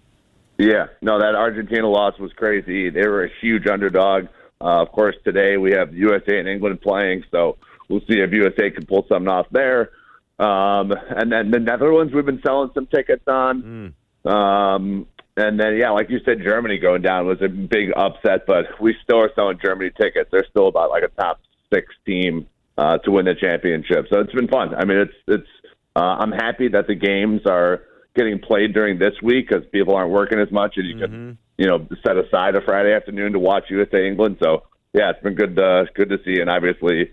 Yeah, 0.59 0.88
no, 1.02 1.21
that 1.21 1.35
Argentina 1.35 1.87
loss 1.88 2.19
was 2.19 2.33
crazy. 2.33 2.90
They 2.90 3.07
were 3.07 3.25
a 3.25 3.31
huge 3.40 3.67
underdog. 3.67 4.26
Uh, 4.61 4.83
of 4.83 4.90
course, 4.90 5.14
today 5.25 5.57
we 5.57 5.73
have 5.73 5.95
USA 5.95 6.38
and 6.38 6.49
England 6.49 6.81
playing, 6.81 7.25
so 7.31 7.57
we'll 7.88 8.00
see 8.00 8.19
if 8.19 8.33
USA 8.33 8.71
can 8.71 8.85
pull 8.85 9.07
something 9.09 9.28
off 9.28 9.47
there. 9.52 9.90
Um, 10.38 10.93
and 11.11 11.31
then 11.31 11.50
the 11.50 11.61
Netherlands, 11.61 12.12
we've 12.12 12.26
been 12.26 12.43
selling 12.45 12.71
some 12.75 12.87
tickets 12.87 13.23
on. 13.28 13.95
Um, 14.25 15.07
and 15.37 15.61
then, 15.61 15.76
yeah, 15.76 15.90
like 15.90 16.11
you 16.11 16.19
said, 16.25 16.43
Germany 16.43 16.78
going 16.78 17.02
down 17.02 17.26
was 17.26 17.40
a 17.40 17.49
big 17.49 17.93
upset, 17.97 18.45
but 18.47 18.81
we 18.81 18.97
still 19.05 19.21
are 19.21 19.31
selling 19.37 19.59
Germany 19.64 19.90
tickets. 20.00 20.28
They're 20.33 20.47
still 20.50 20.67
about 20.67 20.90
like 20.90 21.05
a 21.05 21.09
top 21.09 21.40
six 21.73 21.95
team 22.05 22.47
uh, 22.78 22.99
to 22.99 23.11
win 23.11 23.26
the 23.26 23.35
championship. 23.35 24.06
So 24.08 24.20
it's 24.20 24.32
been 24.32 24.49
fun. 24.49 24.75
I 24.75 24.85
mean, 24.85 24.99
it's 24.99 25.14
it's. 25.26 25.49
Uh, 25.97 26.16
I'm 26.20 26.30
happy 26.30 26.68
that 26.68 26.87
the 26.87 26.94
games 26.94 27.40
are 27.44 27.82
getting 28.14 28.38
played 28.38 28.73
during 28.73 28.99
this 28.99 29.14
week 29.20 29.49
because 29.49 29.64
people 29.73 29.97
aren't 29.97 30.12
working 30.12 30.38
as 30.38 30.50
much, 30.52 30.75
and 30.76 30.87
you 30.87 30.97
can 30.97 31.38
you 31.58 31.66
know 31.66 31.87
set 32.06 32.16
aside 32.16 32.54
a 32.54 32.61
Friday 32.62 32.94
afternoon 32.94 33.32
to 33.32 33.38
watch 33.38 33.64
USA 33.68 34.06
England. 34.06 34.38
So 34.40 34.62
yeah, 34.94 35.11
it's 35.11 35.23
been 35.23 35.35
good 35.35 35.58
uh, 35.58 35.85
good 35.94 36.08
to 36.08 36.18
see, 36.25 36.40
and 36.40 36.49
obviously. 36.49 37.11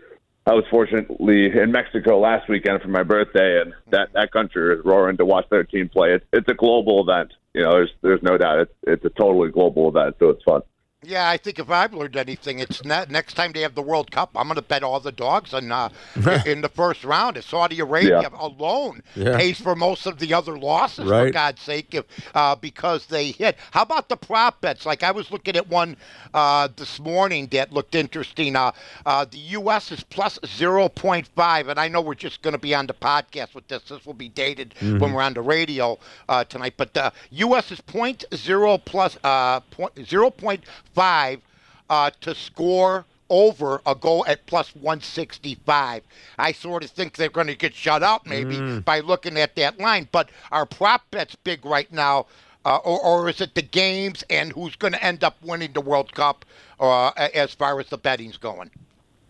I 0.48 0.54
was 0.54 0.64
fortunately 0.70 1.48
in 1.60 1.72
Mexico 1.72 2.20
last 2.20 2.48
weekend 2.48 2.80
for 2.84 2.88
my 2.88 3.02
birthday, 3.02 3.60
and 3.60 3.74
that 3.90 4.10
that 4.14 4.32
country 4.32 4.78
is 4.78 4.86
roaring 4.86 5.18
to 5.18 5.26
watch 5.26 5.46
their 5.50 5.64
team 5.64 5.90
play. 5.90 6.14
It's 6.14 6.26
it's 6.32 6.48
a 6.48 6.54
global 6.54 7.02
event. 7.02 7.34
You 7.56 7.64
know, 7.64 7.72
there's 7.72 7.90
there's 8.04 8.22
no 8.22 8.38
doubt 8.38 8.60
it's 8.60 8.74
it's 8.84 9.06
a 9.06 9.10
totally 9.10 9.50
global 9.50 9.90
event, 9.90 10.18
so 10.20 10.30
it's 10.30 10.44
fun. 10.44 10.62
Yeah, 11.06 11.30
I 11.30 11.38
think 11.38 11.60
if 11.60 11.70
I've 11.70 11.94
learned 11.94 12.16
anything, 12.18 12.60
it's 12.60 12.84
ne- 12.84 13.06
next 13.10 13.36
time 13.36 13.52
they 13.54 13.62
have 13.62 13.76
the 13.76 13.82
World 13.82 14.12
Cup, 14.12 14.32
I'm 14.36 14.48
going 14.48 14.56
to 14.56 14.62
bet 14.62 14.84
all 14.84 15.00
the 15.00 15.12
dogs 15.12 15.54
on, 15.54 15.72
uh, 15.72 15.90
in 16.46 16.62
the 16.62 16.70
first 16.70 17.04
round. 17.04 17.38
If 17.38 17.48
Saudi 17.50 17.80
Arabia 17.80 18.22
Yeah. 18.22 18.30
alone 18.40 19.02
Yeah. 19.16 19.38
pays 19.38 19.60
for 19.62 19.76
most 19.76 20.06
of 20.06 20.20
the 20.20 20.34
other 20.34 20.58
losses, 20.58 21.06
for 21.08 21.32
God's 21.32 21.62
sake, 21.62 21.94
if, 21.94 22.06
uh, 22.34 22.56
because 22.56 23.06
they 23.08 23.32
hit. 23.32 23.58
How 23.72 23.84
about 23.84 24.10
the 24.10 24.18
prop 24.18 24.62
bets? 24.62 24.86
Like 24.86 25.04
I 25.04 25.12
was 25.12 25.32
looking 25.32 25.56
at 25.56 25.68
one 25.70 25.96
uh, 26.34 26.68
this 26.76 27.00
morning 27.00 27.48
that 27.52 27.72
looked 27.72 27.96
interesting. 27.96 28.56
Uh, 28.56 28.72
uh, 29.06 29.26
the 29.30 29.38
U.S. 29.38 29.92
is 29.92 30.04
plus 30.04 30.40
0.5, 30.40 31.68
and 31.70 31.80
I 31.80 31.88
know 31.88 32.02
we're 32.02 32.16
just 32.16 32.42
going 32.42 32.54
to 32.54 32.58
be 32.60 32.74
on 32.76 32.88
the 32.88 32.94
podcast 32.94 33.54
with 33.56 33.68
this. 33.68 33.84
This 33.84 34.06
will 34.06 34.14
be 34.14 34.30
dated 34.30 34.74
when 34.82 35.14
we're 35.14 35.22
on 35.22 35.34
the 35.34 35.42
radio 35.42 35.98
uh, 36.30 36.44
tonight. 36.46 36.74
But 36.78 36.94
the 36.94 37.12
U.S. 37.32 37.72
is 37.72 37.82
point 37.82 38.26
zero 38.34 38.78
plus 38.78 39.18
uh, 39.24 39.60
point 39.72 39.94
zero 40.08 40.30
point 40.30 40.64
five 40.96 41.42
uh, 41.90 42.10
to 42.22 42.34
score 42.34 43.06
over 43.30 43.82
a 43.86 43.96
goal 43.96 44.24
at 44.28 44.46
plus 44.46 44.76
165. 44.76 46.04
I 46.38 46.52
sort 46.52 46.84
of 46.84 46.92
think 46.92 47.16
they're 47.16 47.30
going 47.30 47.48
to 47.48 47.56
get 47.56 47.74
shut 47.74 48.04
out 48.04 48.26
maybe 48.26 48.80
by 48.80 49.00
looking 49.02 49.38
at 49.38 49.56
that 49.56 49.80
line. 49.80 50.08
But 50.12 50.30
our 50.52 50.66
prop 50.66 51.10
bet's 51.12 51.36
big 51.36 51.66
right 51.66 51.92
now. 51.92 52.28
Uh, 52.64 52.78
or, 52.78 53.00
or 53.00 53.30
is 53.30 53.42
it 53.42 53.54
the 53.54 53.62
games 53.62 54.24
and 54.28 54.52
who's 54.54 54.76
going 54.76 54.94
to 54.94 55.04
end 55.04 55.24
up 55.24 55.38
winning 55.44 55.72
the 55.74 55.82
World 55.82 56.12
Cup 56.16 56.46
uh, 56.80 57.12
as 57.36 57.54
far 57.54 57.80
as 57.80 57.88
the 57.90 57.98
betting's 57.98 58.38
going? 58.38 58.72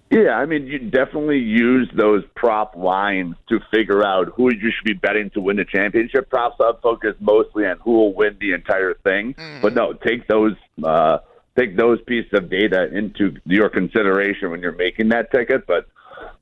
Yeah, 0.09 0.37
I 0.37 0.45
mean, 0.45 0.67
you 0.67 0.79
definitely 0.79 1.39
use 1.39 1.89
those 1.93 2.23
prop 2.35 2.77
lines 2.77 3.35
to 3.49 3.59
figure 3.73 4.05
out 4.05 4.31
who 4.37 4.53
you 4.53 4.71
should 4.71 4.85
be 4.85 4.93
betting 4.93 5.31
to 5.31 5.41
win 5.41 5.57
the 5.57 5.65
championship. 5.65 6.29
Props 6.29 6.61
up 6.61 6.81
focused 6.81 7.19
mostly 7.19 7.65
on 7.65 7.77
who 7.79 7.91
will 7.91 8.13
win 8.13 8.37
the 8.39 8.53
entire 8.53 8.93
thing, 8.93 9.35
but 9.61 9.73
no, 9.73 9.91
take 9.91 10.27
those 10.27 10.53
uh, 10.81 11.17
take 11.57 11.77
those 11.77 12.01
pieces 12.01 12.31
of 12.33 12.49
data 12.49 12.89
into 12.93 13.37
your 13.45 13.69
consideration 13.69 14.51
when 14.51 14.61
you're 14.61 14.71
making 14.71 15.09
that 15.09 15.31
ticket. 15.31 15.65
But 15.65 15.87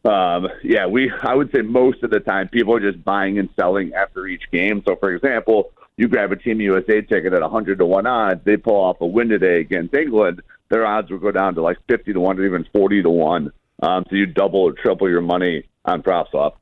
um, 0.09 0.47
yeah, 0.63 0.85
we 0.87 1.11
I 1.21 1.33
would 1.33 1.51
say 1.51 1.61
most 1.61 2.03
of 2.03 2.09
the 2.09 2.19
time 2.19 2.49
people 2.49 2.75
are 2.75 2.91
just 2.91 3.03
buying 3.03 3.39
and 3.39 3.49
selling 3.55 3.93
after 3.93 4.27
each 4.27 4.43
game. 4.51 4.83
So, 4.85 4.95
for 4.95 5.13
example, 5.13 5.71
you 5.97 6.07
grab 6.07 6.31
a 6.31 6.35
Team 6.35 6.59
USA 6.61 7.01
ticket 7.01 7.33
at 7.33 7.41
100 7.41 7.79
to 7.79 7.85
one 7.85 8.07
odds, 8.07 8.41
they 8.43 8.57
pull 8.57 8.75
off 8.75 9.01
a 9.01 9.05
win 9.05 9.29
today 9.29 9.59
against 9.59 9.93
England. 9.93 10.41
Their 10.69 10.85
odds 10.85 11.11
will 11.11 11.19
go 11.19 11.31
down 11.31 11.55
to 11.55 11.61
like 11.61 11.77
50 11.87 12.13
to 12.13 12.19
one 12.19 12.39
or 12.39 12.45
even 12.45 12.65
40 12.73 13.03
to 13.03 13.09
one. 13.09 13.51
Um, 13.81 14.05
so 14.09 14.15
you 14.15 14.25
double 14.25 14.61
or 14.61 14.71
triple 14.73 15.09
your 15.09 15.21
money 15.21 15.65
on 15.85 16.01
prop 16.01 16.29
swap. 16.31 16.59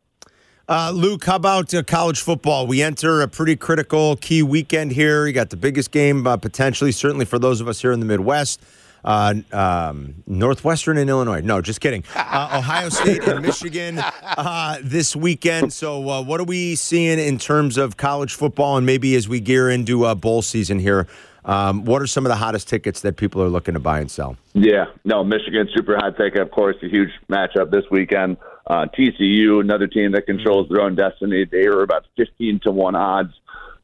Uh, 0.70 0.92
Luke, 0.94 1.26
how 1.26 1.36
about 1.36 1.74
uh, 1.74 1.84
college 1.84 2.22
football? 2.22 2.68
We 2.68 2.82
enter 2.82 3.22
a 3.22 3.28
pretty 3.28 3.56
critical 3.56 4.16
key 4.16 4.44
weekend 4.44 4.92
here. 4.92 5.26
You 5.28 5.34
got 5.34 5.50
the 5.50 5.58
biggest 5.58 5.92
game 5.92 6.26
uh, 6.26 6.38
potentially, 6.38 6.92
certainly 6.92 7.26
for 7.26 7.40
those 7.40 7.62
of 7.62 7.68
us 7.68 7.82
here 7.82 7.92
in 7.92 8.00
the 8.00 8.06
Midwest. 8.06 8.62
Uh, 9.04 9.34
um, 9.52 10.24
Northwestern 10.28 10.98
and 10.98 11.10
Illinois. 11.10 11.42
No, 11.42 11.60
just 11.62 11.82
kidding. 11.82 12.04
Uh, 12.34 12.60
Ohio 12.60 12.88
State 12.88 13.28
and 13.28 13.42
Michigan 13.42 14.00
uh, 14.24 14.78
this 14.82 15.18
weekend. 15.18 15.74
So, 15.74 16.10
uh, 16.10 16.22
what 16.22 16.40
are 16.40 16.46
we 16.46 16.76
seeing 16.76 17.20
in 17.20 17.38
terms 17.38 17.78
of 17.78 17.98
college 17.98 18.34
football, 18.34 18.78
and 18.78 18.86
maybe 18.86 19.16
as 19.16 19.28
we 19.28 19.42
gear 19.42 19.70
into 19.70 20.06
uh, 20.06 20.16
bowl 20.16 20.42
season 20.42 20.80
here? 20.80 21.08
Um, 21.44 21.84
what 21.84 22.02
are 22.02 22.08
some 22.08 22.26
of 22.26 22.30
the 22.30 22.38
hottest 22.38 22.70
tickets 22.70 23.02
that 23.02 23.18
people 23.18 23.42
are 23.42 23.50
looking 23.50 23.74
to 23.74 23.82
buy 23.82 24.00
and 24.00 24.10
sell? 24.10 24.38
Yeah, 24.54 24.86
no, 25.04 25.26
Michigan 25.26 25.68
super 25.76 25.98
hot 25.98 26.16
take. 26.18 26.36
Of 26.36 26.52
course, 26.52 26.78
a 26.84 26.88
huge 26.88 27.10
matchup 27.30 27.70
this 27.70 27.84
weekend. 27.92 28.38
Uh, 28.68 28.86
TCU, 28.98 29.60
another 29.60 29.88
team 29.88 30.12
that 30.12 30.26
controls 30.26 30.70
their 30.70 30.82
own 30.82 30.96
destiny. 30.96 31.46
They 31.46 31.68
were 31.68 31.84
about 31.84 32.06
fifteen 32.16 32.60
to 32.64 32.72
one 32.72 32.96
odds. 32.96 33.34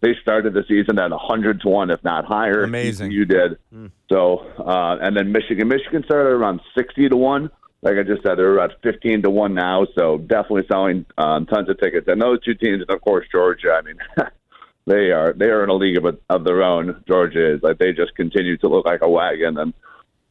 They 0.02 0.14
started 0.22 0.54
the 0.54 0.64
season 0.68 1.00
at 1.00 1.12
hundred 1.12 1.62
to 1.62 1.70
one, 1.70 1.90
if 1.90 2.04
not 2.04 2.26
higher. 2.26 2.64
Amazing. 2.64 3.12
You 3.12 3.26
did. 3.26 3.58
So, 4.10 4.40
uh, 4.60 4.98
and 5.02 5.18
then 5.18 5.32
Michigan. 5.32 5.68
Michigan 5.68 6.04
started 6.06 6.30
around 6.30 6.62
sixty 6.76 7.10
to 7.10 7.18
one. 7.18 7.50
Like 7.82 7.98
I 7.98 8.04
just 8.04 8.24
said, 8.24 8.38
they're 8.38 8.54
about 8.54 8.74
fifteen 8.84 9.24
to 9.24 9.30
one 9.30 9.56
now. 9.56 9.88
So 9.98 10.20
definitely 10.20 10.66
selling 10.70 11.06
um, 11.18 11.48
tons 11.48 11.70
of 11.70 11.80
tickets. 11.80 12.08
And 12.08 12.22
those 12.22 12.44
two 12.44 12.54
teams, 12.54 12.82
and 12.82 12.90
of 12.90 13.02
course 13.02 13.26
Georgia. 13.32 13.72
I 13.74 13.82
mean. 13.82 13.98
They 14.88 15.12
are 15.12 15.34
they 15.34 15.48
are 15.48 15.66
in 15.66 15.70
a 15.70 15.74
league 15.74 15.98
of, 15.98 16.18
of 16.30 16.46
their 16.46 16.64
own. 16.64 17.04
Georgia 17.10 17.56
is 17.56 17.62
like 17.62 17.78
they 17.78 17.92
just 17.92 18.16
continue 18.16 18.56
to 18.60 18.70
look 18.70 18.86
like 18.86 19.02
a 19.02 19.10
wagon, 19.10 19.58
and 19.58 19.74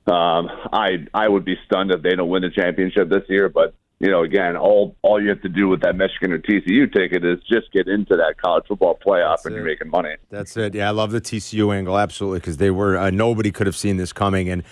um, 0.06 0.48
I 0.72 1.06
I 1.12 1.28
would 1.28 1.44
be 1.44 1.58
stunned 1.66 1.90
if 1.90 2.00
they 2.00 2.16
don't 2.16 2.30
win 2.30 2.40
the 2.40 2.48
championship 2.48 3.10
this 3.10 3.24
year. 3.28 3.50
But 3.50 3.74
you 3.98 4.10
know, 4.10 4.22
again, 4.22 4.56
all 4.56 4.94
all 5.02 5.22
you 5.22 5.28
have 5.30 5.40
to 5.42 5.48
do 5.48 5.68
with 5.68 5.80
that 5.80 5.96
Michigan 5.96 6.32
or 6.32 6.38
TCU 6.38 6.92
ticket 6.92 7.24
is 7.24 7.38
just 7.50 7.72
get 7.72 7.88
into 7.88 8.14
that 8.16 8.34
college 8.42 8.64
football 8.68 8.98
playoff, 9.04 9.44
and 9.44 9.54
it. 9.54 9.56
you're 9.58 9.66
making 9.66 9.88
money. 9.90 10.16
That's 10.30 10.56
it. 10.56 10.74
Yeah, 10.74 10.88
I 10.88 10.90
love 10.92 11.12
the 11.12 11.20
TCU 11.20 11.74
angle 11.74 11.96
absolutely 11.98 12.40
because 12.40 12.58
they 12.58 12.70
were 12.70 12.98
uh, 12.98 13.10
nobody 13.10 13.50
could 13.50 13.66
have 13.66 13.76
seen 13.76 13.96
this 13.96 14.12
coming, 14.12 14.50
and 14.50 14.62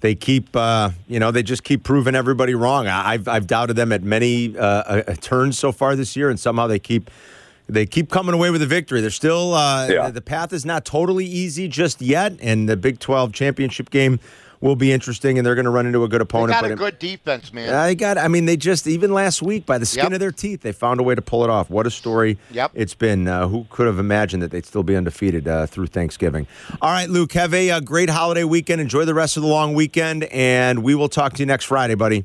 they 0.00 0.14
keep 0.14 0.54
uh, 0.54 0.90
you 1.08 1.18
know 1.18 1.30
they 1.30 1.42
just 1.42 1.64
keep 1.64 1.82
proving 1.82 2.14
everybody 2.14 2.54
wrong. 2.54 2.86
I- 2.86 3.12
I've 3.14 3.26
I've 3.26 3.46
doubted 3.46 3.76
them 3.76 3.90
at 3.90 4.02
many 4.02 4.56
uh, 4.56 4.62
uh, 4.62 5.14
turns 5.20 5.58
so 5.58 5.72
far 5.72 5.96
this 5.96 6.14
year, 6.14 6.28
and 6.28 6.38
somehow 6.38 6.66
they 6.66 6.78
keep. 6.78 7.10
They 7.66 7.86
keep 7.86 8.10
coming 8.10 8.34
away 8.34 8.50
with 8.50 8.60
a 8.60 8.66
victory. 8.66 9.00
They're 9.00 9.08
still 9.08 9.54
uh, 9.54 9.88
Yeah. 9.88 10.10
the 10.10 10.20
path 10.20 10.52
is 10.52 10.66
not 10.66 10.84
totally 10.84 11.24
easy 11.24 11.66
just 11.66 12.02
yet, 12.02 12.34
and 12.42 12.68
the 12.68 12.76
Big 12.76 12.98
Twelve 12.98 13.32
championship 13.32 13.88
game 13.88 14.20
will 14.64 14.74
be 14.76 14.90
interesting, 14.92 15.38
and 15.38 15.46
they're 15.46 15.54
going 15.54 15.66
to 15.66 15.70
run 15.70 15.86
into 15.86 16.02
a 16.04 16.08
good 16.08 16.20
They 16.20 16.24
opponent. 16.24 16.52
got 16.52 16.62
but 16.62 16.70
a 16.72 16.74
good 16.76 16.98
defense, 16.98 17.52
man. 17.52 17.72
I 17.74 17.92
got. 17.94 18.16
I 18.18 18.28
mean, 18.28 18.46
they 18.46 18.56
just 18.56 18.86
even 18.86 19.12
last 19.12 19.42
week 19.42 19.66
by 19.66 19.76
the 19.78 19.84
skin 19.86 20.04
Yep. 20.06 20.12
of 20.14 20.20
their 20.20 20.32
teeth, 20.32 20.62
they 20.62 20.72
found 20.72 20.98
a 21.00 21.02
way 21.02 21.14
to 21.14 21.22
pull 21.22 21.44
it 21.44 21.50
off. 21.50 21.68
What 21.70 21.86
a 21.86 21.90
story! 21.90 22.38
Yep. 22.50 22.72
it's 22.74 22.94
been. 22.94 23.28
Uh, 23.28 23.46
who 23.46 23.66
could 23.70 23.86
have 23.86 23.98
imagined 23.98 24.42
that 24.42 24.50
they'd 24.50 24.64
still 24.66 24.82
be 24.82 24.96
undefeated 24.96 25.46
uh, 25.46 25.66
through 25.66 25.86
Thanksgiving? 25.88 26.46
All 26.80 26.90
right, 26.90 27.08
Luke, 27.08 27.32
have 27.34 27.52
a, 27.54 27.70
uh 27.70 27.80
great 27.80 28.08
holiday 28.10 28.44
weekend. 28.44 28.80
Enjoy 28.80 29.04
the 29.04 29.14
rest 29.14 29.36
of 29.36 29.42
the 29.42 29.48
long 29.48 29.74
weekend, 29.74 30.24
and 30.24 30.82
we 30.82 30.94
will 30.94 31.08
talk 31.10 31.34
to 31.34 31.38
you 31.40 31.46
next 31.46 31.66
Friday, 31.66 31.94
buddy. 31.94 32.24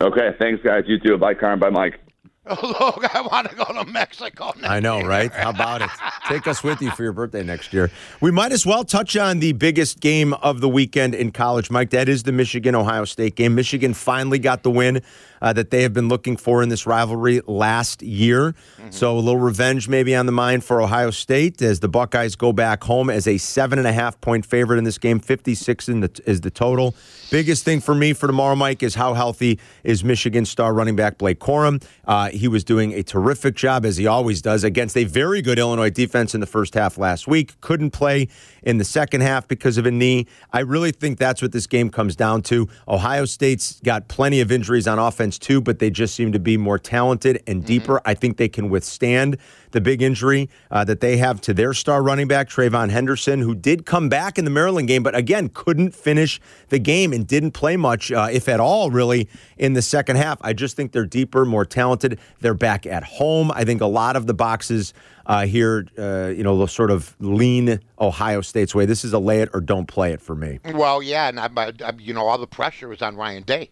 Okay, 0.00 0.34
thanks 0.38 0.62
guys. 0.62 0.84
You 0.86 0.98
too. 1.00 1.18
Bye, 1.18 1.34
Karen. 1.34 1.58
Bye, 1.58 1.70
Mike. 1.70 1.98
Look, 2.62 3.12
I 3.12 3.22
want 3.22 3.50
to 3.50 3.56
go 3.56 3.64
to 3.64 3.84
Mexico. 3.90 4.52
I 4.62 4.78
know, 4.78 5.00
right? 5.00 5.32
How 5.32 5.50
about 5.50 5.82
it? 5.82 5.90
Take 6.28 6.46
us 6.46 6.62
with 6.62 6.80
you 6.80 6.92
for 6.92 7.02
your 7.02 7.12
birthday 7.12 7.42
next 7.42 7.72
year. 7.72 7.90
We 8.20 8.30
might 8.30 8.52
as 8.52 8.64
well 8.64 8.84
touch 8.84 9.16
on 9.16 9.40
the 9.40 9.52
biggest 9.52 9.98
game 9.98 10.32
of 10.34 10.60
the 10.60 10.68
weekend 10.68 11.16
in 11.16 11.32
college, 11.32 11.72
Mike. 11.72 11.90
That 11.90 12.08
is 12.08 12.22
the 12.22 12.30
Michigan 12.30 12.76
Ohio 12.76 13.04
State 13.04 13.34
game. 13.34 13.56
Michigan 13.56 13.94
finally 13.94 14.38
got 14.38 14.62
the 14.62 14.70
win 14.70 15.02
uh, 15.40 15.52
that 15.52 15.70
they 15.70 15.82
have 15.82 15.92
been 15.92 16.08
looking 16.08 16.36
for 16.36 16.62
in 16.62 16.68
this 16.68 16.86
rivalry 16.86 17.40
last 17.46 18.02
year. 18.02 18.54
So 18.90 19.18
a 19.18 19.20
little 19.20 19.40
revenge 19.40 19.88
maybe 19.88 20.14
on 20.14 20.26
the 20.26 20.32
mind 20.32 20.62
for 20.62 20.80
Ohio 20.80 21.10
State 21.10 21.60
as 21.60 21.80
the 21.80 21.88
Buckeyes 21.88 22.36
go 22.36 22.52
back 22.52 22.84
home 22.84 23.10
as 23.10 23.26
a 23.26 23.36
seven 23.36 23.78
and 23.78 23.88
a 23.88 23.92
half 23.92 24.20
point 24.20 24.46
favorite 24.46 24.78
in 24.78 24.84
this 24.84 24.98
game. 24.98 25.18
56 25.18 25.86
the, 25.86 26.22
is 26.24 26.40
the 26.42 26.50
total. 26.50 26.94
Biggest 27.30 27.64
thing 27.64 27.80
for 27.80 27.94
me 27.94 28.12
for 28.12 28.28
tomorrow, 28.28 28.54
Mike, 28.54 28.84
is 28.84 28.94
how 28.94 29.14
healthy 29.14 29.58
is 29.82 30.04
Michigan 30.04 30.44
star 30.44 30.72
running 30.72 30.94
back 30.94 31.18
Blake 31.18 31.40
Corum. 31.40 31.82
Uh, 32.04 32.28
he 32.28 32.46
was 32.46 32.62
doing 32.62 32.92
a 32.92 33.02
terrific 33.02 33.56
job, 33.56 33.84
as 33.84 33.96
he 33.96 34.06
always 34.06 34.40
does, 34.40 34.62
against 34.62 34.96
a 34.96 35.02
very 35.02 35.42
good 35.42 35.58
Illinois 35.58 35.90
defense 35.90 36.34
in 36.34 36.40
the 36.40 36.46
first 36.46 36.74
half 36.74 36.96
last 36.96 37.26
week. 37.26 37.60
Couldn't 37.60 37.90
play 37.90 38.28
in 38.62 38.78
the 38.78 38.84
second 38.84 39.22
half 39.22 39.48
because 39.48 39.76
of 39.76 39.86
a 39.86 39.90
knee. 39.90 40.26
I 40.52 40.60
really 40.60 40.92
think 40.92 41.18
that's 41.18 41.42
what 41.42 41.50
this 41.50 41.66
game 41.66 41.90
comes 41.90 42.14
down 42.14 42.42
to. 42.42 42.68
Ohio 42.86 43.24
State's 43.24 43.80
got 43.80 44.06
plenty 44.06 44.40
of 44.40 44.52
injuries 44.52 44.86
on 44.86 45.00
offense, 45.00 45.25
too, 45.32 45.60
but 45.60 45.78
they 45.78 45.90
just 45.90 46.14
seem 46.14 46.32
to 46.32 46.38
be 46.38 46.56
more 46.56 46.78
talented 46.78 47.42
and 47.46 47.64
deeper. 47.64 48.00
I 48.04 48.14
think 48.14 48.36
they 48.36 48.48
can 48.48 48.70
withstand 48.70 49.38
the 49.72 49.80
big 49.80 50.00
injury 50.00 50.48
uh, 50.70 50.84
that 50.84 51.00
they 51.00 51.16
have 51.16 51.40
to 51.42 51.52
their 51.52 51.74
star 51.74 52.02
running 52.02 52.28
back, 52.28 52.48
TreVeyon 52.48 52.90
Henderson, 52.90 53.40
who 53.40 53.54
did 53.54 53.84
come 53.84 54.08
back 54.08 54.38
in 54.38 54.44
the 54.44 54.50
Maryland 54.50 54.88
game, 54.88 55.02
but 55.02 55.14
again, 55.14 55.50
couldn't 55.52 55.94
finish 55.94 56.40
the 56.68 56.78
game 56.78 57.12
and 57.12 57.26
didn't 57.26 57.50
play 57.50 57.76
much, 57.76 58.10
uh, 58.12 58.28
if 58.30 58.48
at 58.48 58.60
all, 58.60 58.90
really, 58.90 59.28
in 59.58 59.72
the 59.74 59.82
second 59.82 60.16
half. 60.16 60.38
I 60.40 60.52
just 60.52 60.76
think 60.76 60.92
they're 60.92 61.04
deeper, 61.04 61.44
more 61.44 61.64
talented. 61.64 62.18
They're 62.40 62.54
back 62.54 62.86
at 62.86 63.02
home. 63.02 63.50
I 63.52 63.64
think 63.64 63.80
a 63.80 63.86
lot 63.86 64.16
of 64.16 64.26
the 64.26 64.34
boxes 64.34 64.94
uh, 65.26 65.44
here, 65.44 65.86
uh, 65.98 66.28
you 66.28 66.42
know, 66.44 66.64
sort 66.66 66.90
of 66.90 67.16
lean 67.20 67.80
Ohio 68.00 68.40
State's 68.40 68.74
way. 68.74 68.86
This 68.86 69.04
is 69.04 69.12
a 69.12 69.18
lay 69.18 69.40
it 69.40 69.50
or 69.52 69.60
don't 69.60 69.86
play 69.86 70.12
it 70.12 70.20
for 70.20 70.34
me. 70.34 70.60
Well, 70.72 71.02
yeah, 71.02 71.28
and 71.28 71.40
I'm, 71.40 71.58
uh, 71.58 71.72
I'm, 71.84 71.98
you 72.00 72.14
know, 72.14 72.26
all 72.26 72.38
the 72.38 72.46
pressure 72.46 72.92
is 72.92 73.02
on 73.02 73.16
Ryan 73.16 73.42
Day. 73.42 73.70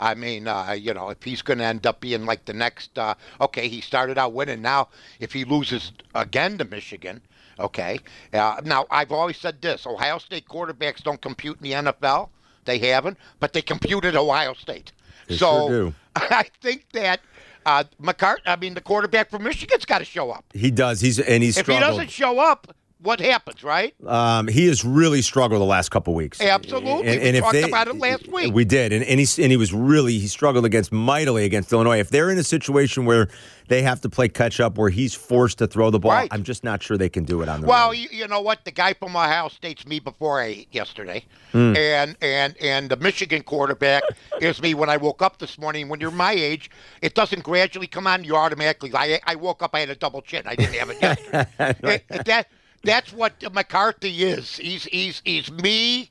I 0.00 0.14
mean, 0.14 0.48
uh, 0.48 0.72
you 0.72 0.94
know, 0.94 1.10
if 1.10 1.22
he's 1.22 1.42
going 1.42 1.58
to 1.58 1.64
end 1.64 1.86
up 1.86 2.00
being 2.00 2.24
like 2.24 2.46
the 2.46 2.54
next, 2.54 2.98
uh, 2.98 3.14
okay, 3.40 3.68
he 3.68 3.80
started 3.80 4.18
out 4.18 4.32
winning. 4.32 4.62
Now, 4.62 4.88
if 5.20 5.32
he 5.32 5.44
loses 5.44 5.92
again 6.14 6.58
to 6.58 6.64
Michigan, 6.64 7.20
okay. 7.58 8.00
Uh, 8.32 8.60
now, 8.64 8.86
I've 8.90 9.12
always 9.12 9.36
said 9.36 9.60
this: 9.60 9.86
Ohio 9.86 10.18
State 10.18 10.48
quarterbacks 10.48 11.02
don't 11.02 11.20
compute 11.20 11.58
in 11.58 11.64
the 11.64 11.92
NFL. 11.92 12.30
They 12.64 12.78
haven't, 12.78 13.18
but 13.38 13.52
they 13.52 13.62
compute 13.62 14.04
at 14.04 14.16
Ohio 14.16 14.54
State. 14.54 14.92
They 15.28 15.36
so 15.36 15.68
sure. 15.68 15.94
I 16.16 16.46
think 16.62 16.86
that 16.92 17.20
uh, 17.66 17.84
McCart, 18.00 18.38
I 18.46 18.56
mean, 18.56 18.74
the 18.74 18.80
quarterback 18.80 19.30
from 19.30 19.42
Michigan's 19.44 19.84
got 19.84 19.98
to 19.98 20.04
show 20.04 20.30
up. 20.30 20.44
He 20.54 20.70
does. 20.70 21.00
He's 21.00 21.18
and 21.18 21.42
he's 21.42 21.58
If 21.58 21.66
he 21.66 21.78
doesn't 21.78 22.10
show 22.10 22.38
up, 22.40 22.74
what 23.02 23.18
happens, 23.20 23.62
right? 23.64 23.94
Um, 24.06 24.46
he 24.48 24.66
has 24.66 24.84
really 24.84 25.22
struggled 25.22 25.60
the 25.60 25.64
last 25.66 25.90
couple 25.90 26.14
weeks. 26.14 26.40
Absolutely. 26.40 27.18
We 27.32 27.40
talked 27.40 27.56
about 27.56 27.88
it 27.88 27.96
last 27.96 28.28
week. 28.28 28.52
We 28.52 28.64
did, 28.64 28.92
and 28.92 29.04
and 29.04 29.18
he 29.20 29.42
and 29.42 29.50
he 29.50 29.56
was 29.56 29.72
really 29.72 30.18
he 30.18 30.26
struggled 30.28 30.64
against 30.64 30.92
mightily 30.92 31.44
against 31.44 31.72
Illinois. 31.72 31.98
If 31.98 32.10
they're 32.10 32.30
in 32.30 32.38
a 32.38 32.44
situation 32.44 33.04
where 33.06 33.28
they 33.68 33.82
have 33.82 34.00
to 34.00 34.08
play 34.08 34.28
catch 34.28 34.58
up, 34.60 34.76
where 34.76 34.90
he's 34.90 35.14
forced 35.14 35.58
to 35.58 35.66
throw 35.66 35.90
the 35.90 35.98
ball, 35.98 36.10
Right. 36.10 36.28
I'm 36.32 36.42
just 36.42 36.64
not 36.64 36.82
sure 36.82 36.98
they 36.98 37.08
can 37.08 37.24
do 37.24 37.40
it 37.40 37.48
on 37.48 37.60
the 37.60 37.68
Well, 37.68 37.88
road. 37.90 37.92
you, 37.98 38.08
you 38.10 38.26
know 38.26 38.40
what? 38.40 38.64
The 38.64 38.72
guy 38.72 38.94
from 38.94 39.14
Ohio 39.14 39.48
State's 39.48 39.86
me 39.86 40.00
before 40.00 40.40
I 40.40 40.46
ate 40.46 40.68
yesterday, 40.72 41.24
Hmm. 41.52 41.74
and 41.76 42.16
and 42.20 42.54
and 42.60 42.90
the 42.90 42.96
Michigan 42.96 43.42
quarterback 43.44 44.02
is 44.40 44.60
me 44.60 44.74
when 44.74 44.90
I 44.90 44.96
woke 44.98 45.22
up 45.22 45.38
this 45.38 45.58
morning. 45.58 45.88
When 45.88 46.00
you're 46.00 46.10
my 46.10 46.32
age, 46.32 46.70
it 47.00 47.14
doesn't 47.14 47.44
gradually 47.44 47.86
come 47.86 48.06
on 48.06 48.24
you 48.24 48.36
automatically. 48.36 48.90
I 48.94 49.20
I 49.26 49.36
woke 49.36 49.62
up, 49.62 49.70
I 49.74 49.80
had 49.80 49.90
a 49.90 49.94
double 49.96 50.20
chin. 50.20 50.42
I 50.46 50.54
didn't 50.56 50.74
have 50.74 50.90
it 50.90 51.00
yesterday. 51.02 51.46
It- 51.58 52.04
it- 52.10 52.24
that 52.26 52.48
that's 52.82 53.12
what 53.12 53.34
McCarthy 53.52 54.22
is. 54.24 54.56
He's 54.56 54.84
he's 54.84 55.22
he's 55.24 55.50
me. 55.50 56.10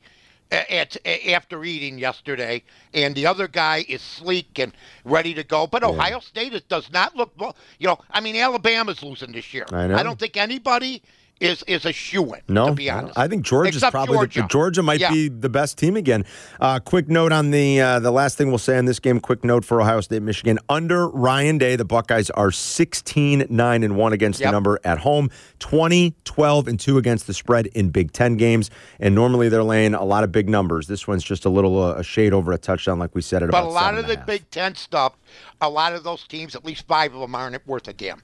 Uh, 0.51 0.63
a- 0.67 0.79
At, 0.79 0.97
after 1.27 1.63
eating 1.63 1.99
yesterday, 1.99 2.63
and 2.95 3.13
the 3.13 3.27
other 3.27 3.47
guy 3.47 3.85
is 3.87 4.01
sleek 4.01 4.57
and 4.57 4.73
ready 5.05 5.31
to 5.35 5.43
go. 5.43 5.67
But 5.67 5.83
Ohio 5.83 6.19
State 6.19 6.67
does 6.67 6.91
not 6.91 7.15
look. 7.15 7.31
well. 7.37 7.55
You 7.77 7.85
know, 7.85 7.99
I 8.09 8.19
mean, 8.19 8.35
Alabama's 8.35 9.03
losing 9.03 9.31
this 9.31 9.53
year. 9.53 9.65
I. 9.71 9.85
I 9.99 10.01
don't 10.01 10.17
think 10.17 10.37
anybody 10.37 11.03
is 11.39 11.63
is 11.67 11.85
a 11.85 11.93
shoe 11.93 12.33
in. 12.33 12.41
No, 12.47 12.67
to 12.67 12.73
be 12.73 12.89
honest. 12.89 13.17
I 13.17 13.27
think 13.27 13.45
Georgia 13.45 13.69
is 13.69 13.75
Except 13.77 13.91
probably 13.91 14.17
Georgia. 14.17 14.41
The, 14.41 14.47
Georgia 14.47 14.83
might 14.83 14.99
Yeah. 14.99 15.11
be 15.11 15.29
the 15.29 15.49
best 15.49 15.77
team 15.77 15.95
again. 15.95 16.25
Uh, 16.59 16.79
quick 16.79 17.07
note 17.07 17.31
on 17.31 17.51
the 17.51 17.79
uh, 17.81 17.99
the 17.99 18.11
last 18.11 18.37
thing 18.37 18.49
we'll 18.49 18.57
say 18.57 18.77
on 18.77 18.85
this 18.85 18.99
game. 18.99 19.19
Quick 19.19 19.43
note 19.43 19.63
for 19.65 19.81
Ohio 19.81 20.01
State, 20.01 20.21
Michigan. 20.21 20.59
Under 20.67 21.07
Ryan 21.07 21.57
Day, 21.57 21.75
the 21.75 21.85
Buckeyes 21.85 22.29
are 22.31 22.51
16 22.51 23.47
9 23.49 23.83
and 23.83 23.95
1 23.95 24.13
against 24.13 24.39
the 24.39 24.51
number 24.51 24.79
at 24.83 24.99
home, 24.99 25.29
20 25.59 26.13
12 26.25 26.67
and 26.67 26.79
2 26.79 26.97
against 26.97 27.27
the 27.27 27.33
spread 27.33 27.67
in 27.67 27.89
Big 27.89 28.11
10 28.11 28.35
games. 28.37 28.69
And 28.99 29.15
normally 29.15 29.49
they're 29.49 29.63
laying 29.63 29.93
a 29.93 30.03
lot 30.03 30.23
of 30.23 30.31
big 30.31 30.49
numbers. 30.49 30.87
This 30.87 31.07
one's 31.07 31.23
just 31.23 31.45
a 31.45 31.49
little 31.49 31.81
uh, 31.81 31.95
a 31.95 32.03
shade 32.03 32.33
over 32.33 32.51
a 32.51 32.57
touchdown, 32.57 32.99
like 32.99 33.15
we 33.15 33.21
said 33.21 33.43
at 33.43 33.51
But 33.51 33.63
a 33.63 33.67
lot 33.67 33.97
of 33.97 34.07
the 34.07 34.17
half. 34.17 34.25
Big 34.25 34.49
Ten 34.51 34.75
stuff, 34.75 35.13
a 35.61 35.69
lot 35.69 35.93
of 35.93 36.03
those 36.03 36.27
teams, 36.27 36.55
at 36.55 36.65
least 36.65 36.85
five 36.87 37.13
of 37.13 37.21
them, 37.21 37.33
aren't 37.35 37.65
worth 37.67 37.87
a 37.87 37.93
damn. 37.93 38.21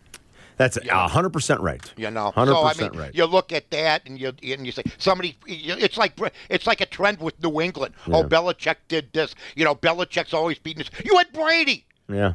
That's 0.57 0.77
a 0.77 0.81
100% 0.81 1.59
right. 1.59 1.93
You 1.97 2.11
know, 2.11 2.31
100% 2.35 2.47
so 2.47 2.63
I 2.63 2.73
mean, 2.89 2.99
right. 2.99 3.13
you 3.13 3.25
look 3.25 3.51
at 3.51 3.69
that 3.71 4.03
and 4.05 4.19
you 4.19 4.29
and 4.29 4.65
you 4.65 4.71
say 4.71 4.83
somebody. 4.97 5.37
It's 5.45 5.97
like 5.97 6.13
it's 6.49 6.65
like 6.65 6.81
a 6.81 6.85
trend 6.85 7.19
with 7.19 7.41
New 7.43 7.61
England. 7.61 7.95
Oh, 8.07 8.23
Belichick 8.23 8.77
did 8.87 9.11
this. 9.13 9.35
You 9.55 9.65
know, 9.65 9.75
Belichick's 9.75 10.33
always 10.33 10.59
beating 10.59 10.79
this. 10.79 11.05
You 11.05 11.17
had 11.17 11.31
Brady. 11.33 11.85
yeah. 12.07 12.33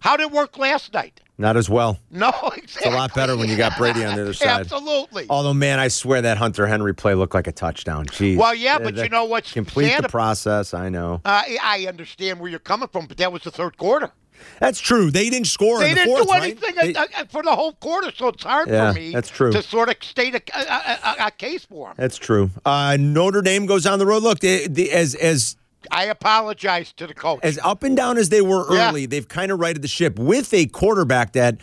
How 0.00 0.16
did 0.16 0.24
it 0.24 0.32
work 0.32 0.58
last 0.58 0.92
night? 0.92 1.20
Not 1.38 1.56
as 1.58 1.68
well. 1.68 1.98
No, 2.10 2.28
exactly. 2.30 2.62
It's 2.62 2.86
a 2.86 2.90
lot 2.90 3.14
better 3.14 3.36
when 3.36 3.50
you 3.50 3.56
got 3.58 3.76
Brady 3.76 4.04
on 4.04 4.16
the 4.16 4.22
other 4.22 4.32
side. 4.32 4.60
Absolutely. 4.60 5.26
Although, 5.28 5.52
man, 5.52 5.78
I 5.78 5.88
swear 5.88 6.22
that 6.22 6.38
Hunter 6.38 6.66
Henry 6.66 6.94
play 6.94 7.14
looked 7.14 7.34
like 7.34 7.46
a 7.46 7.52
touchdown. 7.52 8.06
Jeez. 8.06 8.38
Well, 8.38 8.54
yeah, 8.54 8.78
but 8.78 8.94
That- 8.94 9.02
you 9.04 9.10
know 9.10 9.24
what? 9.24 9.44
Complete 9.44 9.90
sad 9.90 10.04
the 10.04 10.08
process. 10.08 10.72
I 10.72 10.88
know. 10.88 11.20
Uh, 11.26 11.42
I 11.62 11.84
understand 11.88 12.40
where 12.40 12.48
you're 12.48 12.58
coming 12.58 12.88
from, 12.88 13.06
but 13.06 13.18
that 13.18 13.32
was 13.32 13.42
the 13.42 13.50
third 13.50 13.76
quarter. 13.76 14.10
That's 14.60 14.80
true. 14.80 15.10
They 15.10 15.28
didn't 15.30 15.46
score 15.48 15.78
They 15.80 15.90
in 15.90 15.94
the 15.94 16.00
didn't 16.04 16.14
fourth, 16.16 16.26
do 16.28 16.32
right? 16.32 16.42
anything 16.42 16.74
They- 16.74 16.94
uh, 16.94 17.06
uh, 17.18 17.24
for 17.30 17.42
the 17.42 17.54
whole 17.54 17.72
quarter, 17.72 18.10
so 18.16 18.28
it's 18.28 18.42
hard 18.44 18.68
Yeah, 18.68 18.92
for 18.92 18.98
me 18.98 19.12
that's 19.12 19.28
true. 19.30 19.50
to 19.52 19.62
sort 19.62 19.88
of 19.90 19.96
state 20.02 20.34
a, 20.34 20.42
a, 20.58 20.62
a, 21.22 21.26
a 21.26 21.30
case 21.32 21.64
for 21.66 21.88
them. 21.88 21.94
that's 21.98 22.16
true. 22.16 22.50
Uh, 22.64 22.96
Notre 22.98 23.42
Dame 23.42 23.66
goes 23.66 23.86
on 23.86 23.98
the 23.98 24.06
road. 24.06 24.22
Look, 24.22 24.40
they, 24.40 24.66
they, 24.66 24.90
as 24.90 25.14
as 25.14 25.56
I 25.90 26.04
apologize 26.04 26.92
to 26.94 27.06
the 27.06 27.14
coach. 27.14 27.40
as 27.42 27.58
up 27.64 27.82
and 27.82 27.96
down 27.96 28.18
as 28.18 28.28
they 28.28 28.40
were 28.42 28.66
Yeah. 28.74 28.88
early, 28.90 29.06
they've 29.06 29.28
kind 29.28 29.50
of 29.52 29.60
righted 29.60 29.82
the 29.82 29.88
ship 29.88 30.18
with 30.18 30.52
a 30.54 30.66
quarterback 30.66 31.32
that. 31.32 31.58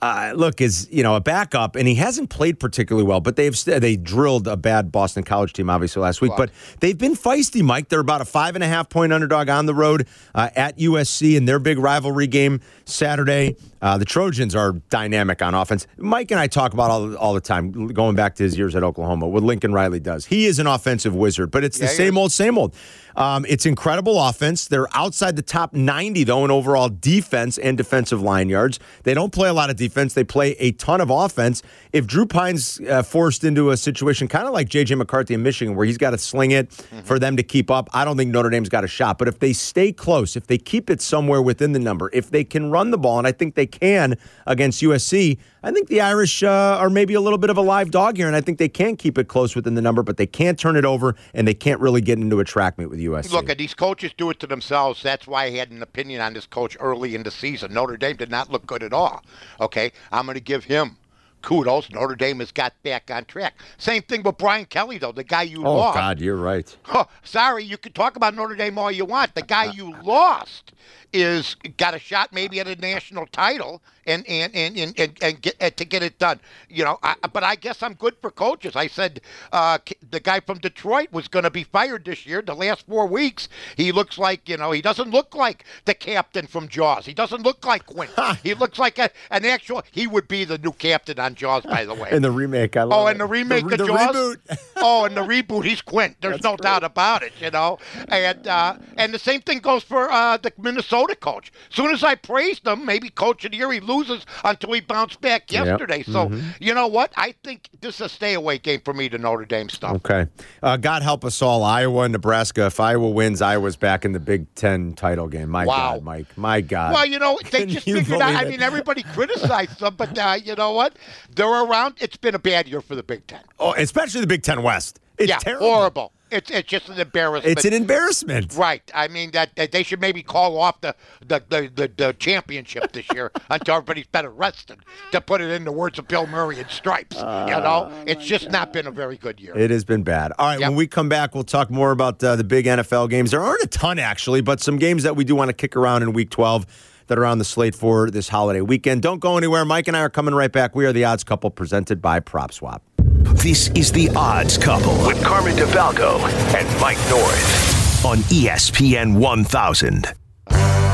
Uh, 0.00 0.32
look, 0.36 0.60
is 0.60 0.86
you 0.92 1.02
know 1.02 1.16
a 1.16 1.20
backup, 1.20 1.74
and 1.74 1.88
he 1.88 1.96
hasn't 1.96 2.30
played 2.30 2.60
particularly 2.60 3.04
well. 3.04 3.18
But 3.18 3.34
they've 3.34 3.58
st- 3.58 3.80
they 3.80 3.96
drilled 3.96 4.46
a 4.46 4.56
bad 4.56 4.92
Boston 4.92 5.24
College 5.24 5.52
team, 5.52 5.68
obviously 5.68 6.00
last 6.00 6.20
week. 6.20 6.30
But 6.36 6.50
they've 6.78 6.96
been 6.96 7.16
feisty, 7.16 7.62
Mike. 7.64 7.88
They're 7.88 7.98
about 7.98 8.20
a 8.20 8.24
five 8.24 8.54
and 8.54 8.62
a 8.62 8.68
half 8.68 8.88
point 8.90 9.12
underdog 9.12 9.48
on 9.48 9.66
the 9.66 9.74
road 9.74 10.06
uh, 10.36 10.50
at 10.54 10.78
USC 10.78 11.34
in 11.36 11.46
their 11.46 11.58
big 11.58 11.80
rivalry 11.80 12.28
game 12.28 12.60
Saturday. 12.84 13.56
Uh, 13.80 13.96
the 13.98 14.04
Trojans 14.04 14.54
are 14.56 14.72
dynamic 14.90 15.40
on 15.42 15.54
offense. 15.54 15.86
Mike 15.96 16.30
and 16.30 16.40
I 16.40 16.46
talk 16.46 16.72
about 16.72 16.90
all 16.90 17.14
all 17.16 17.34
the 17.34 17.40
time, 17.40 17.88
going 17.88 18.16
back 18.16 18.34
to 18.36 18.42
his 18.42 18.56
years 18.58 18.74
at 18.74 18.82
Oklahoma. 18.82 19.28
What 19.28 19.42
Lincoln 19.42 19.72
Riley 19.72 20.00
does, 20.00 20.26
he 20.26 20.46
is 20.46 20.58
an 20.58 20.66
offensive 20.66 21.14
wizard. 21.14 21.50
But 21.50 21.64
it's 21.64 21.78
the 21.78 21.84
Yeah, 21.84 21.90
he 21.90 21.96
same 21.96 22.14
is. 22.14 22.18
old, 22.18 22.32
same 22.32 22.58
old. 22.58 22.74
Um, 23.16 23.44
it's 23.48 23.66
incredible 23.66 24.20
offense. 24.20 24.68
They're 24.68 24.86
outside 24.96 25.34
the 25.34 25.42
top 25.42 25.72
90, 25.72 26.22
though, 26.22 26.44
in 26.44 26.52
overall 26.52 26.88
defense 26.88 27.58
and 27.58 27.76
defensive 27.76 28.22
line 28.22 28.48
yards. 28.48 28.78
They 29.02 29.12
don't 29.12 29.32
play 29.32 29.48
a 29.48 29.52
lot 29.52 29.70
of 29.70 29.76
defense. 29.76 30.14
They 30.14 30.22
play 30.22 30.50
a 30.60 30.70
ton 30.72 31.00
of 31.00 31.10
offense. 31.10 31.62
If 31.92 32.06
Drew 32.06 32.26
Pyne's 32.26 32.80
uh, 32.88 33.02
forced 33.02 33.42
into 33.42 33.70
a 33.70 33.76
situation 33.76 34.28
kind 34.28 34.46
of 34.46 34.52
like 34.52 34.68
J.J. 34.68 34.94
McCarthy 34.94 35.34
in 35.34 35.42
Michigan, 35.42 35.74
where 35.74 35.84
he's 35.84 35.98
got 35.98 36.10
to 36.10 36.18
sling 36.18 36.52
it 36.52 36.70
for 37.02 37.18
them 37.18 37.36
to 37.36 37.42
keep 37.42 37.72
up, 37.72 37.88
I 37.92 38.04
don't 38.04 38.16
think 38.16 38.30
Notre 38.30 38.50
Dame's 38.50 38.68
got 38.68 38.84
a 38.84 38.88
shot. 38.88 39.18
But 39.18 39.26
if 39.26 39.40
they 39.40 39.52
stay 39.52 39.90
close, 39.92 40.36
if 40.36 40.46
they 40.46 40.58
keep 40.58 40.88
it 40.88 41.00
somewhere 41.02 41.42
within 41.42 41.72
the 41.72 41.80
number, 41.80 42.10
if 42.12 42.30
they 42.30 42.44
can 42.44 42.70
run 42.70 42.92
the 42.92 42.98
ball, 42.98 43.18
and 43.18 43.26
I 43.26 43.32
think 43.32 43.56
they 43.56 43.66
can 43.68 44.16
against 44.46 44.82
USC, 44.82 45.38
I 45.62 45.70
think 45.70 45.88
the 45.88 46.00
Irish 46.00 46.42
uh, 46.42 46.78
are 46.80 46.90
maybe 46.90 47.14
a 47.14 47.20
little 47.20 47.38
bit 47.38 47.50
of 47.50 47.56
a 47.56 47.60
live 47.60 47.90
dog 47.90 48.16
here, 48.16 48.26
and 48.26 48.34
I 48.34 48.40
think 48.40 48.58
they 48.58 48.68
can 48.68 48.96
keep 48.96 49.18
it 49.18 49.28
close 49.28 49.54
within 49.54 49.74
the 49.74 49.82
number, 49.82 50.02
but 50.02 50.16
they 50.16 50.26
can't 50.26 50.58
turn 50.58 50.76
it 50.76 50.84
over, 50.84 51.14
and 51.34 51.46
they 51.46 51.54
can't 51.54 51.80
really 51.80 52.00
get 52.00 52.18
into 52.18 52.40
a 52.40 52.44
track 52.44 52.78
meet 52.78 52.86
with 52.86 52.98
USC. 52.98 53.32
Look, 53.32 53.56
these 53.56 53.74
coaches 53.74 54.12
do 54.16 54.30
it 54.30 54.40
to 54.40 54.46
themselves. 54.46 55.02
That's 55.02 55.26
why 55.26 55.44
I 55.44 55.50
had 55.50 55.70
an 55.70 55.82
opinion 55.82 56.20
on 56.20 56.32
this 56.32 56.46
coach 56.46 56.76
early 56.80 57.14
in 57.14 57.22
the 57.22 57.30
season. 57.30 57.72
Notre 57.74 57.96
Dame 57.96 58.16
did 58.16 58.30
not 58.30 58.50
look 58.50 58.66
good 58.66 58.82
at 58.82 58.92
all. 58.92 59.24
Okay, 59.60 59.92
I'm 60.12 60.26
going 60.26 60.34
to 60.34 60.40
give 60.40 60.64
him 60.64 60.96
kudos. 61.42 61.90
Notre 61.90 62.16
Dame 62.16 62.40
has 62.40 62.52
got 62.52 62.74
back 62.82 63.10
on 63.10 63.24
track. 63.24 63.54
Same 63.76 64.02
thing 64.02 64.22
with 64.22 64.38
Brian 64.38 64.66
Kelly, 64.66 64.98
though, 64.98 65.12
the 65.12 65.24
guy 65.24 65.42
you 65.42 65.64
oh 65.64 65.74
lost. 65.74 65.96
Oh, 65.96 66.00
God, 66.00 66.20
you're 66.20 66.36
right. 66.36 66.76
Huh, 66.82 67.04
sorry, 67.22 67.64
you 67.64 67.78
can 67.78 67.92
talk 67.92 68.16
about 68.16 68.34
Notre 68.34 68.56
Dame 68.56 68.78
all 68.78 68.90
you 68.90 69.04
want. 69.04 69.34
The 69.34 69.42
guy 69.42 69.66
you 69.72 69.94
lost 70.02 70.72
is 71.12 71.56
got 71.76 71.94
a 71.94 71.98
shot 71.98 72.32
maybe 72.32 72.60
at 72.60 72.68
a 72.68 72.76
national 72.76 73.26
title 73.26 73.80
and 74.06 74.26
and 74.28 74.54
and 74.54 74.76
and, 74.76 74.98
and, 74.98 75.18
and 75.22 75.42
get 75.42 75.54
uh, 75.60 75.70
to 75.70 75.84
get 75.84 76.02
it 76.02 76.18
done. 76.18 76.40
You 76.68 76.84
know, 76.84 76.98
I, 77.02 77.14
but 77.32 77.42
I 77.42 77.54
guess 77.54 77.82
I'm 77.82 77.94
good 77.94 78.16
for 78.20 78.30
coaches. 78.30 78.76
I 78.76 78.88
said 78.88 79.20
uh, 79.52 79.78
the 80.10 80.20
guy 80.20 80.40
from 80.40 80.58
Detroit 80.58 81.08
was 81.12 81.28
going 81.28 81.44
to 81.44 81.50
be 81.50 81.64
fired 81.64 82.04
this 82.04 82.26
year. 82.26 82.42
The 82.42 82.54
last 82.54 82.86
four 82.86 83.06
weeks, 83.06 83.48
he 83.76 83.92
looks 83.92 84.18
like 84.18 84.48
you 84.48 84.56
know 84.56 84.72
he 84.72 84.82
doesn't 84.82 85.10
look 85.10 85.34
like 85.34 85.64
the 85.84 85.94
captain 85.94 86.46
from 86.46 86.68
Jaws. 86.68 87.06
He 87.06 87.14
doesn't 87.14 87.42
look 87.42 87.64
like 87.64 87.86
Quint. 87.86 88.12
he 88.42 88.54
looks 88.54 88.78
like 88.78 88.98
a, 88.98 89.10
an 89.30 89.44
actual. 89.44 89.82
He 89.90 90.06
would 90.06 90.28
be 90.28 90.44
the 90.44 90.58
new 90.58 90.72
captain 90.72 91.18
on 91.20 91.27
Jaws, 91.36 91.64
by 91.64 91.84
the 91.84 91.94
way. 91.94 92.10
In 92.12 92.22
the 92.22 92.30
remake, 92.30 92.76
I 92.76 92.82
love 92.84 93.04
Oh, 93.04 93.06
and 93.06 93.18
the 93.20 93.26
remake 93.26 93.66
the, 93.66 93.72
of 93.74 93.78
the 93.78 93.86
Jaws. 93.86 94.14
reboot. 94.16 94.58
oh, 94.76 95.04
and 95.04 95.16
the 95.16 95.20
reboot, 95.22 95.64
he's 95.64 95.80
Quint. 95.82 96.16
There's 96.20 96.42
no 96.42 96.56
doubt 96.56 96.84
about 96.84 97.22
it, 97.22 97.32
you 97.40 97.50
know. 97.50 97.78
And 98.08 98.46
uh, 98.46 98.76
and 98.96 99.12
the 99.12 99.18
same 99.18 99.40
thing 99.40 99.58
goes 99.58 99.82
for 99.82 100.10
uh, 100.10 100.36
the 100.36 100.52
Minnesota 100.58 101.14
coach. 101.16 101.52
Soon 101.70 101.90
as 101.92 102.02
I 102.04 102.14
praised 102.14 102.66
him, 102.66 102.84
maybe 102.86 103.08
coach 103.10 103.44
of 103.44 103.50
the 103.52 103.56
year, 103.58 103.70
he 103.72 103.80
loses 103.80 104.24
until 104.44 104.72
he 104.72 104.80
bounced 104.80 105.20
back 105.20 105.50
Yep. 105.52 105.66
yesterday. 105.66 106.02
So 106.02 106.30
you 106.60 106.74
know 106.74 106.86
what? 106.86 107.12
I 107.16 107.34
think 107.44 107.68
this 107.80 107.96
is 107.96 108.00
a 108.02 108.08
stay 108.08 108.34
away 108.34 108.58
game 108.58 108.80
for 108.84 108.92
me. 108.94 109.08
The 109.08 109.18
Notre 109.18 109.44
Dame 109.44 109.68
stuff. 109.68 109.96
Okay. 109.96 110.26
Uh, 110.62 110.76
God 110.76 111.02
help 111.02 111.24
us 111.24 111.40
all. 111.42 111.62
Iowa 111.64 112.02
and 112.02 112.12
Nebraska. 112.12 112.66
If 112.66 112.80
Iowa 112.80 113.08
wins, 113.10 113.40
Iowa's 113.42 113.76
back 113.76 114.04
in 114.04 114.12
the 114.12 114.20
Big 114.20 114.52
Ten 114.54 114.92
title 114.94 115.28
game. 115.28 115.48
My 115.48 115.64
Wow. 115.66 115.94
God, 115.94 116.02
Mike. 116.04 116.38
My 116.38 116.60
God. 116.60 116.92
Well, 116.94 117.06
you 117.06 117.18
know, 117.18 117.38
they 117.50 117.58
Can 117.60 117.68
just 117.70 117.84
figured 117.84 118.20
out. 118.20 118.28
believe 118.32 118.36
I 118.38 118.44
mean, 118.44 118.62
everybody 118.62 119.02
criticized 119.02 119.80
them, 119.80 119.94
but 119.96 120.16
uh, 120.18 120.36
you 120.42 120.54
know 120.54 120.72
what? 120.72 120.96
They're 121.34 121.46
around. 121.64 121.96
It's 122.00 122.16
been 122.16 122.34
a 122.34 122.38
bad 122.38 122.68
year 122.68 122.80
for 122.80 122.94
the 122.94 123.02
Big 123.02 123.26
Ten. 123.26 123.40
oh, 123.58 123.74
especially 123.76 124.20
the 124.20 124.26
Big 124.26 124.42
Ten 124.42 124.62
West. 124.62 125.00
It's 125.18 125.28
yeah, 125.28 125.38
terrible. 125.38 125.66
horrible. 125.68 126.12
It's 126.30 126.50
it's 126.50 126.68
just 126.68 126.90
an 126.90 127.00
embarrassment. 127.00 127.56
It's 127.56 127.64
an 127.64 127.72
embarrassment. 127.72 128.54
Right. 128.54 128.82
I 128.94 129.08
mean 129.08 129.30
that, 129.30 129.56
that 129.56 129.72
they 129.72 129.82
should 129.82 130.00
maybe 130.00 130.22
call 130.22 130.58
off 130.58 130.80
the 130.82 130.94
the, 131.26 131.42
the, 131.48 131.70
the, 131.74 131.90
the 131.96 132.12
championship 132.18 132.92
this 132.92 133.06
year 133.14 133.32
until 133.50 133.76
everybody's 133.76 134.06
been 134.08 134.26
arrested. 134.26 134.78
To 135.12 135.20
put 135.22 135.40
it 135.40 135.50
in 135.50 135.64
the 135.64 135.72
words 135.72 135.98
of 135.98 136.06
Bill 136.06 136.26
Murray 136.26 136.60
in 136.60 136.68
Stripes, 136.68 137.16
you 137.16 137.22
know, 137.22 137.90
it's 138.06 138.24
just 138.26 138.50
not 138.50 138.72
been 138.74 138.86
a 138.86 138.90
very 138.90 139.16
good 139.16 139.40
year. 139.40 139.56
It 139.56 139.70
has 139.70 139.84
been 139.84 140.02
bad. 140.02 140.32
All 140.38 140.48
right, 140.48 140.60
Yep. 140.60 140.68
when 140.68 140.76
we 140.76 140.86
come 140.86 141.08
back, 141.08 141.34
we'll 141.34 141.44
talk 141.44 141.70
more 141.70 141.92
about 141.92 142.22
uh, 142.22 142.36
the 142.36 142.44
big 142.44 142.66
NFL 142.66 143.08
games. 143.08 143.30
There 143.30 143.42
aren't 143.42 143.62
a 143.62 143.66
ton, 143.66 143.98
actually, 143.98 144.42
but 144.42 144.60
some 144.60 144.76
games 144.76 145.02
that 145.04 145.16
we 145.16 145.24
do 145.24 145.34
want 145.34 145.48
to 145.48 145.54
kick 145.54 145.76
around 145.76 146.02
in 146.02 146.12
week 146.12 146.28
12 146.30 146.66
that 147.08 147.18
are 147.18 147.26
on 147.26 147.38
the 147.38 147.44
slate 147.44 147.74
for 147.74 148.10
this 148.10 148.28
holiday 148.28 148.60
weekend. 148.60 149.02
Don't 149.02 149.18
go 149.18 149.36
anywhere. 149.36 149.64
Mike 149.64 149.88
and 149.88 149.96
I 149.96 150.00
are 150.00 150.10
coming 150.10 150.34
right 150.34 150.52
back. 150.52 150.74
We 150.74 150.86
are 150.86 150.92
the 150.92 151.04
odds 151.04 151.24
couple 151.24 151.50
presented 151.50 152.00
by 152.00 152.20
Prop 152.20 152.52
Swap. 152.52 152.82
This 152.98 153.68
is 153.70 153.92
the 153.92 154.08
Odds 154.16 154.56
Couple 154.56 154.96
with 155.06 155.22
Carmen 155.22 155.54
DeFalco 155.56 156.18
and 156.54 156.80
Mike 156.80 156.98
North 157.10 158.04
on 158.04 158.18
ESPN 158.18 159.18
1000. 159.18 160.06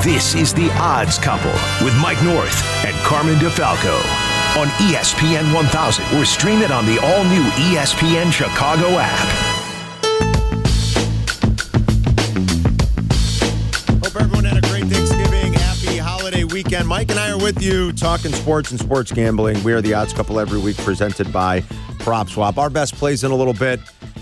This 0.02 0.34
is 0.34 0.52
the 0.52 0.70
Odds 0.74 1.18
Couple 1.18 1.52
with 1.84 1.94
Mike 2.00 2.22
North 2.22 2.84
and 2.84 2.94
Carmen 3.04 3.36
DeFalco 3.36 3.94
on 4.56 4.68
ESPN 4.88 5.54
1000 5.54 6.18
or 6.18 6.24
stream 6.24 6.60
it 6.60 6.70
on 6.70 6.86
the 6.86 6.98
all 6.98 7.24
new 7.24 7.42
ESPN 7.72 8.32
Chicago 8.32 8.98
app. 8.98 9.53
Weekend. 16.54 16.86
Mike 16.86 17.10
and 17.10 17.18
I 17.18 17.30
are 17.32 17.36
with 17.36 17.60
you 17.60 17.90
talking 17.90 18.32
sports 18.32 18.70
and 18.70 18.78
sports 18.78 19.10
gambling. 19.10 19.60
We 19.64 19.72
are 19.72 19.82
the 19.82 19.92
odds 19.92 20.12
couple 20.12 20.38
every 20.38 20.60
week 20.60 20.76
presented 20.76 21.32
by 21.32 21.62
Prop 21.98 22.28
Swap. 22.28 22.58
Our 22.58 22.70
best 22.70 22.94
plays 22.94 23.24
in 23.24 23.32
a 23.32 23.34
little 23.34 23.52
bit. 23.52 23.80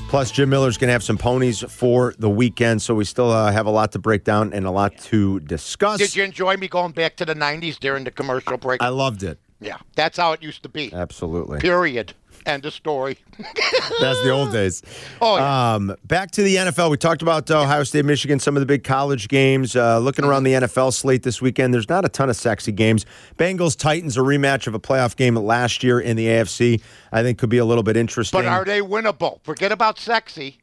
Plus, 0.09 0.31
Jim 0.31 0.49
Miller's 0.49 0.79
going 0.79 0.89
to 0.89 0.93
have 0.93 1.03
some 1.03 1.19
ponies 1.19 1.61
for 1.61 2.15
the 2.19 2.31
weekend, 2.31 2.81
so 2.81 2.95
we 2.95 3.05
still 3.05 3.31
uh, 3.31 3.53
have 3.53 3.67
a 3.67 3.71
lot 3.71 3.93
to 3.93 3.99
break 3.99 4.25
down 4.25 4.55
and 4.55 4.65
a 4.65 4.71
lot 4.71 4.97
to 4.97 5.41
discuss. 5.41 5.99
Did 5.99 6.17
you 6.17 6.25
enjoy 6.25 6.57
me 6.57 6.69
going 6.69 6.93
back 6.93 7.17
to 7.17 7.27
the 7.27 7.35
90s 7.35 7.79
during 7.79 8.05
the 8.05 8.11
commercial 8.11 8.57
break? 8.57 8.83
I 8.83 8.89
loved 8.89 9.23
it. 9.23 9.39
yeah, 9.61 9.77
that's 9.95 10.17
how 10.17 10.33
it 10.33 10.43
used 10.43 10.63
to 10.63 10.71
be. 10.71 10.91
Absolutely. 10.91 11.59
Period. 11.59 12.15
End 12.47 12.67
of 12.67 12.73
story. 12.73 13.19
That's 14.01 14.23
the 14.23 14.31
old 14.31 14.53
days. 14.53 14.83
Oh, 15.21 15.37
yeah. 15.37 15.75
Um, 15.75 15.97
back 16.05 16.31
to 16.33 16.43
the 16.43 16.57
NFL. 16.57 16.91
We 16.91 16.97
talked 16.97 17.23
about 17.23 17.51
uh, 17.51 17.63
Ohio 17.63 17.85
State, 17.85 18.05
Michigan, 18.05 18.39
some 18.39 18.57
of 18.57 18.61
the 18.61 18.67
big 18.67 18.85
college 18.85 19.29
games. 19.29 19.77
Uh, 19.77 19.99
looking 19.99 20.25
around 20.25 20.45
the 20.45 20.53
NFL 20.53 20.93
slate 20.93 21.23
this 21.23 21.41
weekend, 21.41 21.73
there's 21.73 21.89
not 21.89 22.05
a 22.05 22.09
ton 22.09 22.29
of 22.29 22.37
sexy 22.37 22.73
games. 22.73 23.07
Bengals 23.39 23.77
Titans, 23.77 24.17
a 24.17 24.21
rematch 24.21 24.67
of 24.67 24.75
a 24.75 24.81
playoff 24.81 25.17
game 25.17 25.37
last 25.37 25.83
year 25.83 26.01
in 26.01 26.17
the 26.17 26.27
AFC. 26.27 26.83
I 27.13 27.23
think 27.23 27.39
could 27.39 27.51
be 27.51 27.59
a 27.59 27.65
little 27.65 27.85
bit 27.85 27.97
interesting. 27.97 28.39
But 28.39 28.47
are 28.47 28.65
they 28.65 28.81
winnable? 28.81 29.41
Forget 29.43 29.71
about 29.73 29.99
sexy. 29.99 30.59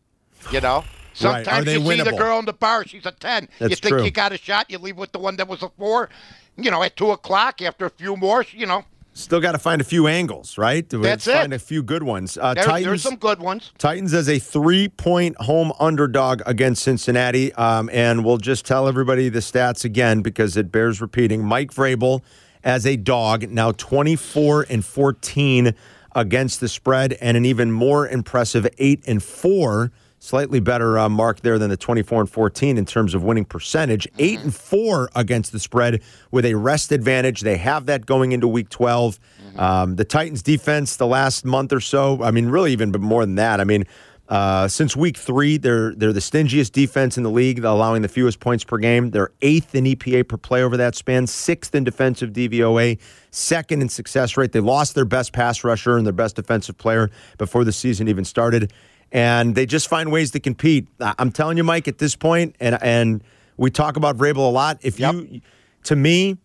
You 0.51 0.61
know? 0.61 0.77
Right. 0.77 1.45
Sometimes 1.45 1.65
they 1.65 1.77
you 1.77 1.85
see 1.85 2.01
the 2.01 2.11
girl 2.11 2.39
in 2.39 2.45
the 2.45 2.53
bar, 2.53 2.85
she's 2.85 3.05
a 3.05 3.11
10. 3.11 3.49
That's 3.59 3.71
you 3.71 3.75
think 3.75 3.93
true. 3.93 4.03
you 4.03 4.11
got 4.11 4.31
a 4.31 4.37
shot, 4.37 4.69
you 4.69 4.77
leave 4.77 4.97
with 4.97 5.11
the 5.11 5.19
one 5.19 5.35
that 5.37 5.47
was 5.47 5.63
a 5.63 5.69
4. 5.69 6.09
You 6.57 6.71
know, 6.71 6.83
at 6.83 6.95
2 6.95 7.11
o'clock, 7.11 7.61
after 7.61 7.85
a 7.85 7.89
few 7.89 8.15
more, 8.15 8.45
you 8.51 8.65
know, 8.65 8.85
Still 9.19 9.41
got 9.41 9.51
to 9.51 9.60
find 9.60 9.82
a 9.82 9.84
few 9.84 10.08
angles, 10.08 10.58
right? 10.58 10.88
That's 10.89 11.25
find 11.25 11.51
it. 11.51 11.55
a 11.58 11.60
few 11.60 11.84
good 11.84 12.03
ones. 12.03 12.38
Uh, 12.38 12.53
there, 12.53 12.63
Titans, 12.63 12.86
there's 12.86 13.03
some 13.03 13.17
good 13.17 13.39
ones. 13.39 13.71
Titans 13.77 14.13
as 14.13 14.29
a 14.29 14.39
three 14.39 14.88
point 14.88 15.36
home 15.41 15.73
underdog 15.79 16.41
against 16.45 16.84
Cincinnati. 16.84 17.53
Um, 17.53 17.89
and 17.91 18.23
we'll 18.23 18.38
just 18.38 18.65
tell 18.65 18.88
everybody 18.88 19.27
the 19.27 19.39
stats 19.39 19.84
again 19.84 20.21
because 20.21 20.55
it 20.55 20.71
bears 20.71 21.01
repeating. 21.01 21.43
Mike 21.43 21.71
Vrabel 21.71 22.21
as 22.63 22.86
a 22.86 22.95
dog, 22.95 23.49
now 23.49 23.71
24 23.71 24.67
and 24.69 24.86
14 24.86 25.75
against 26.15 26.60
the 26.60 26.69
spread, 26.69 27.13
and 27.13 27.38
an 27.38 27.45
even 27.45 27.71
more 27.71 28.08
impressive 28.08 28.67
8 28.77 29.03
and 29.05 29.21
4. 29.21 29.91
Slightly 30.21 30.60
better 30.60 30.99
uh, 30.99 31.08
mark 31.08 31.39
there 31.41 31.58
than 31.58 31.69
the 31.69 31.77
24 31.77 32.21
and 32.21 32.29
14 32.29 32.77
in 32.77 32.86
terms 32.86 33.13
of 33.13 33.23
winning 33.23 33.45
percentage. 33.45 34.05
8 34.17 34.39
and 34.39 34.53
4 34.53 35.10
against 35.15 35.53
the 35.53 35.60
spread 35.60 36.01
with 36.29 36.45
a 36.45 36.55
rest 36.55 36.91
advantage. 36.91 37.41
They 37.41 37.55
have 37.55 37.86
that 37.86 38.05
going 38.05 38.34
into 38.34 38.47
week 38.47 38.67
12. 38.67 39.17
Um, 39.55 39.95
the 39.95 40.03
Titans 40.03 40.43
defense, 40.43 40.97
the 40.97 41.08
last 41.08 41.45
month 41.45 41.71
or 41.71 41.79
so, 41.79 42.21
I 42.21 42.32
mean, 42.32 42.47
really 42.47 42.73
even 42.73 42.91
but 42.91 42.99
more 42.99 43.25
than 43.25 43.36
that. 43.36 43.62
I 43.62 43.63
mean, 43.63 43.86
uh, 44.29 44.67
since 44.67 44.95
week 44.95 45.17
three, 45.17 45.58
they're 45.58 45.95
they're 45.95 46.13
the 46.13 46.19
stingiest 46.19 46.71
defense 46.71 47.17
in 47.17 47.23
the 47.23 47.32
league, 47.32 47.63
allowing 47.63 48.03
the 48.03 48.08
fewest 48.08 48.39
points 48.39 48.63
per 48.63 48.77
game. 48.77 49.10
They're 49.10 49.32
eighth 49.41 49.73
in 49.73 49.86
EPA 49.86 50.27
per 50.27 50.38
play 50.38 50.62
over 50.62 50.77
that 50.77 50.95
span, 50.95 51.25
sixth 51.25 51.73
in 51.73 51.84
defensive 51.84 52.32
DVOA, 52.32 52.99
second 53.32 53.82
in 53.82 53.89
success 53.89 54.38
rate. 54.38 54.51
They 54.51 54.60
lost 54.60 54.93
their 54.93 55.05
best 55.05 55.34
pass 55.34 55.63
rusher 55.63 55.97
and 55.97 56.05
their 56.05 56.13
best 56.13 56.36
defensive 56.36 56.77
player 56.77 57.10
before 57.39 57.63
the 57.63 57.71
season 57.71 58.08
even 58.08 58.23
started, 58.23 58.71
and 59.11 59.55
they 59.55 59.65
just 59.65 59.87
find 59.87 60.11
ways 60.11 60.31
to 60.31 60.39
compete. 60.39 60.87
I'm 60.99 61.31
telling 61.31 61.57
you, 61.57 61.63
Mike, 61.63 61.87
at 61.87 61.97
this 61.97 62.15
point, 62.15 62.55
and 62.59 62.77
and 62.81 63.23
we 63.57 63.69
talk 63.71 63.97
about 63.97 64.17
Vrabel 64.17 64.37
a 64.37 64.41
lot. 64.51 64.79
If 64.81 64.99
Yep. 64.99 65.13
you, 65.15 65.41
to 65.85 65.95
me, 65.95 66.37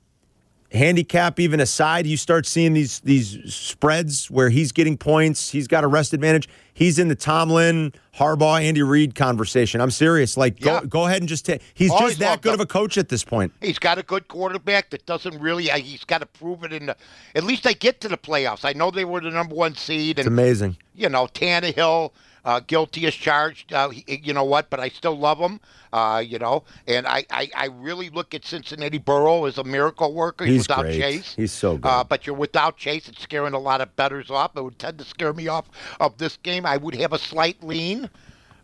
handicap 0.73 1.39
even 1.39 1.61
aside, 1.61 2.07
you 2.07 2.17
start 2.17 2.47
seeing 2.47 2.73
these 2.73 3.01
these 3.01 3.39
spreads 3.55 4.31
where 4.31 4.51
he's 4.51 4.73
getting 4.73 4.97
points, 4.97 5.51
he's 5.51 5.69
got 5.69 5.85
a 5.85 5.87
rest 5.87 6.13
advantage. 6.13 6.49
He's 6.77 6.99
in 6.99 7.07
the 7.07 7.15
Tomlin, 7.15 7.93
Harbaugh, 8.19 8.61
Andy 8.61 8.83
Reid 8.83 9.15
conversation. 9.15 9.81
I'm 9.81 9.93
serious. 9.93 10.37
Like, 10.37 10.59
go 10.59 10.75
Yeah. 10.75 10.81
go 10.89 11.07
ahead 11.07 11.23
and 11.23 11.29
just 11.29 11.47
take. 11.47 11.63
He's 11.75 11.93
just 11.93 12.19
that 12.19 12.41
good 12.43 12.49
him. 12.49 12.55
of 12.55 12.61
a 12.61 12.67
coach 12.67 12.99
at 12.99 13.09
this 13.09 13.23
point. 13.23 13.53
He's 13.61 13.79
got 13.79 13.99
a 13.99 14.03
good 14.03 14.27
quarterback 14.27 14.91
that 14.91 15.07
doesn't 15.07 15.39
really. 15.41 15.71
Uh, 15.71 15.77
he's 15.79 16.05
got 16.05 16.19
to 16.19 16.27
prove 16.27 16.65
it 16.65 16.73
in 16.73 16.87
the. 16.87 16.97
At 17.37 17.45
least 17.45 17.63
they 17.63 17.75
get 17.75 18.01
to 18.01 18.09
the 18.09 18.17
playoffs. 18.19 18.65
I 18.65 18.73
know 18.73 18.91
they 18.91 19.05
were 19.05 19.21
the 19.21 19.31
number 19.31 19.55
one 19.55 19.77
seed, 19.77 20.19
It's 20.19 20.27
amazing. 20.27 20.77
you 20.97 21.09
know 21.09 21.29
Tannehill, 21.29 22.11
uh, 22.45 22.61
guilty 22.61 23.07
as 23.07 23.15
charged. 23.15 23.73
Uh, 23.73 23.89
he, 23.91 24.21
you 24.23 24.33
know 24.33 24.45
what? 24.45 24.71
But 24.71 24.81
I 24.81 24.89
still 24.89 25.19
love 25.19 25.39
him. 25.39 25.61
Uh, 25.93 26.23
you 26.27 26.39
know, 26.39 26.65
and 26.89 27.07
I, 27.07 27.25
I, 27.31 27.49
I 27.55 27.67
really 27.67 28.11
look 28.11 28.35
at 28.35 28.45
Cincinnati 28.45 28.99
Burrow 28.99 29.45
as 29.45 29.59
a 29.59 29.65
miracle 29.65 30.13
worker. 30.13 30.45
He's 30.45 30.63
without 30.63 30.83
great. 30.83 31.01
Chase. 31.01 31.35
He's 31.37 31.53
so 31.53 31.77
good. 31.77 31.89
Uh, 31.89 32.05
but 32.05 32.27
you're 32.27 32.35
without 32.35 32.77
Chase. 32.77 33.09
It's 33.09 33.23
scaring 33.23 33.55
a 33.55 33.59
lot 33.59 33.81
of 33.81 33.95
betters 33.95 34.29
off. 34.31 34.57
It 34.57 34.65
would 34.65 34.79
tend 34.79 34.99
to 34.99 35.05
scare 35.05 35.33
me 35.33 35.47
off 35.47 35.67
of 36.01 36.19
this 36.19 36.37
game. 36.39 36.67
I 36.67 36.77
would 36.77 36.97
have 36.97 37.13
a 37.13 37.19
slight 37.19 37.63
lean. 37.63 38.11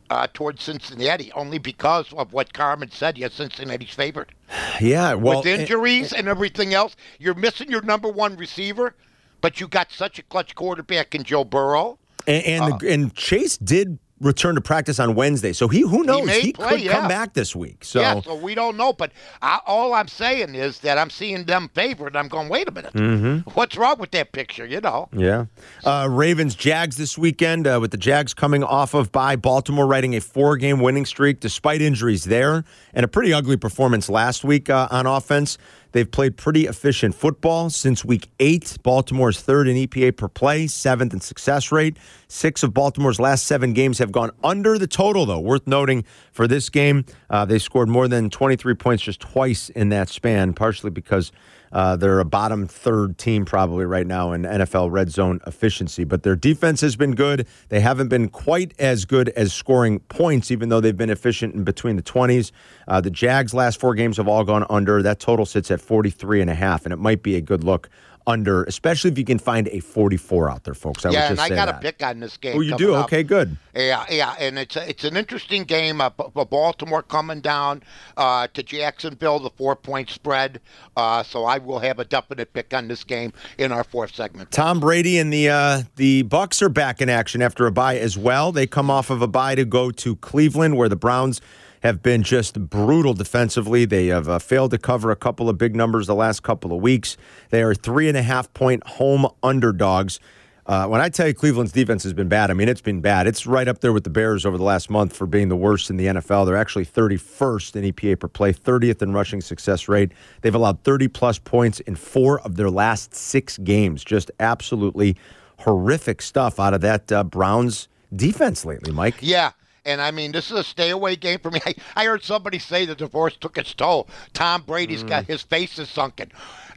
Uh, 0.08 0.26
towards 0.34 0.60
Cincinnati, 0.60 1.30
only 1.36 1.58
because 1.58 2.12
of 2.14 2.32
what 2.32 2.52
Carmen 2.52 2.90
said. 2.90 3.16
Yes, 3.16 3.34
Cincinnati's 3.34 3.94
favored 3.94 4.34
Yeah. 4.80 5.14
Well, 5.14 5.38
with 5.38 5.46
injuries 5.46 6.12
and 6.12 6.26
everything 6.26 6.74
else. 6.74 6.96
You're 7.20 7.34
missing 7.34 7.70
your 7.70 7.82
number 7.82 8.08
one 8.08 8.36
receiver, 8.36 8.96
but 9.40 9.60
you 9.60 9.68
got 9.68 9.92
such 9.92 10.18
a 10.18 10.24
clutch 10.24 10.56
quarterback 10.56 11.14
in 11.14 11.22
Joe 11.22 11.44
Burrow. 11.44 11.99
And 12.30 12.62
and, 12.62 12.80
the, 12.80 12.92
and 12.92 13.14
Chase 13.14 13.56
did 13.56 13.98
return 14.20 14.54
to 14.54 14.60
practice 14.60 15.00
on 15.00 15.14
Wednesday, 15.14 15.52
so 15.52 15.66
he 15.66 15.80
who 15.80 16.04
knows 16.04 16.26
may 16.26 16.40
he, 16.40 16.52
play, 16.52 16.82
could 16.82 16.90
come 16.90 17.08
back 17.08 17.32
this 17.32 17.56
week. 17.56 17.84
So. 17.84 18.00
yeah, 18.00 18.20
so 18.20 18.34
we 18.34 18.54
don't 18.54 18.76
know. 18.76 18.92
But 18.92 19.12
I, 19.40 19.60
all 19.66 19.94
I'm 19.94 20.08
saying 20.08 20.54
is 20.54 20.80
that 20.80 20.98
I'm 20.98 21.10
seeing 21.10 21.44
them 21.44 21.70
favored. 21.74 22.08
and 22.08 22.18
I'm 22.18 22.28
going, 22.28 22.48
wait 22.48 22.68
a 22.68 22.70
minute. 22.70 22.92
Mm-hmm. 22.92 23.50
What's 23.54 23.76
wrong 23.76 23.98
with 23.98 24.10
that 24.12 24.32
picture? 24.32 24.66
You 24.66 24.80
know. 24.80 25.08
Yeah. 25.12 25.46
Uh, 25.84 26.08
Ravens 26.10 26.54
Jags 26.54 26.96
this 26.96 27.16
weekend 27.16 27.66
uh, 27.66 27.78
with 27.80 27.90
the 27.90 27.96
Jags 27.96 28.34
coming 28.34 28.62
off 28.62 28.94
of 28.94 29.10
by 29.10 29.36
Baltimore 29.36 29.86
riding 29.86 30.14
a 30.14 30.20
four 30.20 30.56
game 30.56 30.80
winning 30.80 31.06
streak 31.06 31.40
despite 31.40 31.80
injuries 31.80 32.24
there 32.24 32.64
and 32.92 33.04
a 33.04 33.08
pretty 33.08 33.32
ugly 33.32 33.56
performance 33.56 34.08
last 34.08 34.44
week 34.44 34.68
uh, 34.68 34.88
on 34.90 35.06
offense. 35.06 35.56
They've 35.92 36.10
played 36.10 36.36
pretty 36.36 36.66
efficient 36.66 37.14
football 37.14 37.70
since 37.70 38.04
week 38.04 38.30
eight. 38.38 38.76
Baltimore's 38.82 39.40
third 39.40 39.68
in 39.68 39.76
EPA 39.76 40.16
per 40.16 40.28
play, 40.28 40.66
seventh 40.66 41.12
in 41.12 41.20
success 41.20 41.72
rate. 41.72 41.96
Six 42.28 42.62
of 42.62 42.72
Baltimore's 42.72 43.18
last 43.18 43.46
seven 43.46 43.72
games 43.72 43.98
have 43.98 44.12
gone 44.12 44.30
under 44.44 44.78
the 44.78 44.86
total, 44.86 45.26
though. 45.26 45.40
Worth 45.40 45.66
noting 45.66 46.04
for 46.32 46.46
this 46.46 46.68
game, 46.68 47.04
uh, 47.28 47.44
they 47.44 47.58
scored 47.58 47.88
more 47.88 48.08
than 48.08 48.30
23 48.30 48.74
points 48.74 49.02
just 49.02 49.20
twice 49.20 49.68
in 49.70 49.88
that 49.88 50.08
span, 50.08 50.52
partially 50.52 50.90
because 50.90 51.32
uh, 51.72 51.96
they're 51.96 52.20
a 52.20 52.24
bottom 52.24 52.66
third 52.66 53.18
team 53.18 53.44
probably 53.44 53.84
right 53.84 54.06
now 54.06 54.32
in 54.32 54.42
NFL 54.42 54.90
red 54.90 55.10
zone 55.10 55.40
efficiency, 55.46 56.04
but 56.04 56.22
their 56.22 56.36
defense 56.36 56.80
has 56.80 56.96
been 56.96 57.14
good. 57.14 57.46
They 57.68 57.80
haven't 57.80 58.08
been 58.08 58.28
quite 58.28 58.74
as 58.78 59.04
good 59.04 59.28
as 59.30 59.52
scoring 59.52 60.00
points, 60.00 60.50
even 60.50 60.68
though 60.68 60.80
they've 60.80 60.96
been 60.96 61.10
efficient 61.10 61.54
in 61.54 61.64
between 61.64 61.96
the 61.96 62.02
20s. 62.02 62.50
Uh, 62.88 63.00
the 63.00 63.10
Jags' 63.10 63.54
last 63.54 63.78
four 63.78 63.94
games 63.94 64.16
have 64.16 64.28
all 64.28 64.44
gone 64.44 64.66
under. 64.68 65.02
That 65.02 65.20
total 65.20 65.46
sits 65.46 65.70
at 65.70 65.80
43 65.80 66.40
and 66.40 66.50
a 66.50 66.54
half, 66.54 66.84
and 66.84 66.92
it 66.92 66.98
might 66.98 67.22
be 67.22 67.36
a 67.36 67.40
good 67.40 67.62
look 67.64 67.88
under, 68.30 68.64
especially 68.64 69.10
if 69.10 69.18
you 69.18 69.24
can 69.24 69.38
find 69.38 69.68
a 69.68 69.80
44 69.80 70.50
out 70.50 70.64
there, 70.64 70.74
folks. 70.74 71.04
I 71.04 71.10
yeah, 71.10 71.30
and 71.30 71.40
I 71.40 71.48
got 71.48 71.68
a 71.68 71.74
pick 71.74 72.02
on 72.02 72.20
this 72.20 72.36
game. 72.36 72.56
Oh, 72.56 72.60
you 72.60 72.76
do? 72.76 72.94
up. 72.94 73.04
Okay, 73.04 73.22
good. 73.22 73.56
Yeah, 73.74 74.04
yeah, 74.08 74.34
and 74.38 74.58
it's 74.58 74.76
a, 74.76 74.88
it's 74.88 75.04
an 75.04 75.16
interesting 75.16 75.64
game. 75.64 76.00
Uh, 76.00 76.10
Baltimore 76.10 77.02
coming 77.02 77.40
down 77.40 77.82
uh, 78.16 78.46
to 78.54 78.62
Jacksonville, 78.62 79.40
the 79.40 79.50
four 79.50 79.76
point 79.76 80.10
spread. 80.10 80.60
Uh, 80.96 81.22
so 81.22 81.44
I 81.44 81.58
will 81.58 81.80
have 81.80 81.98
a 81.98 82.04
definite 82.04 82.52
pick 82.52 82.72
on 82.72 82.88
this 82.88 83.04
game 83.04 83.32
in 83.58 83.72
our 83.72 83.84
fourth 83.84 84.14
segment. 84.14 84.50
Tom 84.50 84.80
Brady 84.80 85.18
and 85.18 85.32
the 85.32 85.48
uh, 85.48 85.82
the 85.96 86.22
Bucs 86.24 86.62
are 86.62 86.68
back 86.68 87.00
in 87.00 87.08
action 87.08 87.42
after 87.42 87.66
a 87.66 87.72
bye 87.72 87.98
as 87.98 88.16
well. 88.16 88.52
They 88.52 88.66
come 88.66 88.90
off 88.90 89.10
of 89.10 89.22
a 89.22 89.28
bye 89.28 89.54
to 89.56 89.64
go 89.64 89.90
to 89.90 90.16
Cleveland, 90.16 90.76
where 90.76 90.88
the 90.88 90.96
Browns 90.96 91.40
have 91.80 92.02
been 92.02 92.22
just 92.22 92.58
brutal 92.68 93.14
defensively. 93.14 93.84
They 93.84 94.08
have 94.08 94.28
uh, 94.28 94.38
failed 94.38 94.70
to 94.72 94.78
cover 94.78 95.10
a 95.10 95.16
couple 95.16 95.48
of 95.48 95.58
big 95.58 95.74
numbers 95.74 96.06
the 96.06 96.14
last 96.14 96.42
couple 96.42 96.72
of 96.72 96.80
weeks. 96.80 97.16
They 97.50 97.62
are 97.62 97.74
three 97.74 98.08
and 98.08 98.16
a 98.16 98.22
half 98.22 98.52
point 98.54 98.86
home 98.86 99.26
underdogs. 99.42 100.20
Uh, 100.66 100.86
when 100.86 101.00
I 101.00 101.08
tell 101.08 101.26
you 101.26 101.34
Cleveland's 101.34 101.72
defense 101.72 102.04
has 102.04 102.12
been 102.12 102.28
bad, 102.28 102.50
I 102.50 102.54
mean 102.54 102.68
it's 102.68 102.82
been 102.82 103.00
bad. 103.00 103.26
It's 103.26 103.46
right 103.46 103.66
up 103.66 103.80
there 103.80 103.92
with 103.92 104.04
the 104.04 104.10
Bears 104.10 104.46
over 104.46 104.56
the 104.56 104.62
last 104.62 104.88
month 104.88 105.16
for 105.16 105.26
being 105.26 105.48
the 105.48 105.56
worst 105.56 105.90
in 105.90 105.96
the 105.96 106.06
NFL. 106.06 106.46
They're 106.46 106.56
actually 106.56 106.86
31st 106.86 107.76
in 107.76 107.92
EPA 107.92 108.20
per 108.20 108.28
play, 108.28 108.52
30th 108.52 109.02
in 109.02 109.12
rushing 109.12 109.40
success 109.40 109.88
rate. 109.88 110.12
They've 110.42 110.54
allowed 110.54 110.84
30 110.84 111.08
plus 111.08 111.38
points 111.38 111.80
in 111.80 111.96
four 111.96 112.40
of 112.42 112.56
their 112.56 112.70
last 112.70 113.14
six 113.14 113.58
games. 113.58 114.04
Just 114.04 114.30
absolutely 114.38 115.16
horrific 115.60 116.22
stuff 116.22 116.60
out 116.60 116.74
of 116.74 116.82
that 116.82 117.10
uh, 117.10 117.24
Browns 117.24 117.88
defense 118.14 118.64
lately, 118.64 118.92
Mike. 118.92 119.16
Yeah. 119.20 119.52
And 119.84 120.00
I 120.00 120.10
mean, 120.10 120.32
this 120.32 120.50
is 120.50 120.58
a 120.58 120.64
stay 120.64 120.90
away 120.90 121.16
game 121.16 121.38
for 121.38 121.50
me. 121.50 121.60
I, 121.66 121.74
I 121.96 122.04
heard 122.04 122.22
somebody 122.22 122.58
say 122.58 122.84
the 122.84 122.94
divorce 122.94 123.36
took 123.36 123.58
its 123.58 123.74
toll. 123.74 124.08
Tom 124.32 124.62
Brady's 124.62 125.02
got 125.02 125.24
his 125.26 125.42
face 125.42 125.78
is 125.78 125.88
sunken. 125.88 126.30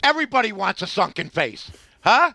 Everybody 0.03 0.51
wants 0.51 0.81
a 0.81 0.87
sunken 0.87 1.29
face, 1.29 1.71
huh? 2.01 2.33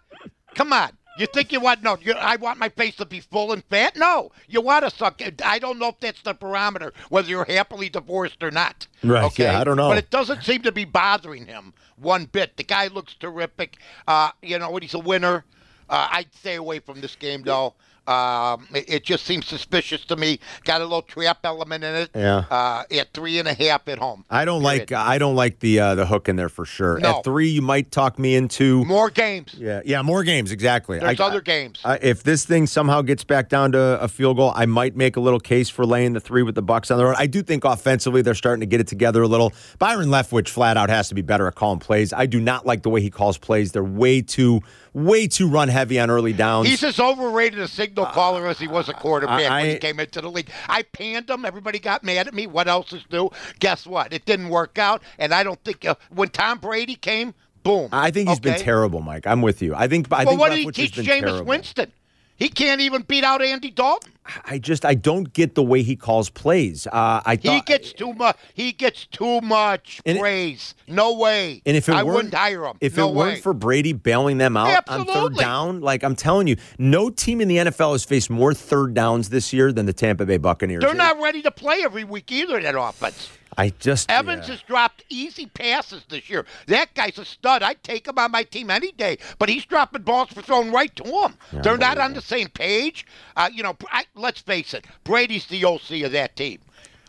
Come 0.55 0.73
on. 0.73 0.91
You 1.19 1.27
think 1.27 1.51
you 1.51 1.59
want 1.59 1.83
no? 1.83 1.97
You, 2.01 2.13
I 2.13 2.37
want 2.37 2.61
my 2.61 2.69
face 2.69 2.95
to 2.97 3.05
be 3.05 3.19
full 3.19 3.53
and 3.53 3.65
fat. 3.65 3.97
No, 3.97 4.31
you 4.47 4.61
want 4.61 4.85
a 4.85 4.91
sunken. 4.91 5.35
I 5.45 5.59
don't 5.59 5.79
know 5.81 5.89
if 5.89 5.99
that's 5.99 6.23
the 6.23 6.33
barometer 6.33 6.93
whether 7.09 7.29
you're 7.29 7.45
happily 7.45 7.89
divorced 7.89 8.41
or 8.43 8.53
not. 8.53 8.87
Right, 9.03 9.25
Okay. 9.25 9.43
yeah, 9.45 9.61
I 9.61 9.65
don't 9.65 9.77
know. 9.77 9.89
But 9.89 9.99
it 9.99 10.11
doesn't 10.11 10.45
seem 10.45 10.63
to 10.63 10.71
be 10.71 10.85
bothering 10.85 11.47
him 11.47 11.75
one 11.97 12.27
bit. 12.27 12.57
The 12.57 12.63
guy 12.63 12.87
looks 12.87 13.15
terrific. 13.15 13.79
Uh, 14.07 14.31
you 14.43 14.61
know? 14.61 14.77
He's 14.77 14.95
a 14.95 15.01
winner. 15.01 15.45
Uh, 15.91 16.07
I'd 16.13 16.33
stay 16.35 16.55
away 16.55 16.79
from 16.79 17.01
this 17.01 17.17
game 17.17 17.43
though. 17.43 17.75
Um, 18.09 18.67
it, 18.75 18.89
it 18.89 19.05
just 19.05 19.25
seems 19.25 19.47
suspicious 19.47 20.05
to 20.07 20.17
me. 20.17 20.41
Got 20.65 20.81
a 20.81 20.85
little 20.85 21.03
trap 21.03 21.39
element 21.45 21.85
in 21.85 21.95
it. 21.95 22.11
Yeah. 22.15 22.45
Uh, 22.51 22.83
at 22.91 23.13
three 23.13 23.39
and 23.39 23.47
a 23.47 23.55
half 23.55 23.87
at 23.89 23.99
home. 23.99 24.25
I 24.31 24.45
don't 24.45 24.63
Period. 24.63 24.91
like 24.91 24.93
I 24.93 25.19
don't 25.19 25.35
like 25.35 25.61
the 25.61 25.79
uh, 25.81 25.95
the 25.95 26.07
hook 26.07 26.29
in 26.29 26.37
there 26.37 26.49
for 26.49 26.65
sure. 26.65 26.99
No. 26.99 27.19
At 27.19 27.25
three, 27.25 27.49
you 27.49 27.63
might 27.63 27.91
talk 27.91 28.19
me 28.19 28.35
into 28.35 28.85
More 28.85 29.11
games. 29.11 29.55
yeah 29.59 29.83
yeah 29.85 30.03
more 30.03 30.23
games 30.25 30.51
exactly. 30.53 30.99
There's 30.99 31.21
I- 31.21 31.25
other 31.27 31.41
games. 31.41 31.81
I, 31.85 31.97
if 32.01 32.23
this 32.23 32.45
thing 32.45 32.67
somehow 32.67 33.03
gets 33.03 33.25
back 33.25 33.49
down 33.49 33.73
to 33.73 33.79
a 34.01 34.09
field 34.09 34.39
goal, 34.39 34.53
I 34.57 34.67
might 34.67 34.97
make 34.97 35.17
a 35.17 35.21
little 35.21 35.41
case 35.41 35.69
for 35.69 35.85
laying 35.85 36.15
the 36.15 36.21
three 36.21 36.43
with 36.43 36.55
the 36.55 36.63
Bucs 36.63 36.91
on 36.91 36.97
the 36.99 37.05
road. 37.05 37.17
I 37.19 37.27
do 37.27 37.43
think 37.43 37.65
offensively 37.65 38.23
they're 38.23 38.35
starting 38.35 38.61
to 38.61 38.67
get 38.67 38.81
it 38.81 38.87
together 38.87 39.23
a 39.23 39.29
little. 39.29 39.53
Byron 39.79 40.09
Leftwich 40.09 40.49
flat 40.49 40.77
out 40.77 40.89
has 40.89 41.09
to 41.11 41.15
be 41.15 41.23
better 41.23 41.47
at 41.47 41.55
calling 41.55 41.79
plays. 41.79 42.13
I 42.13 42.27
do 42.27 42.41
not 42.41 42.65
like 42.65 42.83
the 42.83 42.91
way 42.91 43.01
he 43.03 43.11
calls 43.11 43.37
plays. 43.37 43.73
They're 43.73 43.85
way 43.85 44.23
too 44.23 44.63
way 45.05 45.27
too 45.29 45.49
run 45.49 45.69
heavy 45.69 45.99
on 46.01 46.11
early 46.11 46.33
downs. 46.33 46.69
He's 46.69 46.83
as 46.83 46.99
overrated 47.01 47.59
a 47.59 47.69
signal 47.69 48.07
caller 48.07 48.47
as 48.47 48.59
he 48.59 48.67
was 48.69 48.89
a 48.89 48.95
quarterback 48.95 49.51
I- 49.51 49.63
when 49.63 49.71
he 49.71 49.79
came 49.79 50.01
into 50.01 50.21
the 50.21 50.31
league. 50.31 50.51
I 50.69 50.83
panned 50.83 51.29
him. 51.31 51.45
Everybody 51.45 51.79
got 51.79 52.05
mad 52.05 52.27
at 52.29 52.35
me. 52.35 52.47
What 52.47 52.69
else 52.69 52.93
is 52.93 53.05
new? 53.11 53.31
Guess 53.61 53.87
what? 53.87 54.13
It 54.13 54.25
didn't 54.25 54.49
work 54.49 54.79
out. 54.79 55.03
And 55.19 55.33
I 55.33 55.43
don't 55.43 55.63
think 55.65 55.85
uh, 55.85 55.95
when 56.11 56.29
Tom 56.29 56.59
Brady 56.59 56.95
came, 56.97 57.35
boom. 57.63 57.89
I 57.93 58.11
think 58.11 58.29
he's 58.29 58.41
been 58.41 58.59
terrible, 58.59 59.01
Mike. 59.01 59.27
I'm 59.27 59.43
with 59.43 59.63
you. 59.63 59.75
I 59.75 59.89
think 59.89 60.07
I 60.13 60.25
Well, 60.25 60.29
think 60.33 60.41
what 60.41 60.51
did 60.51 60.59
he 60.59 60.71
teach 60.71 60.95
Jameis. 60.95 61.45
Winston? 61.45 61.93
He 62.37 62.49
can't 62.49 62.81
even 62.81 63.03
beat 63.03 63.25
out 63.25 63.43
Andy 63.43 63.71
Dalton. 63.71 64.13
I 64.45 64.59
just 64.59 64.85
I 64.85 64.95
don't 64.95 65.33
get 65.33 65.55
the 65.55 65.63
way 65.63 65.83
he 65.83 65.97
calls 65.97 66.31
plays. 66.31 66.87
Uh, 66.87 67.21
I 67.25 67.37
He 67.37 67.61
gets 67.63 67.93
too 67.93 68.13
much. 68.13 68.37
He 68.55 68.73
gets 68.73 69.07
too 69.07 69.41
much 69.41 70.01
And 70.05 70.19
it- 70.19 70.21
praise. 70.21 70.75
no 70.87 71.15
way. 71.15 71.63
And 71.67 71.77
if 71.77 71.89
it 71.89 71.95
I 71.95 72.03
wouldn't 72.03 72.35
hire 72.35 72.65
him. 72.65 72.77
If 72.81 72.97
no 72.97 73.09
it 73.09 73.15
way. 73.15 73.17
weren't 73.17 73.43
for 73.43 73.55
Brady 73.55 73.93
bailing 73.93 74.39
them 74.39 74.57
out 74.57 74.89
on 74.89 75.07
third 75.07 75.37
down, 75.37 75.81
like 75.81 76.03
I'm 76.03 76.17
telling 76.17 76.47
you, 76.47 76.57
no 76.79 77.11
team 77.11 77.41
in 77.41 77.49
the 77.49 77.57
NFL 77.57 77.93
has 77.93 78.05
faced 78.05 78.31
more 78.31 78.55
third 78.55 78.95
downs 78.95 79.29
this 79.31 79.53
year 79.53 79.73
than 79.73 79.87
the 79.87 79.93
Tampa 79.93 80.27
Bay 80.27 80.39
Buccaneers. 80.39 80.83
they're 80.83 80.95
not 80.95 81.21
ready 81.21 81.43
to 81.43 81.51
play 81.51 81.83
every 81.83 82.05
week 82.05 82.31
either. 82.33 82.61
That 82.61 82.75
offense. 82.79 83.31
I 83.57 83.71
just 83.81 84.09
Evans 84.09 84.47
yeah. 84.47 84.55
has 84.55 84.63
dropped 84.63 85.05
easy 85.09 85.47
passes 85.47 86.05
this 86.09 86.31
year. 86.31 86.47
That 86.69 86.95
guy's 86.95 87.19
a 87.19 87.25
stud. 87.25 87.65
I'd 87.65 87.83
take 87.83 88.07
him 88.07 88.17
on 88.17 88.31
my 88.31 88.45
team 88.45 88.71
any 88.71 88.93
day. 88.93 89.19
But 89.41 89.49
he's 89.49 89.65
dropping 89.65 90.03
balls 90.03 90.29
for 90.29 90.43
thrown 90.43 90.71
right 90.71 90.95
to 90.95 91.03
him. 91.05 91.35
They're 91.63 91.77
not 91.77 91.99
on 91.99 92.15
the 92.15 92.21
same 92.23 92.49
page. 92.49 93.05
Uh, 93.37 93.51
you 93.53 93.65
know, 93.65 93.77
I, 93.91 94.05
let's 94.19 94.41
face 94.41 94.75
it. 94.75 94.85
Brady's 95.05 95.47
the 95.47 95.65
OC 95.65 96.03
of 96.05 96.13
that 96.13 96.37
team. 96.37 96.59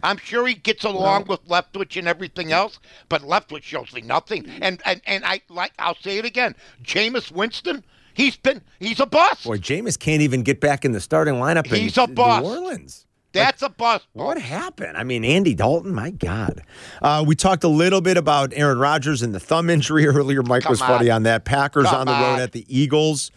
I'm 0.02 0.18
sure 0.18 0.48
he 0.48 0.54
gets 0.54 0.86
along 0.86 1.26
with 1.26 1.46
Leftwich 1.48 1.98
and 1.98 2.08
everything 2.08 2.52
else, 2.54 2.80
but 3.10 3.22
Leftwich 3.22 3.64
shows 3.64 3.92
me 3.94 4.02
nothing. 4.02 4.46
And 4.62 4.82
and 4.86 5.02
and 5.06 5.26
I 5.26 5.42
like 5.50 5.74
I'll 5.78 5.96
say 5.96 6.18
it 6.18 6.26
again. 6.26 6.56
Jameis 6.84 7.32
Winston, 7.32 7.84
he's 8.14 8.38
been 8.38 8.62
he's 8.80 9.00
a 9.02 9.06
bust. 9.06 9.44
Boy, 9.44 9.58
Jameis 9.58 10.00
can't 10.00 10.22
even 10.22 10.44
get 10.44 10.62
back 10.62 10.86
in 10.86 10.94
the 10.94 11.02
starting 11.02 11.36
lineup. 11.36 11.68
He's 11.68 11.98
in 11.98 12.04
a 12.06 12.08
bust. 12.08 12.44
New 12.46 12.50
Orleans. 12.50 13.06
That's 13.32 13.62
a 13.62 13.70
bust. 13.70 14.08
What 14.14 14.40
happened? 14.42 14.98
I 14.98 15.04
mean, 15.04 15.24
Andy 15.24 15.54
Dalton, 15.54 15.94
my 15.94 16.10
God. 16.10 16.64
Uh, 17.00 17.24
we 17.28 17.36
talked 17.36 17.64
a 17.64 17.68
little 17.68 18.02
bit 18.02 18.18
about 18.18 18.54
Aaron 18.56 18.80
Rodgers 18.80 19.22
and 19.22 19.36
the 19.36 19.40
thumb 19.40 19.70
injury 19.70 20.08
earlier. 20.08 20.42
Mike 20.42 20.64
Come 20.64 20.72
was 20.72 20.80
funny 20.80 21.10
on. 21.12 21.18
on 21.18 21.24
that. 21.24 21.46
Packers 21.46 21.86
Come 21.86 21.96
on 21.96 22.06
the 22.08 22.14
road 22.14 22.34
on. 22.36 22.40
at 22.40 22.54
the 22.54 22.66
Eagles. 22.68 23.32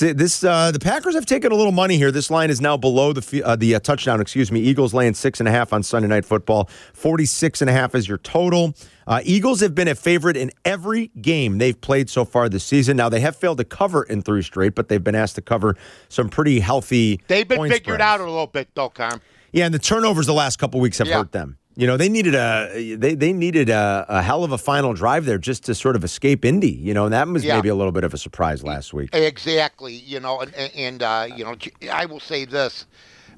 This 0.00 0.44
uh, 0.44 0.70
the 0.70 0.78
Packers 0.78 1.14
have 1.14 1.24
taken 1.24 1.50
a 1.50 1.54
little 1.54 1.72
money 1.72 1.96
here. 1.96 2.10
This 2.10 2.30
line 2.30 2.50
is 2.50 2.60
now 2.60 2.76
below 2.76 3.12
the 3.12 3.42
uh, 3.42 3.56
the 3.56 3.74
uh, 3.74 3.80
touchdown. 3.80 4.20
Excuse 4.20 4.52
me. 4.52 4.60
Eagles 4.60 4.92
laying 4.92 5.14
six 5.14 5.40
and 5.40 5.48
a 5.48 5.52
half 5.52 5.72
on 5.72 5.82
Sunday 5.82 6.08
Night 6.08 6.24
Football. 6.24 6.68
Forty 6.92 7.24
six 7.24 7.60
and 7.60 7.70
a 7.70 7.72
half 7.72 7.94
is 7.94 8.06
your 8.06 8.18
total. 8.18 8.74
Uh, 9.06 9.20
Eagles 9.24 9.60
have 9.60 9.74
been 9.74 9.88
a 9.88 9.94
favorite 9.94 10.36
in 10.36 10.50
every 10.64 11.08
game 11.20 11.58
they've 11.58 11.80
played 11.80 12.10
so 12.10 12.24
far 12.24 12.48
this 12.48 12.64
season. 12.64 12.96
Now 12.96 13.08
they 13.08 13.20
have 13.20 13.36
failed 13.36 13.58
to 13.58 13.64
cover 13.64 14.02
in 14.04 14.22
three 14.22 14.42
straight, 14.42 14.74
but 14.74 14.88
they've 14.88 15.02
been 15.02 15.14
asked 15.14 15.34
to 15.36 15.42
cover 15.42 15.76
some 16.08 16.28
pretty 16.28 16.60
healthy. 16.60 17.20
They've 17.26 17.48
been 17.48 17.62
figured 17.62 17.82
spreads. 17.82 18.02
out 18.02 18.20
a 18.20 18.24
little 18.24 18.46
bit 18.46 18.68
though, 18.74 18.90
Carm. 18.90 19.20
Yeah, 19.52 19.64
and 19.66 19.74
the 19.74 19.78
turnovers 19.78 20.26
the 20.26 20.34
last 20.34 20.58
couple 20.58 20.80
weeks 20.80 20.98
have 20.98 21.08
Yeah. 21.08 21.18
hurt 21.18 21.32
them. 21.32 21.57
You 21.78 21.86
know, 21.86 21.96
they 21.96 22.08
needed 22.08 22.34
a 22.34 22.96
they 22.96 23.14
they 23.14 23.32
needed 23.32 23.70
a, 23.70 24.04
a 24.08 24.20
hell 24.20 24.42
of 24.42 24.50
a 24.50 24.58
final 24.58 24.94
drive 24.94 25.26
there 25.26 25.38
just 25.38 25.64
to 25.66 25.76
sort 25.76 25.94
of 25.94 26.02
escape 26.02 26.44
Indy. 26.44 26.72
You 26.72 26.92
know, 26.92 27.04
and 27.04 27.12
that 27.14 27.28
was 27.28 27.44
Yeah. 27.44 27.54
maybe 27.54 27.68
a 27.68 27.74
little 27.76 27.92
bit 27.92 28.02
of 28.02 28.12
a 28.12 28.18
surprise 28.18 28.64
last 28.64 28.92
week. 28.92 29.10
Exactly. 29.12 29.94
You 29.94 30.18
know, 30.18 30.40
and, 30.40 30.52
and, 30.74 31.02
uh, 31.04 31.28
you 31.36 31.44
know, 31.44 31.54
I 31.92 32.04
will 32.06 32.18
say 32.18 32.44
this: 32.46 32.84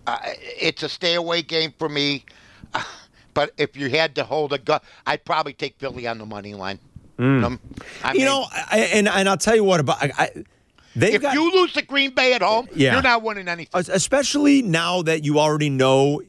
uh, 0.07 0.17
it's 0.25 0.83
a 0.83 0.89
stay 0.89 1.15
away 1.17 1.43
game 1.43 1.75
for 1.79 1.89
me. 1.91 2.25
But 3.33 3.53
if 3.59 3.77
you 3.77 3.89
had 3.91 4.17
to 4.17 4.25
hold 4.25 4.53
a 4.53 4.59
gun, 4.59 4.81
I'd 5.07 5.25
probably 5.25 5.53
take 5.53 5.79
Philly 5.79 6.09
on 6.09 6.19
the 6.19 6.27
money 6.27 6.53
line. 6.55 6.81
Um, 7.19 7.61
I 8.03 8.13
Mm. 8.13 8.19
You 8.19 8.25
know, 8.25 8.45
I, 8.51 8.79
and 8.95 9.07
and 9.09 9.29
I'll 9.29 9.37
tell 9.37 9.55
you 9.55 9.63
what 9.63 9.79
about 9.79 10.03
I, 10.03 10.11
I 10.19 10.45
if 10.97 11.23
got 11.23 11.35
you 11.35 11.53
lose 11.53 11.73
to 11.75 11.83
Green 11.83 12.11
Bay 12.13 12.33
at 12.33 12.43
home, 12.43 12.67
Yeah. 12.75 12.95
you're 12.95 13.03
not 13.03 13.23
winning 13.23 13.47
anything. 13.49 13.85
especially 13.89 14.63
now 14.63 15.03
that 15.03 15.25
you 15.25 15.39
already 15.39 15.71
know 15.71 16.23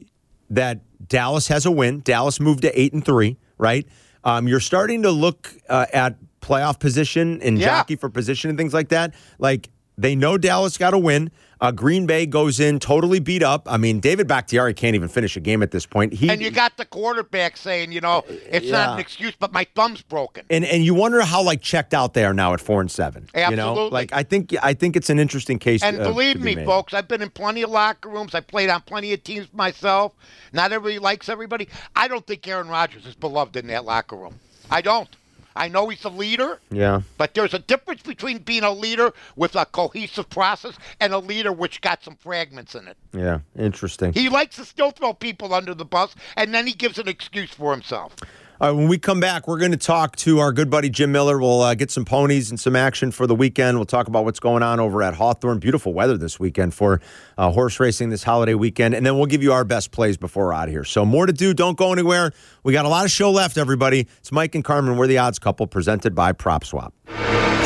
that 0.50 0.78
Dallas 1.12 1.48
has 1.48 1.66
a 1.66 1.70
win. 1.70 2.00
Dallas 2.00 2.40
moved 2.40 2.62
to 2.62 2.80
eight 2.80 2.94
and 2.94 3.04
three, 3.04 3.36
right? 3.58 3.86
Um, 4.24 4.48
you're 4.48 4.60
starting 4.60 5.02
to 5.02 5.10
look 5.10 5.54
uh, 5.68 5.84
at 5.92 6.16
playoff 6.40 6.80
position 6.80 7.42
and 7.42 7.58
Yeah. 7.58 7.66
jockey 7.66 7.96
for 7.96 8.08
position 8.08 8.48
and 8.48 8.58
things 8.58 8.72
like 8.72 8.88
that. 8.88 9.12
Like 9.38 9.68
they 10.02 10.14
know 10.14 10.36
Dallas 10.36 10.76
got 10.76 10.94
a 10.94 10.98
win. 10.98 11.30
Uh, 11.60 11.70
Green 11.70 12.06
Bay 12.06 12.26
goes 12.26 12.58
in 12.58 12.80
totally 12.80 13.20
beat 13.20 13.42
up. 13.42 13.70
I 13.70 13.76
mean, 13.76 14.00
David 14.00 14.26
Bakhtiari 14.26 14.74
can't 14.74 14.96
even 14.96 15.06
finish 15.08 15.36
a 15.36 15.40
game 15.40 15.62
at 15.62 15.70
this 15.70 15.86
point. 15.86 16.12
He 16.12 16.28
And 16.28 16.42
you 16.42 16.50
got 16.50 16.76
the 16.76 16.84
quarterback 16.84 17.56
saying, 17.56 17.92
you 17.92 18.00
know, 18.00 18.24
it's 18.28 18.68
not 18.68 18.94
an 18.94 18.98
excuse, 18.98 19.34
but 19.38 19.52
my 19.52 19.64
thumb's 19.76 20.02
broken. 20.02 20.44
and 20.50 20.64
and 20.64 20.84
you 20.84 20.92
wonder 20.92 21.22
how 21.22 21.40
like 21.40 21.62
checked 21.62 21.94
out 21.94 22.14
they 22.14 22.24
are 22.24 22.34
now 22.34 22.52
at 22.52 22.60
four 22.60 22.80
and 22.80 22.90
seven. 22.90 23.28
You 23.32 23.54
know, 23.54 23.70
Absolutely. 23.70 23.90
like 23.90 24.12
I 24.12 24.24
think 24.24 24.52
I 24.60 24.74
think 24.74 24.96
it's 24.96 25.08
an 25.08 25.20
interesting 25.20 25.60
case. 25.60 25.84
And 25.84 26.00
uh, 26.00 26.04
believe 26.08 26.32
to 26.34 26.38
be 26.40 26.44
me, 26.46 26.54
made. 26.56 26.66
folks, 26.66 26.94
I've 26.94 27.06
been 27.06 27.22
in 27.22 27.30
plenty 27.30 27.62
of 27.62 27.70
locker 27.70 28.08
rooms. 28.08 28.34
I 28.34 28.40
played 28.40 28.68
on 28.68 28.80
plenty 28.82 29.12
of 29.12 29.22
teams 29.22 29.46
myself. 29.52 30.14
Not 30.52 30.72
everybody 30.72 30.98
likes 30.98 31.28
everybody. 31.28 31.68
I 31.94 32.08
don't 32.08 32.26
think 32.26 32.46
Aaron 32.48 32.66
Rodgers 32.66 33.06
is 33.06 33.14
beloved 33.14 33.54
in 33.54 33.68
that 33.68 33.84
locker 33.84 34.16
room. 34.16 34.40
I 34.68 34.80
don't. 34.80 35.08
I 35.54 35.68
know 35.68 35.88
he's 35.88 36.04
a 36.04 36.08
leader, 36.08 36.58
Yeah. 36.70 37.02
but 37.18 37.34
there's 37.34 37.54
a 37.54 37.58
difference 37.58 38.02
between 38.02 38.38
being 38.38 38.62
a 38.64 38.72
leader 38.72 39.12
with 39.36 39.54
a 39.56 39.64
cohesive 39.66 40.28
process 40.30 40.74
and 41.00 41.12
a 41.12 41.18
leader 41.18 41.52
which 41.52 41.80
got 41.80 42.02
some 42.02 42.16
fragments 42.16 42.74
in 42.74 42.88
it. 42.88 42.96
Yeah. 43.12 43.40
Interesting. 43.58 44.12
He 44.12 44.28
likes 44.28 44.56
to 44.56 44.64
still 44.64 44.90
throw 44.90 45.12
people 45.12 45.52
under 45.54 45.74
the 45.74 45.84
bus, 45.84 46.14
and 46.36 46.54
then 46.54 46.66
he 46.66 46.72
gives 46.72 46.98
an 46.98 47.08
excuse 47.08 47.50
for 47.50 47.72
himself. 47.72 48.16
All 48.62 48.68
right, 48.68 48.78
when 48.78 48.86
we 48.86 48.96
come 48.96 49.18
back, 49.18 49.48
we're 49.48 49.58
going 49.58 49.72
to 49.72 49.76
talk 49.76 50.14
to 50.18 50.38
our 50.38 50.52
good 50.52 50.70
buddy 50.70 50.88
Jim 50.88 51.10
Miller. 51.10 51.36
We'll 51.36 51.62
uh, 51.62 51.74
get 51.74 51.90
some 51.90 52.04
ponies 52.04 52.48
and 52.48 52.60
some 52.60 52.76
action 52.76 53.10
for 53.10 53.26
the 53.26 53.34
weekend. 53.34 53.76
We'll 53.76 53.86
talk 53.86 54.06
about 54.06 54.24
what's 54.24 54.38
going 54.38 54.62
on 54.62 54.78
over 54.78 55.02
at 55.02 55.14
Hawthorne. 55.14 55.58
Beautiful 55.58 55.92
weather 55.92 56.16
this 56.16 56.38
weekend 56.38 56.72
for 56.72 57.00
uh, 57.36 57.50
horse 57.50 57.80
racing 57.80 58.10
this 58.10 58.22
holiday 58.22 58.54
weekend. 58.54 58.94
And 58.94 59.04
then 59.04 59.16
we'll 59.16 59.26
give 59.26 59.42
you 59.42 59.52
our 59.52 59.64
best 59.64 59.90
plays 59.90 60.16
before 60.16 60.46
we're 60.46 60.52
out 60.52 60.68
of 60.68 60.70
here. 60.70 60.84
So, 60.84 61.04
more 61.04 61.26
to 61.26 61.32
do. 61.32 61.52
Don't 61.52 61.76
go 61.76 61.92
anywhere. 61.92 62.30
We 62.62 62.72
got 62.72 62.84
a 62.84 62.88
lot 62.88 63.04
of 63.04 63.10
show 63.10 63.32
left, 63.32 63.58
everybody. 63.58 64.06
It's 64.18 64.30
Mike 64.30 64.54
and 64.54 64.62
Carmen. 64.62 64.96
We're 64.96 65.08
the 65.08 65.18
odds 65.18 65.40
couple 65.40 65.66
presented 65.66 66.14
by 66.14 66.32
PropSwap. 66.32 66.92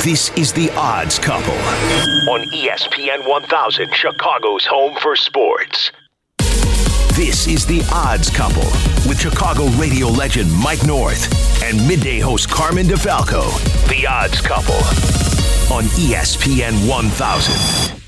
This 0.03 0.31
is 0.31 0.55
the 0.55 0.71
Odds 0.77 1.19
Couple 1.19 1.53
on 1.53 2.41
ESPN 2.55 3.29
1000, 3.29 3.93
Chicago's 3.93 4.65
home 4.65 4.97
for 5.03 5.15
sports. 5.15 5.93
This 7.17 7.47
is 7.47 7.65
the 7.65 7.83
Odds 7.91 8.29
Couple 8.29 8.67
with 9.09 9.19
Chicago 9.19 9.69
radio 9.79 10.07
legend 10.09 10.53
Mike 10.53 10.85
North 10.85 11.63
and 11.63 11.79
midday 11.89 12.19
host 12.19 12.51
Carmen 12.51 12.85
DeFalco. 12.87 13.43
The 13.89 14.07
Odds 14.07 14.43
Couple 14.43 14.75
on 15.75 15.85
ESPN 15.97 16.87
1000. 16.87 18.03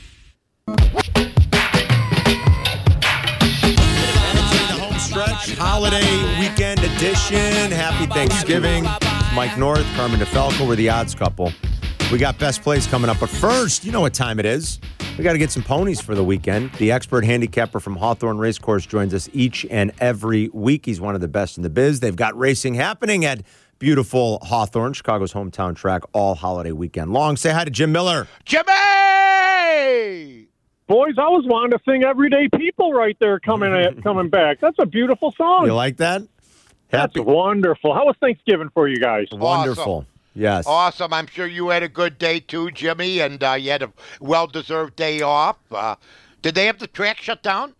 the 4.27 4.77
home 4.79 4.99
stretch 4.99 5.57
holiday 5.57 6.39
weekend 6.39 6.81
edition. 6.81 7.73
Happy 7.73 8.05
Thanksgiving. 8.13 8.85
Mike 9.35 9.57
North, 9.57 9.87
Carmen 9.95 10.21
DeFalco. 10.21 10.69
We're 10.69 10.77
the 10.77 10.91
odds 10.91 11.15
couple. 11.15 11.51
We 12.11 12.17
got 12.17 12.39
best 12.39 12.63
plays 12.63 12.87
coming 12.87 13.11
up. 13.11 13.19
But 13.21 13.29
first, 13.29 13.85
you 13.85 13.93
know 13.93 14.01
what 14.01 14.15
time 14.15 14.41
it 14.41 14.47
is. 14.47 14.81
We 15.19 15.25
got 15.25 15.33
to 15.33 15.39
get 15.39 15.51
some 15.51 15.63
ponies 15.63 16.01
for 16.01 16.15
the 16.15 16.25
weekend. 16.25 16.73
The 16.75 16.91
expert 16.91 17.23
handicapper 17.23 17.81
from 17.81 17.97
Hawthorne 17.97 18.39
Racecourse 18.39 18.87
joins 18.87 19.13
us 19.13 19.29
each 19.35 19.67
and 19.71 19.93
every 20.01 20.49
week. 20.55 20.87
He's 20.87 21.03
one 21.03 21.15
of 21.15 21.21
the 21.21 21.29
best 21.29 21.59
in 21.59 21.63
the 21.63 21.69
biz. 21.69 22.01
They've 22.01 22.17
got 22.17 22.39
racing 22.39 22.75
happening 22.75 23.27
at 23.27 23.43
beautiful 23.79 24.39
Hawthorne, 24.43 24.95
Chicago's 24.95 25.35
hometown 25.35 25.77
track, 25.77 26.03
all 26.15 26.35
holiday 26.35 26.73
weekend 26.73 27.13
long. 27.13 27.37
Say 27.37 27.51
hi 27.51 27.65
to 27.65 27.71
Jim 27.71 27.93
Miller. 27.93 28.27
Jimmy! 28.47 28.65
Boys, 30.87 31.15
I 31.19 31.29
was 31.29 31.45
wanting 31.47 31.73
to 31.73 31.79
sing 31.87 32.05
"Everyday 32.05 32.49
People" 32.57 32.95
right 32.95 33.17
there 33.21 33.39
coming 33.39 33.75
at, 33.75 34.03
coming 34.03 34.31
back. 34.31 34.61
That's 34.61 34.79
a 34.79 34.87
beautiful 34.87 35.35
song. 35.37 35.67
You 35.67 35.75
like 35.75 35.99
that? 35.99 36.23
That's 36.89 37.19
wonderful. 37.19 37.93
How 37.93 38.07
was 38.07 38.17
Thanksgiving 38.19 38.71
for 38.73 38.89
you 38.89 38.97
guys? 38.99 39.27
wonderful. 39.31 40.07
Yes. 40.39 40.69
Awesome. 40.69 41.13
I'm 41.13 41.27
sure 41.27 41.49
you 41.49 41.71
had 41.71 41.83
a 41.83 41.89
good 41.89 42.17
day 42.17 42.39
too, 42.39 42.71
Jimmy, 42.71 43.19
and 43.19 43.43
uh, 43.43 43.55
you 43.55 43.73
had 43.73 43.83
a 43.83 43.93
well 44.21 44.47
deserved 44.47 44.95
day 44.95 45.21
off. 45.21 45.57
Uh, 45.73 45.97
did 46.43 46.55
they 46.55 46.67
have 46.67 46.79
the 46.79 46.87
track 46.87 47.21
shut 47.21 47.43
down? 47.43 47.75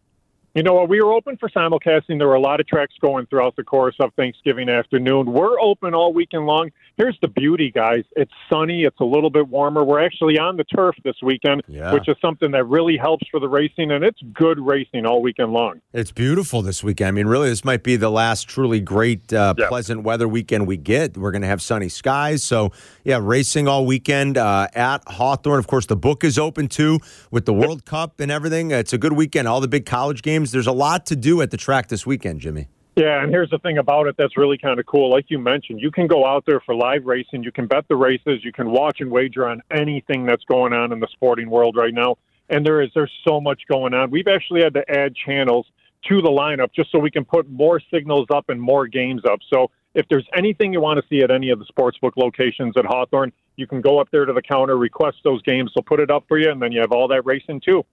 You 0.55 0.65
know 0.65 0.75
what? 0.75 0.89
We 0.89 1.01
were 1.01 1.13
open 1.13 1.37
for 1.37 1.49
simulcasting. 1.49 2.19
There 2.19 2.27
were 2.27 2.35
a 2.35 2.41
lot 2.41 2.59
of 2.59 2.67
tracks 2.67 2.95
going 3.01 3.27
throughout 3.27 3.55
the 3.55 3.63
course 3.63 3.95
of 4.01 4.13
Thanksgiving 4.15 4.69
afternoon. 4.69 5.27
We're 5.33 5.61
open 5.61 5.95
all 5.95 6.13
weekend 6.13 6.47
long. 6.47 6.73
Here's 6.99 7.17
the 7.23 7.29
beauty, 7.29 7.71
guys. 7.71 8.03
It's 8.17 8.33
sunny. 8.53 8.83
It's 8.83 8.99
a 8.99 9.05
little 9.05 9.31
bit 9.31 9.47
warmer. 9.49 9.85
We're 9.85 10.05
actually 10.05 10.37
on 10.37 10.57
the 10.57 10.65
turf 10.65 10.97
this 11.05 11.15
weekend, 11.23 11.63
Yeah. 11.69 11.93
which 11.95 12.09
is 12.09 12.17
something 12.21 12.51
that 12.51 12.65
really 12.65 12.97
helps 12.97 13.25
for 13.31 13.39
the 13.39 13.49
racing, 13.49 13.93
and 13.93 14.03
it's 14.05 14.19
good 14.33 14.59
racing 14.59 15.07
all 15.07 15.23
weekend 15.23 15.53
long. 15.53 15.81
It's 15.93 16.11
beautiful 16.11 16.61
this 16.61 16.83
weekend. 16.83 17.07
I 17.09 17.11
mean, 17.13 17.29
really, 17.29 17.51
this 17.51 17.65
might 17.65 17.85
be 17.85 17.95
the 17.95 18.11
last 18.11 18.49
truly 18.49 18.81
great, 18.81 19.33
uh, 19.33 19.55
Yeah. 19.57 19.69
pleasant 19.69 20.03
weather 20.03 20.27
weekend 20.27 20.67
we 20.67 20.77
get. 20.77 21.17
We're 21.17 21.31
going 21.31 21.43
to 21.43 21.49
have 21.49 21.63
sunny 21.63 21.89
skies. 21.89 22.43
So, 22.43 22.73
yeah, 23.05 23.21
racing 23.23 23.69
all 23.69 23.87
weekend 23.87 24.37
uh, 24.37 24.67
at 24.75 25.03
Hawthorne. 25.07 25.61
Of 25.61 25.69
course, 25.69 25.87
the 25.87 25.97
book 25.97 26.25
is 26.25 26.37
open 26.37 26.67
too 26.67 26.99
with 27.31 27.47
the 27.47 27.55
World 27.55 27.85
Cup 27.85 28.19
and 28.19 28.29
everything. 28.33 28.73
It's 28.73 28.93
a 28.93 28.99
good 28.99 29.13
weekend. 29.13 29.47
All 29.47 29.61
the 29.61 29.69
big 29.69 29.87
college 29.87 30.21
games. 30.23 30.51
There's 30.51 30.67
a 30.67 30.73
lot 30.73 31.07
to 31.07 31.15
do 31.15 31.41
at 31.43 31.53
the 31.53 31.57
track 31.57 31.87
this 31.89 32.05
weekend, 32.05 32.41
Jimmy. 32.41 32.67
Yeah, 32.99 33.23
and 33.23 33.31
here's 33.31 33.51
the 33.51 33.61
thing 33.61 33.79
about 33.79 34.09
it 34.09 34.17
that's 34.19 34.37
really 34.37 34.59
kind 34.59 34.81
of 34.81 34.87
cool. 34.87 35.09
Like 35.09 35.27
you 35.29 35.39
mentioned, 35.39 35.81
you 35.81 35.93
can 35.93 36.09
go 36.09 36.27
out 36.27 36.43
there 36.47 36.59
for 36.59 36.75
live 36.75 37.05
racing. 37.05 37.45
You 37.45 37.53
can 37.53 37.69
bet 37.69 37.87
the 37.87 37.95
races. 37.95 38.41
You 38.43 38.53
can 38.53 38.73
watch 38.73 38.97
and 38.99 39.09
wager 39.09 39.47
on 39.47 39.63
anything 39.71 40.27
that's 40.27 40.43
going 40.47 40.73
on 40.73 40.91
in 40.91 40.99
the 40.99 41.07
sporting 41.13 41.49
world 41.49 41.77
right 41.77 41.95
now. 41.95 42.17
And 42.49 42.67
there 42.67 42.83
is 42.83 42.91
there's 42.97 43.13
so 43.25 43.41
much 43.41 43.63
going 43.71 43.95
on. 43.95 44.11
We've 44.11 44.27
actually 44.27 44.63
had 44.63 44.75
to 44.75 44.91
add 44.91 45.15
channels 45.15 45.67
to 46.09 46.21
the 46.21 46.29
lineup 46.29 46.73
just 46.75 46.91
so 46.91 46.99
we 46.99 47.13
can 47.13 47.25
put 47.25 47.49
more 47.49 47.81
signals 47.93 48.27
up 48.35 48.49
and 48.49 48.61
more 48.61 48.89
games 48.89 49.23
up. 49.25 49.39
So 49.49 49.71
if 49.95 50.07
there's 50.09 50.27
anything 50.37 50.73
you 50.73 50.81
want 50.81 51.01
to 51.01 51.07
see 51.09 51.23
at 51.23 51.31
any 51.31 51.51
of 51.51 51.61
the 51.61 51.67
sportsbook 51.67 52.17
locations 52.17 52.77
at 52.77 52.85
Hawthorne, 52.85 53.33
you 53.55 53.69
can 53.69 53.81
go 53.81 54.01
up 54.01 54.09
there 54.11 54.25
to 54.25 54.33
the 54.33 54.43
counter, 54.43 54.77
request 54.77 55.19
those 55.23 55.41
games. 55.43 55.71
They'll 55.73 55.85
put 55.85 56.01
it 56.01 56.11
up 56.11 56.25
for 56.27 56.37
you, 56.37 56.51
and 56.51 56.61
then 56.61 56.73
you 56.73 56.81
have 56.81 56.91
all 56.91 57.07
that 57.09 57.25
racing 57.25 57.61
too. 57.61 57.85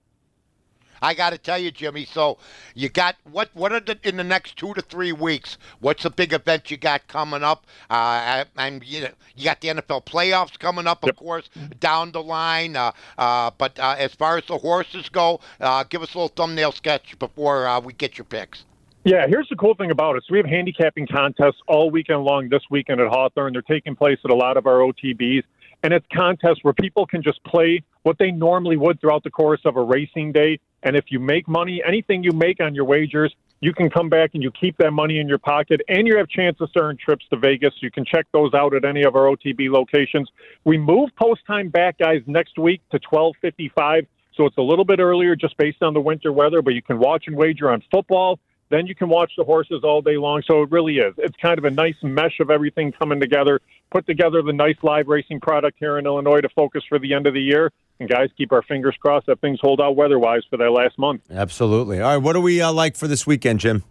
I 1.02 1.14
got 1.14 1.30
to 1.30 1.38
tell 1.38 1.58
you, 1.58 1.70
Jimmy. 1.70 2.04
So 2.04 2.38
you 2.74 2.88
got 2.88 3.16
what? 3.24 3.50
What 3.54 3.72
are 3.72 3.80
the 3.80 3.98
in 4.02 4.16
the 4.16 4.24
next 4.24 4.56
two 4.56 4.74
to 4.74 4.82
three 4.82 5.12
weeks? 5.12 5.58
What's 5.80 6.02
the 6.02 6.10
big 6.10 6.32
event 6.32 6.70
you 6.70 6.76
got 6.76 7.06
coming 7.08 7.42
up? 7.42 7.66
Uh, 7.90 8.44
and 8.56 8.84
you, 8.84 9.02
know, 9.02 9.08
you 9.36 9.44
got 9.44 9.60
the 9.60 9.68
NFL 9.68 10.04
playoffs 10.06 10.58
coming 10.58 10.86
up, 10.86 11.02
of 11.02 11.08
Yep. 11.08 11.16
course, 11.16 11.50
down 11.80 12.12
the 12.12 12.22
line. 12.22 12.76
Uh, 12.76 12.92
uh, 13.18 13.50
but 13.58 13.78
uh, 13.78 13.96
as 13.98 14.14
far 14.14 14.38
as 14.38 14.44
the 14.46 14.58
horses 14.58 15.08
go, 15.08 15.40
uh, 15.60 15.84
give 15.84 16.02
us 16.02 16.14
a 16.14 16.18
little 16.18 16.28
thumbnail 16.28 16.72
sketch 16.72 17.18
before 17.18 17.66
uh, 17.66 17.80
we 17.80 17.92
get 17.92 18.18
your 18.18 18.24
picks. 18.24 18.64
Yeah, 19.04 19.26
here's 19.28 19.48
the 19.48 19.54
cool 19.54 19.74
thing 19.76 19.92
about 19.92 20.16
it. 20.16 20.24
So 20.26 20.32
we 20.32 20.38
have 20.38 20.46
handicapping 20.46 21.06
contests 21.06 21.62
all 21.68 21.90
weekend 21.90 22.24
long 22.24 22.48
this 22.48 22.62
weekend 22.70 23.00
at 23.00 23.06
Hawthorne. 23.06 23.52
They're 23.52 23.62
taking 23.62 23.94
place 23.94 24.18
at 24.24 24.32
a 24.32 24.34
lot 24.34 24.56
of 24.56 24.66
our 24.66 24.78
OTBs. 24.78 25.44
And 25.84 25.92
it's 25.94 26.06
contests 26.12 26.58
where 26.62 26.74
people 26.74 27.06
can 27.06 27.22
just 27.22 27.42
play 27.44 27.84
what 28.02 28.18
they 28.18 28.32
normally 28.32 28.76
would 28.76 29.00
throughout 29.00 29.22
the 29.22 29.30
course 29.30 29.60
of 29.64 29.76
a 29.76 29.82
racing 29.82 30.32
day. 30.32 30.58
And 30.86 30.94
if 30.94 31.06
you 31.08 31.18
make 31.18 31.48
money, 31.48 31.82
anything 31.84 32.22
you 32.22 32.30
make 32.30 32.60
on 32.60 32.72
your 32.72 32.84
wagers, 32.84 33.34
you 33.60 33.72
can 33.72 33.90
come 33.90 34.08
back 34.08 34.30
and 34.34 34.42
you 34.42 34.52
keep 34.52 34.76
that 34.78 34.92
money 34.92 35.18
in 35.18 35.26
your 35.26 35.38
pocket 35.38 35.80
and 35.88 36.06
you 36.06 36.16
have 36.16 36.28
chances 36.28 36.68
to 36.74 36.80
earn 36.80 36.96
trips 36.96 37.24
to 37.30 37.36
Vegas. 37.36 37.74
You 37.80 37.90
can 37.90 38.04
check 38.04 38.26
those 38.32 38.54
out 38.54 38.72
at 38.72 38.84
any 38.84 39.02
of 39.02 39.16
our 39.16 39.24
OTB 39.24 39.68
locations. 39.68 40.30
We 40.64 40.78
move 40.78 41.10
post 41.20 41.40
time 41.44 41.70
back, 41.70 41.98
guys, 41.98 42.22
next 42.28 42.56
week 42.56 42.82
to 42.92 43.00
1255. 43.10 44.06
So 44.36 44.46
it's 44.46 44.58
a 44.58 44.62
little 44.62 44.84
bit 44.84 45.00
earlier 45.00 45.34
just 45.34 45.56
based 45.56 45.82
on 45.82 45.92
the 45.92 46.00
winter 46.00 46.32
weather, 46.32 46.62
but 46.62 46.74
you 46.74 46.82
can 46.82 47.00
watch 47.00 47.24
and 47.26 47.36
wager 47.36 47.68
on 47.68 47.82
football. 47.90 48.38
Then 48.68 48.86
you 48.86 48.94
can 48.94 49.08
watch 49.08 49.32
the 49.36 49.44
horses 49.44 49.82
all 49.84 50.02
day 50.02 50.16
long. 50.16 50.42
So 50.46 50.62
it 50.62 50.70
really 50.70 50.98
is. 50.98 51.14
It's 51.18 51.36
kind 51.36 51.58
of 51.58 51.64
a 51.64 51.70
nice 51.70 51.96
mesh 52.02 52.40
of 52.40 52.50
everything 52.50 52.92
coming 52.92 53.20
together. 53.20 53.60
Put 53.90 54.06
together 54.06 54.42
the 54.42 54.52
nice 54.52 54.76
live 54.82 55.06
racing 55.06 55.40
product 55.40 55.78
here 55.78 55.98
in 55.98 56.06
Illinois 56.06 56.40
to 56.40 56.48
focus 56.48 56.82
for 56.88 56.98
the 56.98 57.14
end 57.14 57.26
of 57.26 57.34
the 57.34 57.42
year. 57.42 57.72
And 58.00 58.08
guys, 58.08 58.28
keep 58.36 58.52
our 58.52 58.62
fingers 58.62 58.96
crossed 59.00 59.26
that 59.26 59.40
things 59.40 59.58
hold 59.60 59.80
out 59.80 59.96
weather 59.96 60.18
wise 60.18 60.42
for 60.50 60.56
that 60.56 60.70
last 60.70 60.98
month. 60.98 61.22
Absolutely. 61.30 62.00
All 62.00 62.14
right. 62.14 62.22
What 62.22 62.34
do 62.34 62.40
we 62.40 62.60
uh, 62.60 62.72
like 62.72 62.96
for 62.96 63.08
this 63.08 63.26
weekend, 63.26 63.60
Jim? 63.60 63.84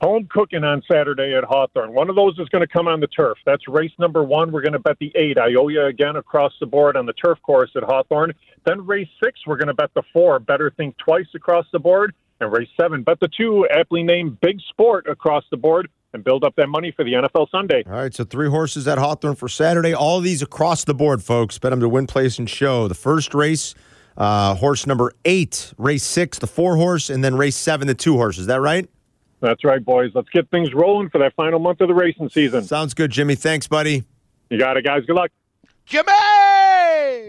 Home 0.00 0.26
cooking 0.30 0.64
on 0.64 0.82
Saturday 0.90 1.34
at 1.34 1.44
Hawthorne. 1.44 1.92
One 1.92 2.08
of 2.08 2.16
those 2.16 2.38
is 2.38 2.48
going 2.48 2.66
to 2.66 2.72
come 2.72 2.88
on 2.88 3.00
the 3.00 3.06
turf. 3.06 3.36
That's 3.44 3.68
race 3.68 3.92
number 3.98 4.24
one. 4.24 4.50
We're 4.50 4.62
going 4.62 4.72
to 4.72 4.78
bet 4.78 4.96
the 4.98 5.12
eight. 5.14 5.36
Ionia 5.36 5.86
again 5.86 6.16
across 6.16 6.54
the 6.58 6.64
board 6.64 6.96
on 6.96 7.04
the 7.04 7.12
turf 7.12 7.38
course 7.42 7.70
at 7.76 7.82
Hawthorne. 7.82 8.32
Then 8.64 8.86
race 8.86 9.08
six, 9.22 9.40
we're 9.46 9.58
going 9.58 9.68
to 9.68 9.74
bet 9.74 9.92
the 9.92 10.02
four. 10.10 10.38
Better 10.38 10.72
think 10.74 10.96
twice 10.96 11.26
across 11.34 11.66
the 11.70 11.78
board. 11.78 12.14
And 12.40 12.50
race 12.50 12.68
seven, 12.80 13.02
bet 13.02 13.20
the 13.20 13.28
two, 13.28 13.66
aptly 13.70 14.02
named 14.02 14.40
Big 14.40 14.60
Sport 14.70 15.06
across 15.06 15.44
the 15.50 15.58
board 15.58 15.90
and 16.12 16.24
build 16.24 16.42
up 16.42 16.56
that 16.56 16.68
money 16.68 16.90
for 16.90 17.04
the 17.04 17.12
NFL 17.12 17.50
Sunday. 17.50 17.82
All 17.86 17.92
right, 17.92 18.14
so 18.14 18.24
three 18.24 18.48
horses 18.48 18.88
at 18.88 18.98
Hawthorne 18.98 19.36
for 19.36 19.48
Saturday. 19.48 19.94
All 19.94 20.18
of 20.18 20.24
these 20.24 20.42
across 20.42 20.84
the 20.84 20.94
board, 20.94 21.22
folks. 21.22 21.58
Bet 21.58 21.70
them 21.70 21.80
to 21.80 21.88
win, 21.88 22.06
place, 22.06 22.38
and 22.38 22.48
show. 22.48 22.88
The 22.88 22.94
first 22.94 23.34
race, 23.34 23.74
uh, 24.16 24.54
horse 24.54 24.86
number 24.86 25.12
eight, 25.24 25.72
race 25.76 26.02
six, 26.02 26.38
the 26.38 26.46
four 26.46 26.76
horse, 26.76 27.10
and 27.10 27.22
then 27.22 27.36
race 27.36 27.56
seven, 27.56 27.86
the 27.86 27.94
two 27.94 28.14
horse. 28.14 28.38
Is 28.38 28.46
that 28.46 28.60
right? 28.60 28.88
That's 29.40 29.64
right, 29.64 29.84
boys. 29.84 30.10
Let's 30.14 30.28
get 30.30 30.50
things 30.50 30.74
rolling 30.74 31.08
for 31.10 31.18
that 31.18 31.34
final 31.34 31.58
month 31.58 31.80
of 31.80 31.88
the 31.88 31.94
racing 31.94 32.28
season. 32.28 32.62
Sounds 32.64 32.94
good, 32.94 33.10
Jimmy. 33.10 33.34
Thanks, 33.34 33.66
buddy. 33.66 34.04
You 34.50 34.58
got 34.58 34.76
it, 34.76 34.84
guys. 34.84 35.04
Good 35.06 35.16
luck. 35.16 35.30
Jimmy! 35.86 36.12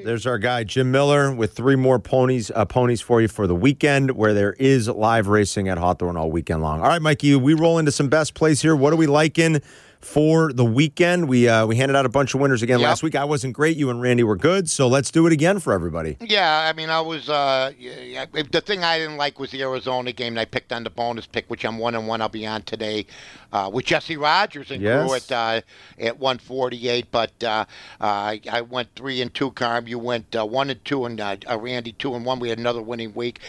There's 0.04 0.26
our 0.28 0.38
guy 0.38 0.64
Jim 0.64 0.92
Miller 0.92 1.34
with 1.34 1.54
three 1.54 1.76
more 1.76 2.00
ponies 2.00 2.52
uh, 2.54 2.66
ponies 2.66 3.02
for 3.02 3.22
you 3.22 3.28
for 3.28 3.48
the 3.48 3.56
weekend, 3.56 4.12
where 4.12 4.34
there 4.34 4.54
is 4.54 4.88
live 4.88 5.28
racing 5.28 5.70
at 5.70 5.78
Hawthorne 5.78 6.18
all 6.18 6.32
weekend 6.32 6.62
long. 6.62 6.82
All 6.82 6.88
right, 6.88 7.02
Mikey, 7.02 7.36
we 7.36 7.54
roll 7.54 7.78
into 7.78 7.92
some 7.92 8.08
best 8.08 8.34
plays 8.34 8.62
here. 8.62 8.76
What 8.76 8.94
are 8.94 8.98
we 8.98 9.08
liking 9.08 9.62
for 10.02 10.52
the 10.54 10.66
weekend? 10.66 11.28
We 11.30 11.48
uh, 11.48 11.66
we 11.66 11.76
handed 11.76 11.96
out 11.96 12.06
a 12.06 12.10
bunch 12.10 12.34
of 12.34 12.40
winners 12.42 12.62
again 12.62 12.80
Yep. 12.80 12.88
last 12.88 13.04
week. 13.04 13.16
I 13.16 13.24
wasn't 13.26 13.54
great. 13.54 13.78
You 13.78 13.90
and 13.90 14.02
Randy 14.02 14.24
were 14.24 14.36
good, 14.36 14.70
so 14.70 14.88
let's 14.88 15.12
do 15.12 15.28
it 15.28 15.34
again 15.34 15.60
for 15.60 15.74
everybody. 15.74 16.18
Yeah, 16.22 16.68
I 16.70 16.74
mean, 16.74 16.90
I 16.90 17.02
was. 17.02 17.30
Uh, 17.30 17.72
yeah, 17.80 18.26
the 18.52 18.62
thing 18.62 18.84
I 18.84 18.98
didn't 19.00 19.18
like 19.18 19.40
was 19.40 19.52
the 19.52 19.62
Arizona 19.62 20.12
game. 20.12 20.34
And 20.34 20.40
I 20.40 20.46
picked 20.46 20.72
on 20.74 20.84
the 20.84 20.90
bonus 20.90 21.26
pick, 21.28 21.50
which 21.50 21.64
I'm 21.66 21.78
one 21.78 21.96
and 21.96 22.08
one. 22.08 22.22
I'll 22.22 22.30
be 22.30 22.46
on 22.48 22.62
today 22.64 23.06
uh, 23.54 23.70
with 23.72 23.86
Jesse 23.86 24.18
Rogers 24.18 24.72
and 24.72 24.82
Yes. 24.82 25.06
crew 25.06 25.16
at 25.16 25.32
uh, 25.32 25.62
at 26.00 26.20
148. 26.20 27.08
But 27.12 27.44
uh, 27.44 27.66
uh, 28.00 28.06
I, 28.06 28.42
I 28.52 28.62
went 28.62 28.90
three 28.96 29.22
and 29.22 29.34
two. 29.34 29.52
Carm, 29.52 29.88
you 29.88 30.00
went 30.00 30.36
uh, 30.36 30.46
one 30.46 30.70
and 30.70 30.84
two, 30.86 31.06
and 31.06 31.20
Randy 31.48 31.92
two 31.94 32.16
and 32.16 32.26
one. 32.26 32.40
We 32.40 32.50
had 32.50 32.60
another 32.60 32.82
winning 32.82 33.14
week. 33.14 33.40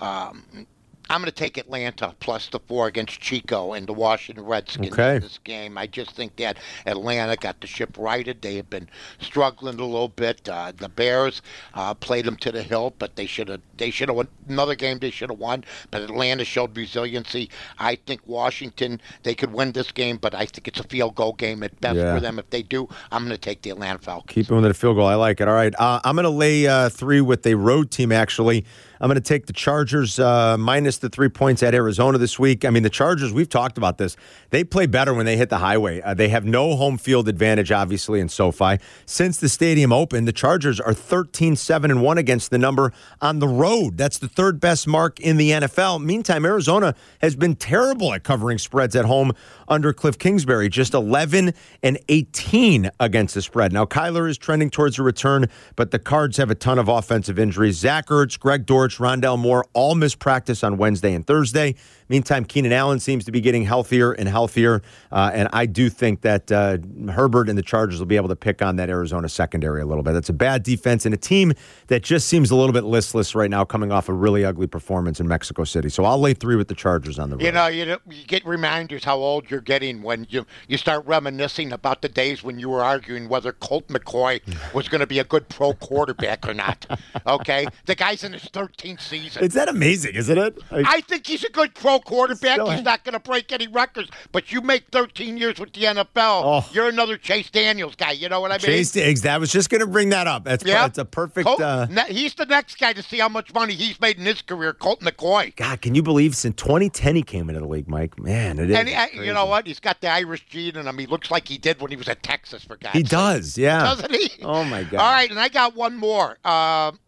Um, 0.00 0.66
I'm 1.10 1.20
going 1.20 1.30
to 1.30 1.36
take 1.36 1.58
Atlanta 1.58 2.14
plus 2.20 2.48
the 2.48 2.58
four 2.60 2.86
against 2.86 3.20
Chico 3.20 3.72
and 3.74 3.86
the 3.86 3.92
Washington 3.92 4.44
Redskins 4.44 4.92
Okay. 4.92 5.16
in 5.16 5.22
this 5.22 5.38
game. 5.44 5.76
I 5.76 5.86
just 5.86 6.12
think 6.12 6.36
that 6.36 6.56
Atlanta 6.86 7.36
got 7.36 7.60
the 7.60 7.66
ship 7.66 7.96
righted. 7.98 8.40
They 8.42 8.56
have 8.56 8.70
been 8.70 8.88
struggling 9.20 9.78
a 9.78 9.84
little 9.84 10.08
bit. 10.08 10.48
Uh, 10.48 10.72
the 10.76 10.88
Bears 10.88 11.42
uh, 11.74 11.94
played 11.94 12.24
them 12.24 12.36
to 12.36 12.50
the 12.52 12.62
hilt, 12.62 12.94
but 12.98 13.16
they 13.16 13.26
should 13.26 13.48
have. 13.48 13.60
They 13.76 13.90
should 13.90 14.08
have 14.08 14.16
won 14.16 14.28
another 14.48 14.74
game. 14.74 14.98
They 14.98 15.10
should 15.10 15.30
have 15.30 15.38
won. 15.38 15.64
But 15.90 16.02
Atlanta 16.02 16.44
showed 16.44 16.76
resiliency. 16.76 17.50
I 17.78 17.96
think 18.06 18.20
Washington 18.26 19.00
they 19.24 19.34
could 19.34 19.52
win 19.52 19.72
this 19.72 19.90
game, 19.92 20.16
but 20.16 20.34
I 20.34 20.46
think 20.46 20.68
it's 20.68 20.80
a 20.80 20.84
field 20.84 21.14
goal 21.16 21.32
game 21.34 21.62
at 21.62 21.78
best 21.80 21.96
Yeah. 21.96 22.14
for 22.14 22.20
them. 22.20 22.38
If 22.38 22.48
they 22.50 22.62
do, 22.62 22.88
I'm 23.12 23.22
going 23.24 23.30
to 23.32 23.38
take 23.38 23.62
the 23.62 23.70
Atlanta 23.70 23.98
Falcons. 23.98 24.32
Keep 24.34 24.50
him 24.50 24.62
with 24.62 24.70
a 24.70 24.74
field 24.74 24.96
goal. 24.96 25.06
I 25.06 25.14
like 25.16 25.40
it. 25.40 25.48
All 25.48 25.54
right. 25.54 25.74
Uh, 25.78 26.00
I'm 26.04 26.14
going 26.16 26.24
to 26.24 26.30
lay 26.30 26.66
uh, 26.66 26.88
three 26.88 27.20
with 27.20 27.46
a 27.46 27.54
road 27.54 27.90
team, 27.90 28.10
actually. 28.12 28.64
I'm 29.00 29.08
going 29.08 29.16
to 29.16 29.20
take 29.20 29.46
the 29.46 29.52
Chargers 29.52 30.18
uh, 30.18 30.56
minus 30.56 30.98
the 30.98 31.08
three 31.08 31.28
points 31.28 31.62
at 31.62 31.74
Arizona 31.74 32.18
this 32.18 32.38
week. 32.38 32.64
I 32.64 32.70
mean, 32.70 32.82
the 32.82 32.90
Chargers, 32.90 33.32
we've 33.32 33.48
talked 33.48 33.76
about 33.76 33.98
this. 33.98 34.16
They 34.50 34.64
play 34.64 34.86
better 34.86 35.12
when 35.12 35.26
they 35.26 35.36
hit 35.36 35.50
the 35.50 35.58
highway. 35.58 36.00
Uh, 36.00 36.14
they 36.14 36.28
have 36.28 36.44
no 36.44 36.76
home 36.76 36.98
field 36.98 37.28
advantage, 37.28 37.72
obviously, 37.72 38.20
in 38.20 38.28
SoFi. 38.28 38.78
Since 39.06 39.38
the 39.38 39.48
stadium 39.48 39.92
opened, 39.92 40.28
the 40.28 40.32
Chargers 40.32 40.80
are 40.80 40.94
13 40.94 41.56
7 41.56 41.90
and 41.90 42.02
1 42.02 42.18
against 42.18 42.50
the 42.50 42.58
number 42.58 42.92
on 43.20 43.38
the 43.38 43.48
road. 43.48 43.96
That's 43.96 44.18
the 44.18 44.28
third 44.28 44.60
best 44.60 44.86
mark 44.86 45.18
in 45.20 45.36
the 45.36 45.50
NFL. 45.50 46.02
Meantime, 46.04 46.44
Arizona 46.44 46.94
has 47.20 47.34
been 47.36 47.56
terrible 47.56 48.12
at 48.12 48.22
covering 48.22 48.58
spreads 48.58 48.94
at 48.94 49.04
home 49.04 49.32
under 49.66 49.92
Cliff 49.92 50.18
Kingsbury, 50.18 50.68
just 50.68 50.94
11 50.94 51.52
and 51.82 51.98
18 52.08 52.90
against 53.00 53.34
the 53.34 53.42
spread. 53.42 53.72
Now, 53.72 53.86
Kyler 53.86 54.28
is 54.28 54.38
trending 54.38 54.70
towards 54.70 54.98
a 54.98 55.02
return, 55.02 55.46
but 55.76 55.90
the 55.90 55.98
Cards 55.98 56.36
have 56.36 56.50
a 56.50 56.54
ton 56.54 56.78
of 56.78 56.88
offensive 56.88 57.38
injuries. 57.38 57.76
Zach 57.76 58.06
Ertz, 58.06 58.38
Greg 58.38 58.66
Dortch, 58.66 58.83
Rondale 58.92 59.38
Moore 59.38 59.66
all 59.72 59.94
missed 59.94 60.18
practice 60.18 60.62
on 60.62 60.76
Wednesday 60.76 61.14
and 61.14 61.26
Thursday. 61.26 61.74
Meantime, 62.08 62.44
Keenan 62.44 62.72
Allen 62.72 63.00
seems 63.00 63.24
to 63.24 63.32
be 63.32 63.40
getting 63.40 63.64
healthier 63.64 64.12
and 64.12 64.28
healthier, 64.28 64.82
uh, 65.10 65.30
and 65.32 65.48
I 65.54 65.64
do 65.64 65.88
think 65.88 66.20
that 66.20 66.52
uh, 66.52 66.76
Herbert 67.10 67.48
and 67.48 67.56
the 67.56 67.62
Chargers 67.62 67.98
will 67.98 68.06
be 68.06 68.16
able 68.16 68.28
to 68.28 68.36
pick 68.36 68.60
on 68.60 68.76
that 68.76 68.90
Arizona 68.90 69.26
secondary 69.28 69.80
a 69.80 69.86
little 69.86 70.02
bit. 70.02 70.12
That's 70.12 70.28
a 70.28 70.34
bad 70.34 70.62
defense 70.62 71.06
and 71.06 71.14
a 71.14 71.18
team 71.18 71.54
that 71.86 72.02
just 72.02 72.28
seems 72.28 72.50
a 72.50 72.56
little 72.56 72.74
bit 72.74 72.84
listless 72.84 73.34
right 73.34 73.50
now, 73.50 73.64
coming 73.64 73.90
off 73.90 74.10
a 74.10 74.12
really 74.12 74.44
ugly 74.44 74.66
performance 74.66 75.18
in 75.18 75.26
Mexico 75.26 75.64
City. 75.64 75.88
So 75.88 76.04
I'll 76.04 76.20
lay 76.20 76.34
three 76.34 76.56
with 76.56 76.68
the 76.68 76.74
Chargers 76.74 77.18
on 77.18 77.30
the 77.30 77.36
road. 77.36 77.44
You 77.44 77.52
know, 77.52 77.66
you, 77.68 77.96
you 78.10 78.26
get 78.26 78.44
reminders 78.44 79.02
how 79.02 79.16
old 79.16 79.50
you're 79.50 79.62
getting 79.62 80.02
when 80.02 80.26
you, 80.28 80.44
you 80.68 80.76
start 80.76 81.06
reminiscing 81.06 81.72
about 81.72 82.02
the 82.02 82.10
days 82.10 82.42
when 82.42 82.58
you 82.58 82.68
were 82.68 82.84
arguing 82.84 83.30
whether 83.30 83.52
Colt 83.52 83.88
McCoy 83.88 84.42
was 84.74 84.88
going 84.88 85.00
to 85.00 85.06
be 85.06 85.20
a 85.20 85.24
good 85.24 85.48
pro 85.48 85.72
quarterback 85.72 86.46
or 86.46 86.52
not. 86.52 86.86
Okay? 87.26 87.66
The 87.86 87.94
guy's 87.94 88.22
in 88.24 88.34
his 88.34 88.44
13th 88.44 88.73
13th 88.76 89.00
season. 89.00 89.44
Is 89.44 89.54
that 89.54 89.68
amazing, 89.68 90.14
isn't 90.14 90.36
it? 90.38 90.58
Like, 90.70 90.86
I 90.88 91.00
think 91.02 91.26
he's 91.26 91.44
a 91.44 91.50
good 91.50 91.74
pro 91.74 91.98
quarterback. 92.00 92.60
He's 92.68 92.82
not 92.82 93.04
going 93.04 93.12
to 93.14 93.20
break 93.20 93.52
any 93.52 93.66
records. 93.68 94.10
But 94.32 94.52
you 94.52 94.60
make 94.60 94.84
13 94.92 95.36
years 95.36 95.58
with 95.58 95.72
the 95.72 95.82
NFL, 95.82 96.06
Oh. 96.16 96.68
you're 96.72 96.88
another 96.88 97.16
Chase 97.16 97.50
Daniels 97.50 97.94
guy. 97.94 98.12
You 98.12 98.28
know 98.28 98.40
what 98.40 98.50
I 98.50 98.54
mean? 98.54 98.60
Chase 98.60 98.90
Diggs, 98.92 99.22
that 99.22 99.40
was 99.40 99.50
just 99.52 99.70
going 99.70 99.80
to 99.80 99.86
bring 99.86 100.10
that 100.10 100.26
up. 100.26 100.44
That's 100.44 100.64
Yeah. 100.64 100.86
it's 100.86 100.98
a 100.98 101.04
perfect. 101.04 101.46
Colt- 101.46 101.60
Uh, 101.60 101.86
he's 102.08 102.34
the 102.34 102.46
next 102.46 102.78
guy 102.78 102.92
to 102.92 103.02
see 103.02 103.18
how 103.18 103.28
much 103.28 103.52
money 103.54 103.74
he's 103.74 104.00
made 104.00 104.18
in 104.18 104.24
his 104.24 104.42
career. 104.42 104.72
Colt 104.72 105.00
McCoy. 105.00 105.54
God, 105.56 105.80
can 105.80 105.94
you 105.94 106.02
believe 106.02 106.34
since 106.36 106.54
2010 106.56 107.16
he 107.16 107.22
came 107.22 107.48
into 107.48 107.60
the 107.60 107.66
league, 107.68 107.88
Mike? 107.88 108.18
Man, 108.18 108.58
it 108.58 108.70
is. 108.70 108.76
And 108.76 108.88
uh, 108.88 109.06
you 109.22 109.32
know 109.32 109.46
what? 109.46 109.66
He's 109.66 109.80
got 109.80 110.00
the 110.00 110.08
Irish 110.08 110.44
gene 110.46 110.76
in 110.76 110.86
him. 110.86 110.98
He 110.98 111.06
looks 111.06 111.30
like 111.30 111.48
he 111.48 111.58
did 111.58 111.80
when 111.80 111.90
he 111.90 111.96
was 111.96 112.08
at 112.08 112.22
Texas, 112.22 112.64
for 112.64 112.76
God's 112.76 112.92
He 112.94 113.00
sake. 113.00 113.08
does, 113.08 113.58
yeah. 113.58 113.82
Doesn't 113.82 114.10
he? 114.12 114.30
Oh 114.42 114.64
my 114.64 114.82
God. 114.84 115.00
All 115.00 115.12
right, 115.12 115.30
and 115.30 115.38
I 115.40 115.48
got 115.48 115.74
one 115.74 115.96
more. 115.96 116.38
Um, 116.46 116.98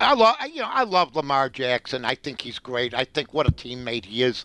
I 0.00 0.14
love, 0.14 0.36
you 0.52 0.60
know, 0.60 0.68
I 0.70 0.84
love 0.84 1.16
Lamar 1.16 1.48
Jackson. 1.48 2.04
I 2.04 2.14
think 2.14 2.40
he's 2.42 2.58
great. 2.58 2.92
I 2.94 3.04
think 3.04 3.32
what 3.32 3.48
a 3.48 3.52
teammate 3.52 4.04
he 4.06 4.22
is. 4.22 4.44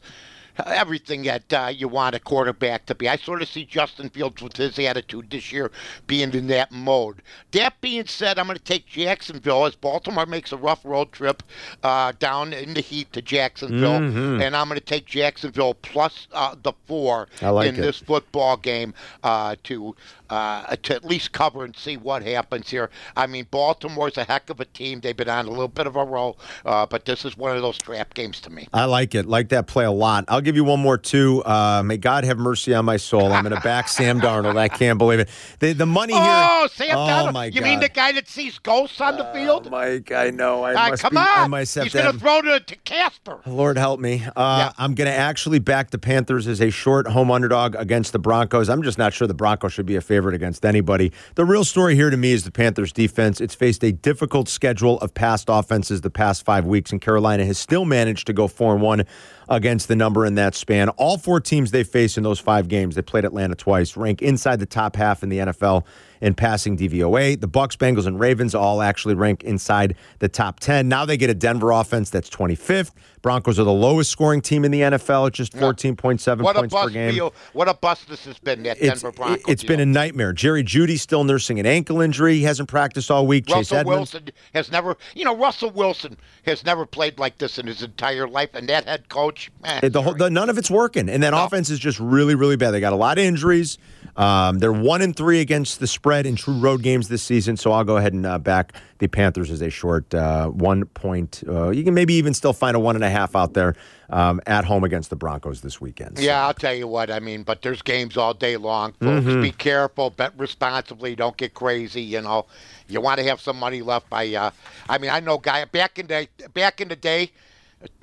Everything 0.65 1.23
that 1.23 1.51
uh, 1.53 1.71
you 1.73 1.87
want 1.87 2.13
a 2.13 2.19
quarterback 2.19 2.85
to 2.87 2.93
be. 2.93 3.07
I 3.07 3.15
sort 3.15 3.41
of 3.41 3.47
see 3.47 3.63
Justin 3.63 4.09
Fields 4.09 4.41
with 4.41 4.57
his 4.57 4.77
attitude 4.77 5.29
this 5.29 5.51
year 5.51 5.71
being 6.07 6.33
in 6.33 6.47
that 6.47 6.71
mode. 6.73 7.21
That 7.51 7.79
being 7.79 8.05
said, 8.05 8.37
I'm 8.37 8.47
going 8.47 8.57
to 8.57 8.63
take 8.63 8.85
Jacksonville 8.85 9.65
as 9.65 9.75
Baltimore 9.75 10.25
makes 10.25 10.51
a 10.51 10.57
rough 10.57 10.83
road 10.83 11.13
trip 11.13 11.41
uh, 11.83 12.11
down 12.19 12.51
in 12.51 12.73
the 12.73 12.81
heat 12.81 13.11
to 13.13 13.21
Jacksonville, 13.21 14.01
Mm-hmm. 14.01 14.41
and 14.41 14.55
I'm 14.55 14.67
going 14.67 14.77
to 14.79 14.85
take 14.85 15.05
Jacksonville 15.05 15.73
plus 15.73 16.27
uh, 16.33 16.55
the 16.61 16.73
four 16.85 17.29
like 17.41 17.69
in 17.69 17.75
it. 17.75 17.81
this 17.81 17.99
football 17.99 18.57
game 18.57 18.93
uh, 19.23 19.55
to 19.63 19.95
uh, 20.31 20.75
to 20.77 20.95
at 20.95 21.05
least 21.05 21.31
cover 21.33 21.63
and 21.63 21.75
see 21.77 21.97
what 21.97 22.23
happens 22.23 22.69
here. 22.69 22.89
I 23.15 23.27
mean, 23.27 23.45
Baltimore's 23.51 24.17
a 24.17 24.23
heck 24.23 24.49
of 24.49 24.59
a 24.59 24.65
team. 24.65 25.01
They've 25.01 25.15
been 25.15 25.29
on 25.29 25.45
a 25.45 25.49
little 25.51 25.67
bit 25.67 25.85
of 25.85 25.95
a 25.95 26.03
roll, 26.03 26.39
uh, 26.65 26.85
but 26.87 27.05
this 27.05 27.25
is 27.25 27.37
one 27.37 27.55
of 27.55 27.61
those 27.61 27.77
trap 27.77 28.13
games 28.15 28.39
to 28.41 28.49
me. 28.49 28.67
I 28.73 28.85
like 28.85 29.13
it. 29.13 29.25
Like 29.27 29.49
that 29.49 29.67
play 29.67 29.85
a 29.85 29.91
lot. 29.91 30.25
I'll 30.27 30.41
give 30.41 30.55
you 30.55 30.63
one 30.63 30.79
more 30.79 30.97
too. 30.97 31.43
Uh, 31.43 31.83
may 31.85 31.97
God 31.97 32.23
have 32.23 32.37
mercy 32.39 32.73
on 32.73 32.85
my 32.85 32.97
soul. 32.97 33.31
I'm 33.33 33.43
going 33.43 33.53
to 33.55 33.61
back 33.61 33.87
Sam 33.89 34.19
Darnold. 34.21 34.57
I 34.57 34.69
can't 34.69 34.97
believe 34.97 35.19
it. 35.19 35.29
The, 35.59 35.73
the 35.73 35.85
money 35.85 36.13
here. 36.13 36.21
Oh, 36.23 36.67
Sam 36.71 36.97
oh, 36.97 37.05
Donald. 37.07 37.33
my 37.33 37.45
You 37.45 37.59
God. 37.59 37.63
mean 37.63 37.79
the 37.81 37.89
guy 37.89 38.13
that 38.13 38.27
sees 38.27 38.57
ghosts 38.59 39.01
on 39.01 39.17
the 39.17 39.25
field? 39.33 39.69
Mike, 39.69 40.11
I 40.13 40.29
know. 40.29 40.63
I 40.63 40.73
Ah, 40.75 40.89
must 40.89 41.01
come 41.03 41.11
be, 41.11 41.17
I 41.17 41.43
on. 41.43 41.49
must 41.51 41.77
He's 41.77 41.93
going 41.93 42.11
to 42.13 42.17
throw 42.17 42.41
to, 42.41 42.59
to 42.61 42.75
Casper. 42.77 43.41
Lord 43.45 43.77
help 43.77 43.99
me. 43.99 44.23
Uh, 44.35 44.57
Yeah. 44.61 44.71
I'm 44.77 44.95
going 44.95 45.07
to 45.09 45.15
actually 45.15 45.59
back 45.59 45.89
the 45.91 45.97
Panthers 45.97 46.47
as 46.47 46.61
a 46.61 46.69
short 46.69 47.07
home 47.07 47.31
underdog 47.31 47.75
against 47.75 48.13
the 48.13 48.19
Broncos. 48.19 48.69
I'm 48.69 48.83
just 48.83 48.97
not 48.97 49.13
sure 49.13 49.27
the 49.27 49.33
Broncos 49.33 49.73
should 49.73 49.85
be 49.85 49.95
a 49.95 50.01
favorite 50.01 50.20
against 50.29 50.65
anybody. 50.65 51.11
The 51.35 51.45
real 51.45 51.63
story 51.63 51.95
here 51.95 52.09
to 52.09 52.17
me 52.17 52.31
is 52.31 52.43
the 52.43 52.51
Panthers 52.51 52.93
defense. 52.93 53.41
It's 53.41 53.55
faced 53.55 53.83
a 53.83 53.91
difficult 53.91 54.47
schedule 54.47 54.99
of 54.99 55.13
past 55.13 55.45
offenses 55.49 56.01
the 56.01 56.09
past 56.09 56.45
five 56.45 56.65
weeks, 56.65 56.91
and 56.91 57.01
Carolina 57.01 57.45
has 57.45 57.57
still 57.57 57.85
managed 57.85 58.27
to 58.27 58.33
go 58.33 58.47
4 58.47 58.73
and 58.73 58.81
1 58.81 59.05
against 59.49 59.87
the 59.87 59.95
number 59.95 60.25
in 60.25 60.35
that 60.35 60.55
span. 60.55 60.89
All 60.89 61.17
four 61.17 61.39
teams 61.39 61.71
they 61.71 61.83
face 61.83 62.17
in 62.17 62.23
those 62.23 62.39
five 62.39 62.67
games, 62.67 62.95
they 62.95 63.01
played 63.01 63.25
Atlanta 63.25 63.55
twice, 63.55 63.97
rank 63.97 64.21
inside 64.21 64.59
the 64.59 64.65
top 64.65 64.95
half 64.95 65.23
in 65.23 65.29
the 65.29 65.39
NFL 65.39 65.85
in 66.21 66.33
passing 66.35 66.77
DVOA. 66.77 67.39
The 67.39 67.47
Bucs, 67.47 67.75
Bengals, 67.75 68.05
and 68.07 68.19
Ravens 68.19 68.55
all 68.55 68.81
actually 68.81 69.15
rank 69.15 69.43
inside 69.43 69.95
the 70.19 70.29
top 70.29 70.59
10. 70.59 70.87
Now 70.87 71.05
they 71.05 71.17
get 71.17 71.29
a 71.29 71.33
Denver 71.33 71.71
offense 71.71 72.09
that's 72.09 72.29
25th. 72.29 72.91
Broncos 73.21 73.59
are 73.59 73.63
the 73.63 73.71
lowest 73.71 74.09
scoring 74.09 74.41
team 74.41 74.65
in 74.65 74.71
the 74.71 74.81
NFL 74.81 75.27
at 75.27 75.33
just 75.33 75.53
14.7 75.53 76.41
What 76.41 76.55
a 76.55 76.59
points 76.61 76.73
per 76.73 76.81
bust 76.81 76.93
game. 76.93 77.13
deal. 77.13 77.33
What 77.53 77.67
a 77.67 77.73
bust 77.75 78.09
this 78.09 78.25
has 78.25 78.39
been, 78.39 78.63
that 78.63 78.77
It's, 78.81 79.01
Denver 79.01 79.11
Broncos. 79.15 79.43
it's 79.47 79.63
been 79.63 79.79
a 79.79 79.85
nightmare. 79.85 80.33
Jerry 80.33 80.63
Jeudy's 80.63 81.03
still 81.03 81.23
nursing 81.23 81.59
an 81.59 81.67
ankle 81.67 82.01
injury. 82.01 82.35
He 82.37 82.43
hasn't 82.43 82.67
practiced 82.67 83.11
all 83.11 83.27
week. 83.27 83.45
Chase 83.45 83.55
Russell 83.55 83.77
Edmonds. 83.77 84.13
Wilson 84.13 84.29
has 84.55 84.71
never, 84.71 84.97
you 85.13 85.23
know, 85.23 85.35
Russell 85.37 85.69
Wilson 85.69 86.17
has 86.47 86.65
never 86.65 86.85
played 86.87 87.19
like 87.19 87.37
this 87.37 87.59
in 87.59 87.67
his 87.67 87.83
entire 87.83 88.27
life, 88.27 88.49
and 88.55 88.67
that 88.69 88.85
head 88.85 89.07
coach, 89.09 89.51
eh, 89.65 89.89
The 89.89 90.01
whole, 90.01 90.15
the, 90.15 90.31
none 90.31 90.49
of 90.49 90.57
it's 90.57 90.71
working, 90.71 91.07
and 91.07 91.21
that 91.21 91.33
offense 91.35 91.69
is 91.69 91.77
just 91.77 91.99
really, 91.99 92.33
really 92.33 92.55
bad. 92.55 92.71
They 92.71 92.79
got 92.79 92.93
a 92.93 92.95
lot 92.95 93.19
of 93.19 93.23
injuries. 93.23 93.77
Um, 94.17 94.57
they're 94.59 94.73
one 94.73 95.01
and 95.01 95.15
three 95.15 95.41
against 95.41 95.79
the 95.79 95.87
spread 95.87 96.10
in 96.25 96.35
true 96.35 96.53
road 96.53 96.81
games 96.83 97.07
this 97.07 97.23
season. 97.23 97.57
So 97.57 97.71
I'll 97.71 97.83
go 97.83 97.97
ahead 97.97 98.13
and 98.13 98.25
uh, 98.25 98.37
back 98.37 98.73
the 98.99 99.07
Panthers 99.07 99.49
as 99.51 99.61
a 99.61 99.69
short 99.69 100.13
uh, 100.13 100.47
one 100.47 100.85
point. 100.85 101.43
Uh, 101.47 101.69
you 101.69 101.83
can 101.83 101.93
maybe 101.93 102.13
even 102.15 102.33
still 102.33 102.53
find 102.53 102.75
a 102.75 102.79
one 102.79 102.95
and 102.95 103.03
a 103.03 103.09
half 103.09 103.35
out 103.35 103.53
there 103.53 103.75
um, 104.09 104.39
at 104.45 104.65
home 104.65 104.83
against 104.83 105.09
the 105.09 105.15
Broncos 105.15 105.61
this 105.61 105.79
weekend. 105.81 106.17
So- 106.17 106.23
Yeah, 106.23 106.45
I'll 106.45 106.53
tell 106.53 106.73
you 106.73 106.87
what. 106.87 107.09
I 107.09 107.19
mean, 107.19 107.43
but 107.43 107.61
there's 107.61 107.81
games 107.81 108.17
all 108.17 108.33
day 108.33 108.57
long. 108.57 108.91
Folks, 108.93 109.25
Mm-hmm. 109.25 109.41
be 109.41 109.51
careful, 109.51 110.09
bet 110.09 110.33
responsibly, 110.37 111.15
don't 111.15 111.37
get 111.37 111.53
crazy. 111.53 112.01
You 112.01 112.21
know, 112.21 112.45
you 112.87 113.01
want 113.01 113.19
to 113.19 113.25
have 113.25 113.39
some 113.41 113.57
money 113.57 113.81
left. 113.81 114.09
By, 114.09 114.27
uh, 114.33 114.51
I 114.89 114.97
mean, 114.97 115.09
I 115.11 115.19
know 115.21 115.37
guy 115.37 115.65
back 115.65 115.97
in 115.99 116.07
the 116.07 116.27
back 116.53 116.81
in 116.81 116.87
the 116.89 116.95
day. 116.95 117.31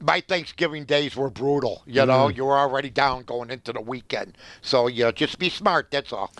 My 0.00 0.20
Thanksgiving 0.20 0.86
days 0.86 1.14
were 1.14 1.30
brutal. 1.30 1.82
You 1.86 2.04
know, 2.04 2.26
you 2.28 2.44
were 2.46 2.58
already 2.58 2.90
down 2.90 3.22
going 3.22 3.48
into 3.50 3.72
the 3.72 3.80
weekend. 3.80 4.36
So, 4.60 4.88
you 4.88 5.04
know, 5.04 5.12
just 5.12 5.38
be 5.38 5.48
smart. 5.48 5.92
That's 5.92 6.12
all. 6.12 6.32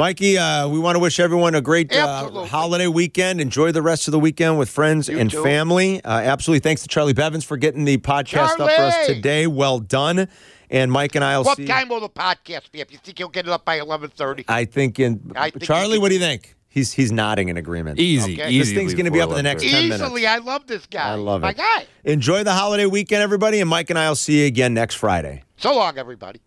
Mikey, 0.00 0.38
uh, 0.38 0.66
we 0.66 0.78
want 0.78 0.96
to 0.96 0.98
wish 0.98 1.20
everyone 1.20 1.54
a 1.54 1.60
great 1.60 1.94
uh, 1.94 2.46
holiday 2.46 2.86
weekend. 2.86 3.38
Enjoy 3.38 3.70
the 3.70 3.82
rest 3.82 4.08
of 4.08 4.12
the 4.12 4.18
weekend 4.18 4.58
with 4.58 4.70
friends 4.70 5.10
You 5.10 5.18
and 5.18 5.30
too. 5.30 5.42
family. 5.42 6.02
Uh, 6.02 6.20
absolutely. 6.20 6.60
Thanks 6.60 6.80
to 6.80 6.88
Charlie 6.88 7.12
Bevins 7.12 7.44
for 7.44 7.58
getting 7.58 7.84
the 7.84 7.98
podcast 7.98 8.52
up 8.52 8.56
for 8.56 8.62
us 8.64 8.94
Charlie! 8.94 9.14
today. 9.16 9.46
Well 9.46 9.78
done. 9.78 10.26
And 10.70 10.90
Mike 10.90 11.16
and 11.16 11.22
I 11.22 11.36
will 11.36 11.44
What 11.44 11.58
see. 11.58 11.64
What 11.66 11.74
time 11.74 11.88
will 11.90 12.00
the 12.00 12.08
podcast 12.08 12.72
be? 12.72 12.80
If 12.80 12.90
you 12.92 12.96
think 12.96 13.20
you'll 13.20 13.28
get 13.28 13.44
it 13.46 13.50
up 13.50 13.66
by 13.66 13.78
eleven 13.78 14.08
thirty, 14.08 14.46
I 14.48 14.64
think 14.64 14.98
in 14.98 15.32
I 15.36 15.50
think 15.50 15.64
Charlie. 15.64 15.96
you 15.96 16.00
what 16.00 16.08
do 16.08 16.14
you 16.14 16.20
think? 16.20 16.56
He's 16.70 16.94
he's 16.94 17.12
nodding 17.12 17.50
in 17.50 17.58
agreement. 17.58 17.98
Easy, 18.00 18.40
Okay. 18.40 18.48
easy. 18.48 18.58
This 18.58 18.72
thing's 18.72 18.94
gonna 18.94 19.10
be 19.10 19.20
up 19.20 19.28
in 19.28 19.36
the 19.36 19.42
next 19.42 19.64
10 19.64 19.88
minutes. 19.90 20.02
easily. 20.02 20.26
I 20.26 20.38
love 20.38 20.66
this 20.66 20.86
guy. 20.86 21.10
I 21.10 21.16
love 21.16 21.42
it. 21.42 21.44
My 21.44 21.50
it. 21.50 21.56
guy. 21.58 21.86
Enjoy 22.04 22.42
the 22.42 22.54
holiday 22.54 22.86
weekend, 22.86 23.20
everybody, 23.22 23.60
and 23.60 23.68
Mike 23.68 23.90
and 23.90 23.98
I 23.98 24.08
will 24.08 24.16
see 24.16 24.40
you 24.40 24.46
again 24.46 24.72
next 24.72 24.94
Friday. 24.94 25.42
So 25.58 25.74
long, 25.76 25.98
everybody. 25.98 26.40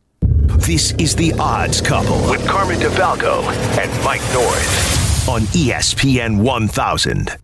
This 0.57 0.93
is 0.93 1.15
The 1.15 1.33
Odds 1.39 1.81
Couple 1.81 2.29
with 2.29 2.47
Carmen 2.47 2.79
DeFalco 2.79 3.41
and 3.77 4.03
Mike 4.03 4.21
North 4.33 5.27
on 5.27 5.41
ESPN 5.47 6.41
1000. 6.41 7.43